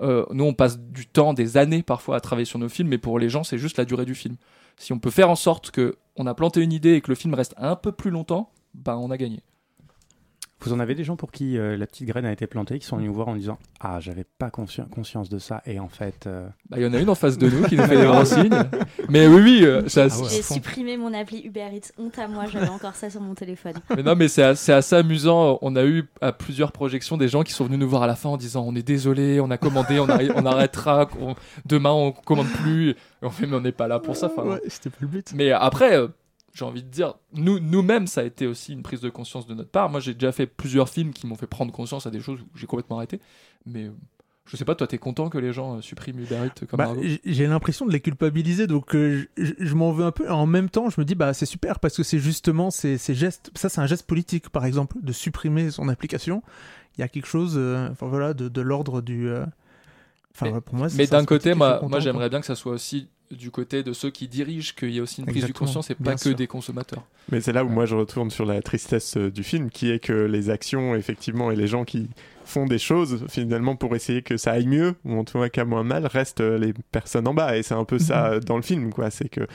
euh, 0.00 0.24
nous 0.30 0.44
on 0.44 0.54
passe 0.54 0.78
du 0.78 1.06
temps, 1.06 1.34
des 1.34 1.56
années 1.56 1.82
parfois 1.82 2.16
à 2.16 2.20
travailler 2.20 2.44
sur 2.44 2.58
nos 2.58 2.68
films, 2.68 2.88
mais 2.88 2.98
pour 2.98 3.18
les 3.18 3.28
gens, 3.28 3.44
c'est 3.44 3.58
juste 3.58 3.78
la 3.78 3.84
durée 3.84 4.04
du 4.04 4.14
film. 4.14 4.36
Si 4.76 4.92
on 4.92 4.98
peut 4.98 5.10
faire 5.10 5.30
en 5.30 5.36
sorte 5.36 5.70
que 5.70 5.96
on 6.16 6.26
a 6.26 6.34
planté 6.34 6.62
une 6.62 6.72
idée 6.72 6.94
et 6.94 7.00
que 7.00 7.10
le 7.10 7.14
film 7.14 7.34
reste 7.34 7.54
un 7.56 7.76
peu 7.76 7.92
plus 7.92 8.10
longtemps, 8.10 8.52
ben 8.74 8.96
on 8.96 9.10
a 9.10 9.16
gagné. 9.16 9.40
Vous 10.60 10.72
en 10.72 10.80
avez 10.80 10.96
des 10.96 11.04
gens 11.04 11.14
pour 11.14 11.30
qui 11.30 11.56
euh, 11.56 11.76
la 11.76 11.86
petite 11.86 12.06
graine 12.08 12.26
a 12.26 12.32
été 12.32 12.46
plantée, 12.48 12.78
qui 12.80 12.86
sont 12.86 12.96
venus 12.96 13.08
nous 13.10 13.14
voir 13.14 13.28
en 13.28 13.36
disant 13.36 13.58
Ah, 13.80 14.00
j'avais 14.00 14.24
pas 14.24 14.48
consci- 14.48 14.86
conscience 14.88 15.28
de 15.28 15.38
ça, 15.38 15.62
et 15.66 15.78
en 15.78 15.88
fait. 15.88 16.26
euh, 16.26 16.48
Bah, 16.68 16.78
il 16.78 16.82
y 16.82 16.86
en 16.86 16.92
a 16.94 16.98
une 16.98 17.08
en 17.08 17.14
face 17.14 17.38
de 17.38 17.48
nous 17.48 17.62
qui 17.68 17.76
nous 17.76 17.84
fait 17.84 17.96
des 17.96 18.04
grands 18.04 18.24
signes. 18.24 18.50
Mais 19.08 19.28
oui, 19.28 19.40
oui, 19.40 19.60
euh, 19.64 19.88
ça, 19.88 20.08
J'ai 20.08 20.42
supprimé 20.42 20.96
mon 20.96 21.14
appli 21.14 21.42
Uber 21.44 21.66
Eats. 21.72 21.92
Honte 21.96 22.18
à 22.18 22.26
moi, 22.26 22.46
j'avais 22.52 22.68
encore 22.68 22.94
ça 22.96 23.08
sur 23.08 23.20
mon 23.20 23.34
téléphone. 23.34 23.74
Mais 23.96 24.02
non, 24.02 24.16
mais 24.16 24.26
c'est 24.26 24.42
assez, 24.42 24.94
amusant. 24.96 25.58
On 25.62 25.76
a 25.76 25.84
eu 25.84 26.04
à 26.20 26.32
plusieurs 26.32 26.72
projections 26.72 27.16
des 27.16 27.28
gens 27.28 27.42
qui 27.44 27.52
sont 27.52 27.64
venus 27.64 27.78
nous 27.78 27.88
voir 27.88 28.02
à 28.02 28.06
la 28.08 28.16
fin 28.16 28.30
en 28.30 28.36
disant 28.36 28.64
On 28.66 28.74
est 28.74 28.82
désolé, 28.86 29.38
on 29.40 29.50
a 29.52 29.58
commandé, 29.58 30.00
on, 30.00 30.08
arrêtera, 30.08 31.08
on- 31.20 31.34
demain 31.66 31.90
on 31.92 32.12
commande 32.12 32.48
plus. 32.48 32.90
Et 32.90 32.96
on 33.22 33.30
fait 33.30 33.46
Mais 33.46 33.56
on 33.56 33.60
n'est 33.60 33.72
pas 33.72 33.86
là 33.88 33.98
pour 34.00 34.16
ça. 34.16 34.26
Enfin, 34.26 34.42
Ouais, 34.48 34.60
c'était 34.68 34.90
pas 34.90 34.96
le 35.00 35.06
but. 35.08 35.32
Mais 35.34 35.52
après, 35.52 35.96
euh, 35.96 36.08
j'ai 36.58 36.64
envie 36.64 36.82
de 36.82 36.88
dire, 36.88 37.14
nous, 37.34 37.60
nous-mêmes, 37.60 38.06
ça 38.06 38.22
a 38.22 38.24
été 38.24 38.46
aussi 38.46 38.72
une 38.72 38.82
prise 38.82 39.00
de 39.00 39.08
conscience 39.10 39.46
de 39.46 39.54
notre 39.54 39.70
part. 39.70 39.88
Moi, 39.90 40.00
j'ai 40.00 40.14
déjà 40.14 40.32
fait 40.32 40.46
plusieurs 40.46 40.88
films 40.88 41.12
qui 41.12 41.26
m'ont 41.26 41.36
fait 41.36 41.46
prendre 41.46 41.72
conscience 41.72 42.06
à 42.06 42.10
des 42.10 42.20
choses 42.20 42.40
où 42.40 42.46
j'ai 42.56 42.66
complètement 42.66 42.96
arrêté. 42.96 43.20
Mais 43.66 43.84
euh, 43.84 43.90
je 44.46 44.56
sais 44.56 44.64
pas, 44.64 44.74
toi, 44.74 44.86
t'es 44.86 44.98
content 44.98 45.28
que 45.28 45.38
les 45.38 45.52
gens 45.52 45.76
euh, 45.76 45.80
suppriment 45.82 46.18
Uber 46.20 46.36
Eats 46.46 46.66
comme 46.66 46.78
Bah, 46.78 46.92
j'ai 47.24 47.46
l'impression 47.46 47.86
de 47.86 47.92
les 47.92 48.00
culpabiliser, 48.00 48.66
donc 48.66 48.94
euh, 48.96 49.28
je, 49.36 49.52
je 49.58 49.74
m'en 49.74 49.92
veux 49.92 50.04
un 50.04 50.10
peu. 50.10 50.30
En 50.30 50.46
même 50.46 50.68
temps, 50.70 50.90
je 50.90 51.00
me 51.00 51.04
dis, 51.04 51.14
bah 51.14 51.32
c'est 51.34 51.46
super 51.46 51.78
parce 51.80 51.96
que 51.96 52.02
c'est 52.02 52.18
justement 52.18 52.70
ces, 52.70 52.98
ces 52.98 53.14
gestes. 53.14 53.50
Ça, 53.54 53.68
c'est 53.68 53.80
un 53.80 53.86
geste 53.86 54.06
politique, 54.06 54.48
par 54.48 54.64
exemple, 54.64 54.96
de 55.02 55.12
supprimer 55.12 55.70
son 55.70 55.88
application. 55.88 56.42
Il 56.96 57.02
y 57.02 57.04
a 57.04 57.08
quelque 57.08 57.26
chose, 57.28 57.54
euh, 57.56 57.88
enfin 57.92 58.06
voilà, 58.08 58.34
de, 58.34 58.48
de 58.48 58.60
l'ordre 58.60 59.00
du. 59.00 59.28
euh, 59.28 59.44
Enfin, 60.34 60.52
mais, 60.52 60.60
pour 60.60 60.74
moi, 60.76 60.88
c'est- 60.88 60.96
mais 60.98 61.06
d'un 61.06 61.24
côté, 61.24 61.54
moi, 61.54 61.80
j'aimerais 62.00 62.28
bien 62.28 62.40
que 62.40 62.46
ça 62.46 62.54
soit 62.54 62.72
aussi 62.72 63.08
du 63.30 63.50
côté 63.50 63.82
de 63.82 63.92
ceux 63.92 64.10
qui 64.10 64.28
dirigent, 64.28 64.72
qu'il 64.76 64.90
y 64.90 64.98
ait 64.98 65.00
aussi 65.00 65.20
une 65.20 65.26
prise 65.26 65.38
Exactement, 65.38 65.66
du 65.66 65.66
conscience 65.66 65.90
et 65.90 65.94
pas 65.94 66.14
que 66.14 66.20
sûr. 66.20 66.34
des 66.34 66.46
consommateurs. 66.46 67.02
Mais 67.30 67.40
c'est 67.40 67.52
là 67.52 67.64
où 67.64 67.68
moi 67.68 67.86
je 67.86 67.94
retourne 67.94 68.30
sur 68.30 68.46
la 68.46 68.62
tristesse 68.62 69.16
euh, 69.16 69.30
du 69.30 69.42
film, 69.42 69.70
qui 69.70 69.90
est 69.90 69.98
que 69.98 70.12
les 70.12 70.50
actions, 70.50 70.94
effectivement, 70.94 71.50
et 71.50 71.56
les 71.56 71.66
gens 71.66 71.84
qui 71.84 72.08
font 72.48 72.64
des 72.64 72.78
choses 72.78 73.26
finalement 73.28 73.76
pour 73.76 73.94
essayer 73.94 74.22
que 74.22 74.38
ça 74.38 74.52
aille 74.52 74.66
mieux 74.66 74.94
ou 75.04 75.18
en 75.18 75.24
tout 75.24 75.38
cas 75.50 75.64
moins 75.66 75.84
mal 75.84 76.06
restent 76.06 76.40
euh, 76.40 76.58
les 76.58 76.72
personnes 76.90 77.28
en 77.28 77.34
bas 77.34 77.56
et 77.56 77.62
c'est 77.62 77.74
un 77.74 77.84
peu 77.84 77.98
ça 77.98 78.28
euh, 78.28 78.40
dans 78.40 78.56
le 78.56 78.62
film 78.62 78.90
quoi 78.90 79.10
c'est 79.10 79.28
que 79.28 79.46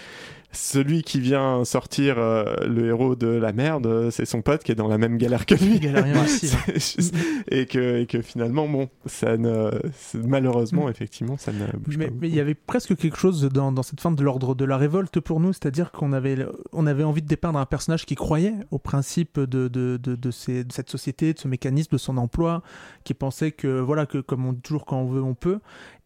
celui 0.53 1.01
qui 1.03 1.19
vient 1.19 1.65
sortir 1.65 2.15
euh, 2.19 2.45
le 2.67 2.87
héros 2.87 3.15
de 3.15 3.27
la 3.27 3.51
merde, 3.53 3.85
euh, 3.87 4.11
c'est 4.11 4.25
son 4.25 4.41
pote 4.41 4.63
qui 4.63 4.71
est 4.71 4.75
dans 4.75 4.87
la 4.87 4.97
même 4.97 5.17
galère 5.17 5.45
que 5.45 5.55
lui. 5.55 5.79
Aussi, 6.23 6.47
juste- 6.75 7.15
et, 7.49 7.65
que, 7.65 7.99
et 8.01 8.05
que 8.05 8.21
finalement, 8.21 8.67
bon, 8.67 8.89
ça 9.05 9.35
ne, 9.37 9.71
malheureusement, 10.13 10.87
Mm. 10.87 10.89
effectivement, 10.91 11.37
ça 11.37 11.51
ne 11.51 11.65
bouge 11.77 11.97
Mais 11.97 12.07
pas. 12.07 12.13
mais 12.21 12.29
il 12.29 12.35
y 12.35 12.39
avait 12.39 12.53
presque 12.55 12.95
quelque 12.95 13.17
chose 13.17 13.43
dans, 13.51 13.71
dans 13.71 13.83
cette 13.83 13.99
fin 14.01 14.11
de 14.11 14.23
l'ordre 14.23 14.55
de 14.55 14.65
la 14.65 14.77
révolte 14.77 15.19
pour 15.19 15.39
nous, 15.39 15.53
c'est-à-dire 15.53 15.91
qu'on 15.91 16.13
avait, 16.13 16.37
on 16.71 16.85
avait 16.87 17.03
envie 17.03 17.21
de 17.21 17.27
dépeindre 17.27 17.59
un 17.59 17.65
personnage 17.65 18.05
qui 18.05 18.15
croyait 18.15 18.53
au 18.71 18.79
principe 18.79 19.39
de, 19.39 19.67
de, 19.67 19.97
de, 20.01 20.15
de 20.15 20.31
ces- 20.31 20.63
de 20.63 20.71
cette 20.71 20.89
société, 20.89 21.33
de 21.33 21.39
ce 21.39 21.47
mécanisme, 21.47 21.89
de 21.93 21.97
son 21.97 22.17
emploi, 22.17 22.61
qui 23.03 23.13
pensait 23.13 23.51
que, 23.51 23.79
voilà, 23.79 24.05
que 24.05 24.19
comme 24.19 24.45
on 24.45 24.53
dit 24.53 24.61
toujours 24.61 24.85
quand 24.85 24.97
on 24.99 25.05
veut, 25.07 25.21
on 25.23 25.33
peut, 25.35 25.59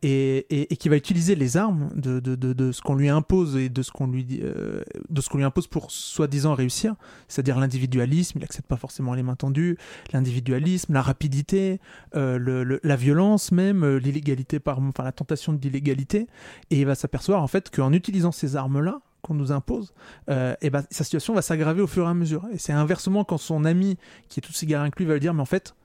et, 0.04 0.45
et, 0.50 0.74
et 0.74 0.78
qui 0.78 0.89
va 0.89 0.95
utiliser 0.95 1.36
les 1.36 1.58
armes 1.58 1.89
de 1.95 2.72
ce 2.72 2.82
qu'on 2.82 2.95
lui 2.95 3.10
impose 3.10 3.56
et 3.58 3.70
de 3.70 3.82
ce 3.82 3.91
qu'on 3.91 4.08
lui, 4.08 4.24
dit, 4.26 4.36
euh, 4.41 4.81
de 5.09 5.21
ce 5.21 5.29
qu'on 5.29 5.38
lui 5.38 5.43
impose 5.43 5.67
pour 5.67 5.91
soi-disant 5.91 6.53
réussir, 6.53 6.95
c'est-à-dire 7.27 7.59
l'individualisme, 7.59 8.38
il 8.38 8.41
n'accepte 8.41 8.67
pas 8.67 8.77
forcément 8.77 9.13
les 9.13 9.23
mains 9.23 9.35
tendues, 9.35 9.77
l'individualisme, 10.13 10.93
la 10.93 11.01
rapidité, 11.01 11.79
euh, 12.15 12.77
la 12.83 12.95
violence 12.95 13.51
même, 13.51 13.83
euh, 13.83 13.97
l'illégalité 13.97 14.59
par, 14.59 14.79
enfin 14.79 15.03
la 15.03 15.11
tentation 15.11 15.53
de 15.53 15.61
l'illégalité, 15.61 16.27
et 16.71 16.79
il 16.79 16.85
va 16.85 16.95
s'apercevoir 16.95 17.41
en 17.41 17.47
fait 17.47 17.69
qu'en 17.69 17.93
utilisant 17.93 18.31
ces 18.31 18.55
armes-là 18.55 19.01
qu'on 19.21 19.33
nous 19.33 19.51
impose, 19.51 19.93
et 20.29 20.69
ben, 20.69 20.83
sa 20.89 21.03
situation 21.03 21.33
va 21.33 21.41
s'aggraver 21.41 21.81
au 21.81 21.88
fur 21.88 22.05
et 22.05 22.09
à 22.09 22.13
mesure. 22.13 22.45
Et 22.53 22.57
c'est 22.57 22.71
inversement 22.71 23.25
quand 23.25 23.38
son 23.38 23.65
ami, 23.65 23.97
qui 24.29 24.39
est 24.39 24.41
tout 24.41 24.53
cigare 24.53 24.83
inclus, 24.83 25.05
va 25.05 25.13
lui 25.13 25.19
dire 25.19 25.33
mais 25.33 25.41
en 25.41 25.45
fait 25.45 25.75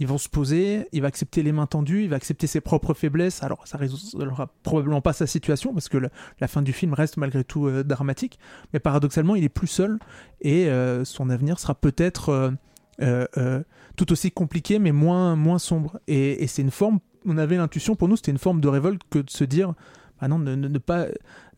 ils 0.00 0.06
vont 0.06 0.18
se 0.18 0.30
poser, 0.30 0.88
il 0.92 1.02
va 1.02 1.08
accepter 1.08 1.42
les 1.42 1.52
mains 1.52 1.66
tendues, 1.66 2.04
il 2.04 2.08
va 2.08 2.16
accepter 2.16 2.46
ses 2.46 2.62
propres 2.62 2.94
faiblesses. 2.94 3.42
Alors, 3.42 3.68
ça 3.68 3.76
résoudra 3.76 4.48
probablement 4.62 5.02
pas 5.02 5.12
sa 5.12 5.26
situation 5.26 5.74
parce 5.74 5.90
que 5.90 5.98
la 5.98 6.48
fin 6.48 6.62
du 6.62 6.72
film 6.72 6.94
reste 6.94 7.18
malgré 7.18 7.44
tout 7.44 7.66
euh, 7.66 7.84
dramatique. 7.84 8.38
Mais 8.72 8.80
paradoxalement, 8.80 9.36
il 9.36 9.44
est 9.44 9.50
plus 9.50 9.66
seul 9.66 9.98
et 10.40 10.68
euh, 10.68 11.04
son 11.04 11.28
avenir 11.28 11.58
sera 11.58 11.74
peut-être 11.74 12.54
euh, 13.02 13.62
tout 13.96 14.10
aussi 14.10 14.30
compliqué, 14.30 14.78
mais 14.78 14.90
moins, 14.90 15.36
moins 15.36 15.58
sombre. 15.58 16.00
Et, 16.08 16.46
c'est 16.46 16.62
une 16.62 16.70
forme, 16.70 17.00
on 17.26 17.36
avait 17.36 17.58
l'intuition 17.58 17.94
pour 17.94 18.08
nous, 18.08 18.16
c'était 18.16 18.32
une 18.32 18.38
forme 18.38 18.62
de 18.62 18.68
révolte 18.68 19.02
que 19.10 19.18
de 19.18 19.30
se 19.30 19.44
dire, 19.44 19.74
bah 20.18 20.28
non, 20.28 20.38
ne, 20.38 20.78
pas, 20.78 21.08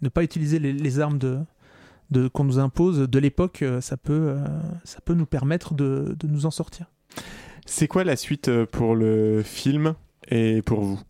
ne 0.03 0.09
pas 0.09 0.25
utiliser 0.25 0.59
les, 0.59 0.99
armes 0.99 1.19
de, 1.19 2.29
qu'on 2.29 2.43
nous 2.43 2.59
impose 2.59 3.09
de 3.09 3.19
l'époque, 3.21 3.65
ça 3.81 3.97
peut, 3.97 4.37
ça 4.83 5.01
peut 5.01 5.15
nous 5.15 5.27
permettre 5.27 5.75
de, 5.75 6.17
de 6.19 6.27
nous 6.27 6.45
en 6.45 6.51
sortir. 6.51 6.87
C'est 7.67 7.89
quoi 7.89 8.05
la 8.05 8.17
suite 8.17 8.49
euh, 8.49 8.67
pour 8.67 8.95
le 8.95 9.43
film 9.43 9.95
et 10.29 10.63
pour 10.63 10.81
vous 10.83 11.01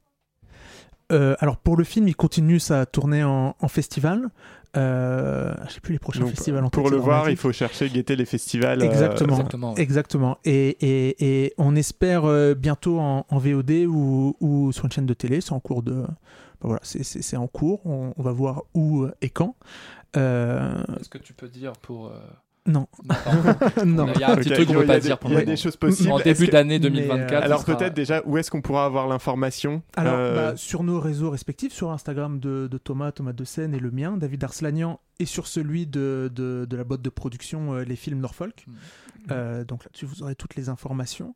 Euh, 1.11 1.35
alors 1.41 1.57
pour 1.59 1.77
le 1.77 1.85
film, 1.85 2.09
il 2.09 2.17
continue 2.17 2.59
sa 2.61 2.87
tournée 2.87 3.23
en, 3.25 3.55
en 3.59 3.69
festival. 3.69 4.29
Euh, 4.75 5.53
je 5.69 5.75
sais 5.75 5.81
plus 5.81 5.93
les 5.93 5.99
prochains 5.99 6.21
Donc, 6.21 6.31
festivals. 6.31 6.65
en 6.65 6.71
Pour 6.71 6.85
tête, 6.85 6.93
le 6.93 6.99
voir, 6.99 7.29
il 7.29 7.37
faut 7.37 7.53
chercher, 7.53 7.91
guetter 7.91 8.17
les 8.17 8.25
festivals. 8.25 8.81
euh, 8.81 8.87
Exactement. 8.87 9.75
Exactement. 9.77 10.39
Et, 10.47 10.69
et, 10.81 11.45
et 11.45 11.55
on 11.59 11.77
espère 11.77 12.55
bientôt 12.57 12.99
en, 12.99 13.27
en 13.29 13.39
VOD 13.39 13.85
ou, 13.87 14.35
ou 14.41 14.73
sur 14.73 14.87
une 14.87 14.93
chaîne 14.93 15.05
de 15.07 15.13
télé. 15.15 15.43
C'est 15.43 15.53
en 15.53 15.61
cours 15.61 15.83
de. 15.83 15.93
ben 15.93 16.07
voilà, 16.63 16.81
c'est- 16.83 17.37
en 17.37 17.49
cours. 17.49 17.85
On, 17.85 18.15
on 18.17 18.23
va 18.23 18.33
voir 18.33 18.63
où 18.75 19.07
et 19.21 19.29
quand. 19.29 19.57
Euh, 20.17 20.83
Est-ce 21.01 21.11
que 21.11 21.19
tu 21.19 21.35
peux 21.35 21.49
dire 21.49 21.73
pour. 21.75 22.11
Non. 22.67 22.87
Il 24.15 24.21
y 24.21 24.25
a 24.25 24.31
un 24.31 24.37
petit 24.37 24.51
truc 24.51 24.69
qu'on 24.69 24.75
peut 24.75 24.87
pas 24.87 24.95
des- 25.01 25.07
dire 25.09 25.19
pour 25.19 25.31
Il 25.31 25.35
y 25.35 25.37
a 25.37 25.45
des 25.45 25.57
choses 25.57 25.77
possibles. 25.77 26.13
En 26.13 26.19
début 26.21 26.47
que- 26.47 26.53
d'année 26.53 26.79
Mais, 26.79 26.91
2024. 26.91 27.33
euh, 27.33 27.45
Alors 27.45 27.61
sera- 27.63 27.77
peut-être 27.77 27.95
déjà, 27.95 28.23
où 28.25 28.39
est-ce 28.39 28.51
qu'on 28.53 28.63
pourra 28.63 28.85
avoir 28.85 29.09
l'information 29.09 29.83
Alors, 29.97 30.15
Euh, 30.17 30.35
bah, 30.53 30.57
sur 30.57 30.85
nos 30.85 31.01
réseaux 31.01 31.31
respectifs, 31.31 31.73
sur 31.73 31.91
Instagram 31.91 32.39
de, 32.39 32.69
de 32.71 32.79
Thomas, 32.79 33.11
Thomas 33.13 33.33
de 33.33 33.45
Seine 33.45 33.75
et 33.75 33.81
le 33.81 33.91
mien, 33.91 34.17
David 34.17 34.45
Arslanian, 34.45 35.01
et 35.19 35.25
sur 35.27 35.47
celui 35.49 35.87
de, 35.87 36.31
de, 36.35 36.65
de 36.69 36.77
la 36.77 36.85
boîte 36.85 37.03
de 37.03 37.11
production 37.11 37.75
euh, 37.75 37.83
Les 37.85 37.97
Films 37.97 38.21
Norfolk. 38.21 38.65
Euh, 39.31 39.65
donc 39.65 39.85
là-dessus, 39.85 40.07
vous 40.07 40.23
aurez 40.23 40.35
toutes 40.37 40.55
les 40.57 40.69
informations. 40.69 41.35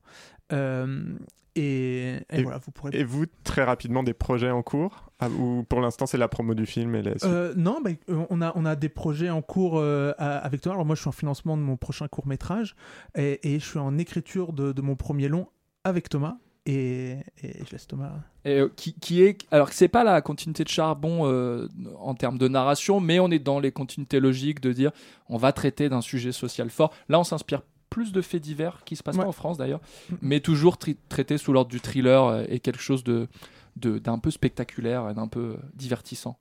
Et, 1.57 2.17
et 2.31 2.43
voilà, 2.43 2.59
vous 2.59 2.71
pourrez. 2.71 2.91
Et 2.93 3.03
vous, 3.03 3.25
très 3.43 3.65
rapidement, 3.65 4.03
des 4.03 4.13
projets 4.13 4.51
en 4.51 4.63
cours 4.63 5.11
Ah, 5.21 5.31
Ou 5.31 5.65
pour 5.69 5.81
l'instant, 5.81 6.05
c'est 6.07 6.19
la 6.19 6.29
promo 6.29 6.55
du 6.55 6.67
film 6.67 6.95
et 6.95 7.03
la 7.03 7.13
Euh, 7.25 7.55
non, 7.57 7.81
bah, 7.83 7.91
euh, 8.11 8.25
on, 8.29 8.43
a, 8.43 8.53
on 8.55 8.67
a 8.67 8.77
des 8.77 8.91
projets 8.91 9.31
en 9.31 9.41
cours 9.41 9.79
euh, 9.79 10.13
avec 10.19 10.61
toi. 10.61 10.73
Alors 10.73 10.85
moi, 10.85 10.95
je 10.95 11.01
suis 11.01 11.09
en 11.09 11.13
financement 11.13 11.57
de 11.57 11.63
mon 11.63 11.77
prochain 11.79 12.09
court 12.09 12.27
métrage 12.27 12.77
et, 13.17 13.55
et 13.55 13.59
je 13.59 13.65
suis 13.65 13.79
en 13.79 13.97
écriture 13.97 14.53
de, 14.53 14.73
de 14.73 14.83
mon 14.83 14.97
premier 14.97 15.29
long 15.29 15.49
avec 15.83 16.09
Thomas. 16.11 16.37
Et, 16.69 17.13
et 17.45 17.65
je 17.65 17.71
laisse 17.71 17.87
Thomas. 17.87 18.11
Et, 18.45 18.59
euh, 18.59 18.69
qui, 18.75 18.93
qui 18.95 19.23
est 19.23 19.39
alors 19.53 19.69
que 19.71 19.75
c'est 19.77 19.87
pas 19.87 20.03
la 20.03 20.21
continuité 20.21 20.65
de 20.65 20.69
Charbon 20.69 21.21
euh, 21.23 21.69
en 22.01 22.15
termes 22.15 22.39
de 22.39 22.49
narration, 22.49 22.99
mais 22.99 23.21
on 23.21 23.31
est 23.31 23.39
dans 23.39 23.61
les 23.61 23.71
continuités 23.71 24.19
logiques 24.19 24.61
de 24.61 24.73
dire 24.73 24.91
on 25.29 25.37
va 25.37 25.53
traiter 25.53 25.89
d'un 25.89 26.01
sujet 26.01 26.33
social 26.33 26.69
fort. 26.69 26.93
Là, 27.09 27.21
on 27.21 27.25
s'inspire 27.25 27.63
plus 27.91 28.12
de 28.12 28.20
faits 28.22 28.43
divers 28.43 28.82
qui 28.84 28.97
se 28.97 29.03
passent 29.03 29.16
pas 29.16 29.26
en 29.26 29.32
France 29.32 29.59
d'ailleurs, 29.59 29.80
mais 30.22 30.41
toujours 30.41 30.76
tri- 30.78 30.97
traité 31.09 31.39
sous 31.39 31.53
l'ordre 31.53 31.70
du 31.70 31.80
thriller 31.80 32.24
euh, 32.24 32.45
et 32.49 32.61
quelque 32.61 32.80
chose 32.80 33.05
de 33.05 33.28
de- 33.76 33.99
d'un 33.99 34.18
peu 34.18 34.30
spectaculaire 34.30 35.11
et 35.11 35.14
d'un 35.14 35.28
peu 35.28 35.41
euh, 35.41 35.57
divertissant. 35.74 36.39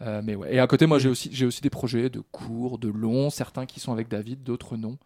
Euh, 0.00 0.22
mais 0.24 0.34
ouais. 0.34 0.54
Et 0.54 0.58
à 0.58 0.66
côté, 0.66 0.86
moi, 0.86 0.98
j'ai 0.98 1.08
aussi 1.10 1.28
j'ai 1.32 1.44
aussi 1.46 1.60
des 1.60 1.70
projets 1.70 2.08
de 2.10 2.20
courts, 2.32 2.78
de 2.78 2.88
longs, 2.88 3.30
certains 3.30 3.66
qui 3.66 3.80
sont 3.80 3.92
avec 3.92 4.08
David, 4.08 4.42
d'autres 4.42 4.76
non. 4.76 4.96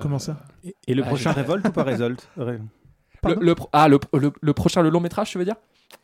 Comment 0.00 0.18
ça? 0.18 0.36
Et 0.86 0.94
le 0.94 1.02
Ah, 1.02 1.06
prochain 1.06 1.30
j'ai- 1.32 1.40
Révolte 1.40 1.66
ou 1.68 1.72
pas 1.72 1.84
Révolte 1.84 2.28
Ré- 2.36 2.58
le, 3.24 3.34
le 3.40 3.54
pro- 3.54 3.68
ah, 3.72 3.88
le, 3.88 3.98
le- 4.12 4.32
le 4.40 4.52
prochain, 4.52 4.82
le 4.82 4.90
long 4.90 5.00
métrage, 5.00 5.30
tu 5.30 5.38
veux 5.38 5.44
dire? 5.44 5.56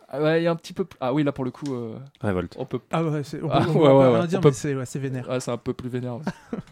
Ah 0.09 0.21
Ouais, 0.23 0.41
il 0.41 0.45
y 0.45 0.47
a 0.47 0.51
un 0.51 0.57
petit 0.57 0.73
peu. 0.73 0.87
Ah 1.01 1.13
oui, 1.13 1.23
là 1.25 1.33
pour 1.33 1.45
le 1.45 1.51
coup. 1.51 1.75
euh, 1.75 1.99
Révolte. 2.21 2.55
On 2.59 2.65
peut. 2.65 2.81
Ah 2.91 3.03
ouais, 3.05 3.23
c'est- 3.25 3.39
on 3.43 3.49
peut- 3.49 3.55
Ah, 3.55 3.65
on 3.69 3.73
peut 3.73 3.79
ouais, 3.81 3.85
pas 3.89 4.11
ouais, 4.13 4.19
rien 4.19 4.27
dire, 4.27 4.41
peut- 4.41 4.49
mais 4.49 4.55
c'est- 4.55 4.75
ouais, 4.75 4.87
c'est 4.87 4.99
vénère. 4.99 5.29
Ouais, 5.29 5.41
c'est 5.41 5.51
un 5.51 5.57
peu 5.57 5.75
plus 5.75 5.89
vénère. 5.91 6.19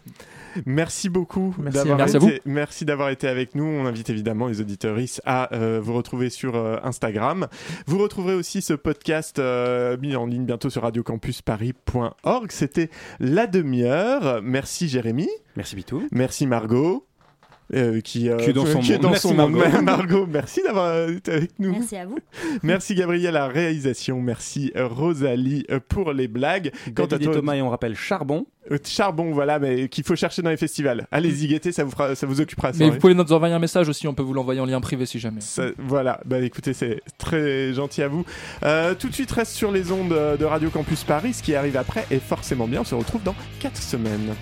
Merci 0.65 1.09
beaucoup 1.09 1.55
Merci 1.59 1.87
d'avoir 1.87 2.07
été, 2.07 2.41
merci 2.45 2.85
d'avoir 2.85 3.09
été 3.09 3.27
avec 3.27 3.55
nous. 3.55 3.63
On 3.63 3.85
invite 3.85 4.09
évidemment 4.09 4.47
les 4.47 4.61
auditeurs 4.61 4.97
à 5.25 5.53
euh, 5.53 5.79
vous 5.81 5.93
retrouver 5.93 6.29
sur 6.29 6.55
euh, 6.55 6.77
Instagram. 6.83 7.47
Vous 7.87 7.97
retrouverez 7.97 8.35
aussi 8.35 8.61
ce 8.61 8.73
podcast 8.73 9.39
euh, 9.39 9.97
mis 9.97 10.15
en 10.15 10.25
ligne 10.25 10.45
bientôt 10.45 10.69
sur 10.69 10.83
radiocampusparis.org. 10.83 12.51
C'était 12.51 12.89
la 13.19 13.47
demi-heure. 13.47 14.41
Merci 14.41 14.87
Jérémy. 14.87 15.29
Merci 15.55 15.75
Bitou. 15.75 16.07
Merci 16.11 16.47
Margot. 16.47 17.05
Euh, 17.73 18.01
qui, 18.01 18.29
euh, 18.29 18.37
Qui 18.37 18.49
est 18.49 18.53
dans 18.53 18.65
son 18.65 18.79
qui 18.79 18.91
est 18.91 18.95
monde. 18.95 19.03
dans 19.03 19.09
Merci, 19.11 19.27
son. 19.27 19.33
Margot. 19.33 19.61
Margot, 19.81 20.27
merci 20.27 20.61
d'avoir 20.63 21.09
été 21.09 21.31
avec 21.31 21.51
nous. 21.59 21.71
Merci 21.71 21.95
à 21.95 22.05
vous. 22.05 22.17
Merci 22.63 22.95
Gabriel 22.95 23.35
à 23.35 23.39
la 23.41 23.47
réalisation. 23.47 24.21
Merci 24.21 24.71
euh, 24.75 24.87
Rosalie 24.87 25.65
pour 25.89 26.13
les 26.13 26.27
blagues. 26.27 26.71
David 26.91 27.21
et 27.21 27.31
Thomas, 27.31 27.55
et 27.55 27.61
on 27.61 27.69
rappelle 27.69 27.95
Charbon. 27.95 28.45
Charbon, 28.85 29.31
voilà, 29.31 29.57
mais 29.59 29.89
qu'il 29.89 30.03
faut 30.03 30.15
chercher 30.15 30.41
dans 30.41 30.49
les 30.49 30.57
festivals. 30.57 31.07
Allez-y, 31.11 31.47
guettez, 31.47 31.71
ça 31.71 31.83
vous, 31.83 31.91
fera, 31.91 32.13
ça 32.15 32.27
vous 32.27 32.41
occupera. 32.41 32.69
Mais 32.69 32.77
soirée. 32.77 32.91
vous 32.91 32.97
pouvez 32.99 33.13
nous 33.15 33.31
envoyer 33.33 33.53
un 33.53 33.59
message 33.59 33.89
aussi, 33.89 34.07
on 34.07 34.13
peut 34.13 34.23
vous 34.23 34.33
l'envoyer 34.33 34.59
en 34.61 34.65
lien 34.65 34.79
privé 34.81 35.05
si 35.05 35.19
jamais. 35.19 35.41
Ça- 35.41 35.71
voilà, 35.77 36.21
bah 36.25 36.39
écoutez, 36.39 36.73
c'est 36.73 37.01
très 37.17 37.73
gentil 37.73 38.01
à 38.03 38.07
vous. 38.07 38.23
Euh, 38.63 38.93
tout 38.93 39.09
de 39.09 39.13
suite, 39.13 39.31
reste 39.31 39.53
sur 39.53 39.71
les 39.71 39.91
ondes 39.91 40.09
de 40.39 40.45
Radio 40.45 40.69
Campus 40.69 41.03
Paris. 41.03 41.33
Ce 41.33 41.41
qui 41.43 41.55
arrive 41.55 41.75
après 41.77 42.05
est 42.11 42.19
forcément 42.21 42.67
bien. 42.67 42.81
On 42.81 42.85
se 42.85 42.95
retrouve 42.95 43.23
dans 43.23 43.35
4 43.59 43.81
semaines. 43.81 44.35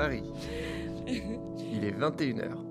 Paris. 0.00 0.22
Il 1.06 1.84
est 1.84 1.92
21h. 1.92 2.69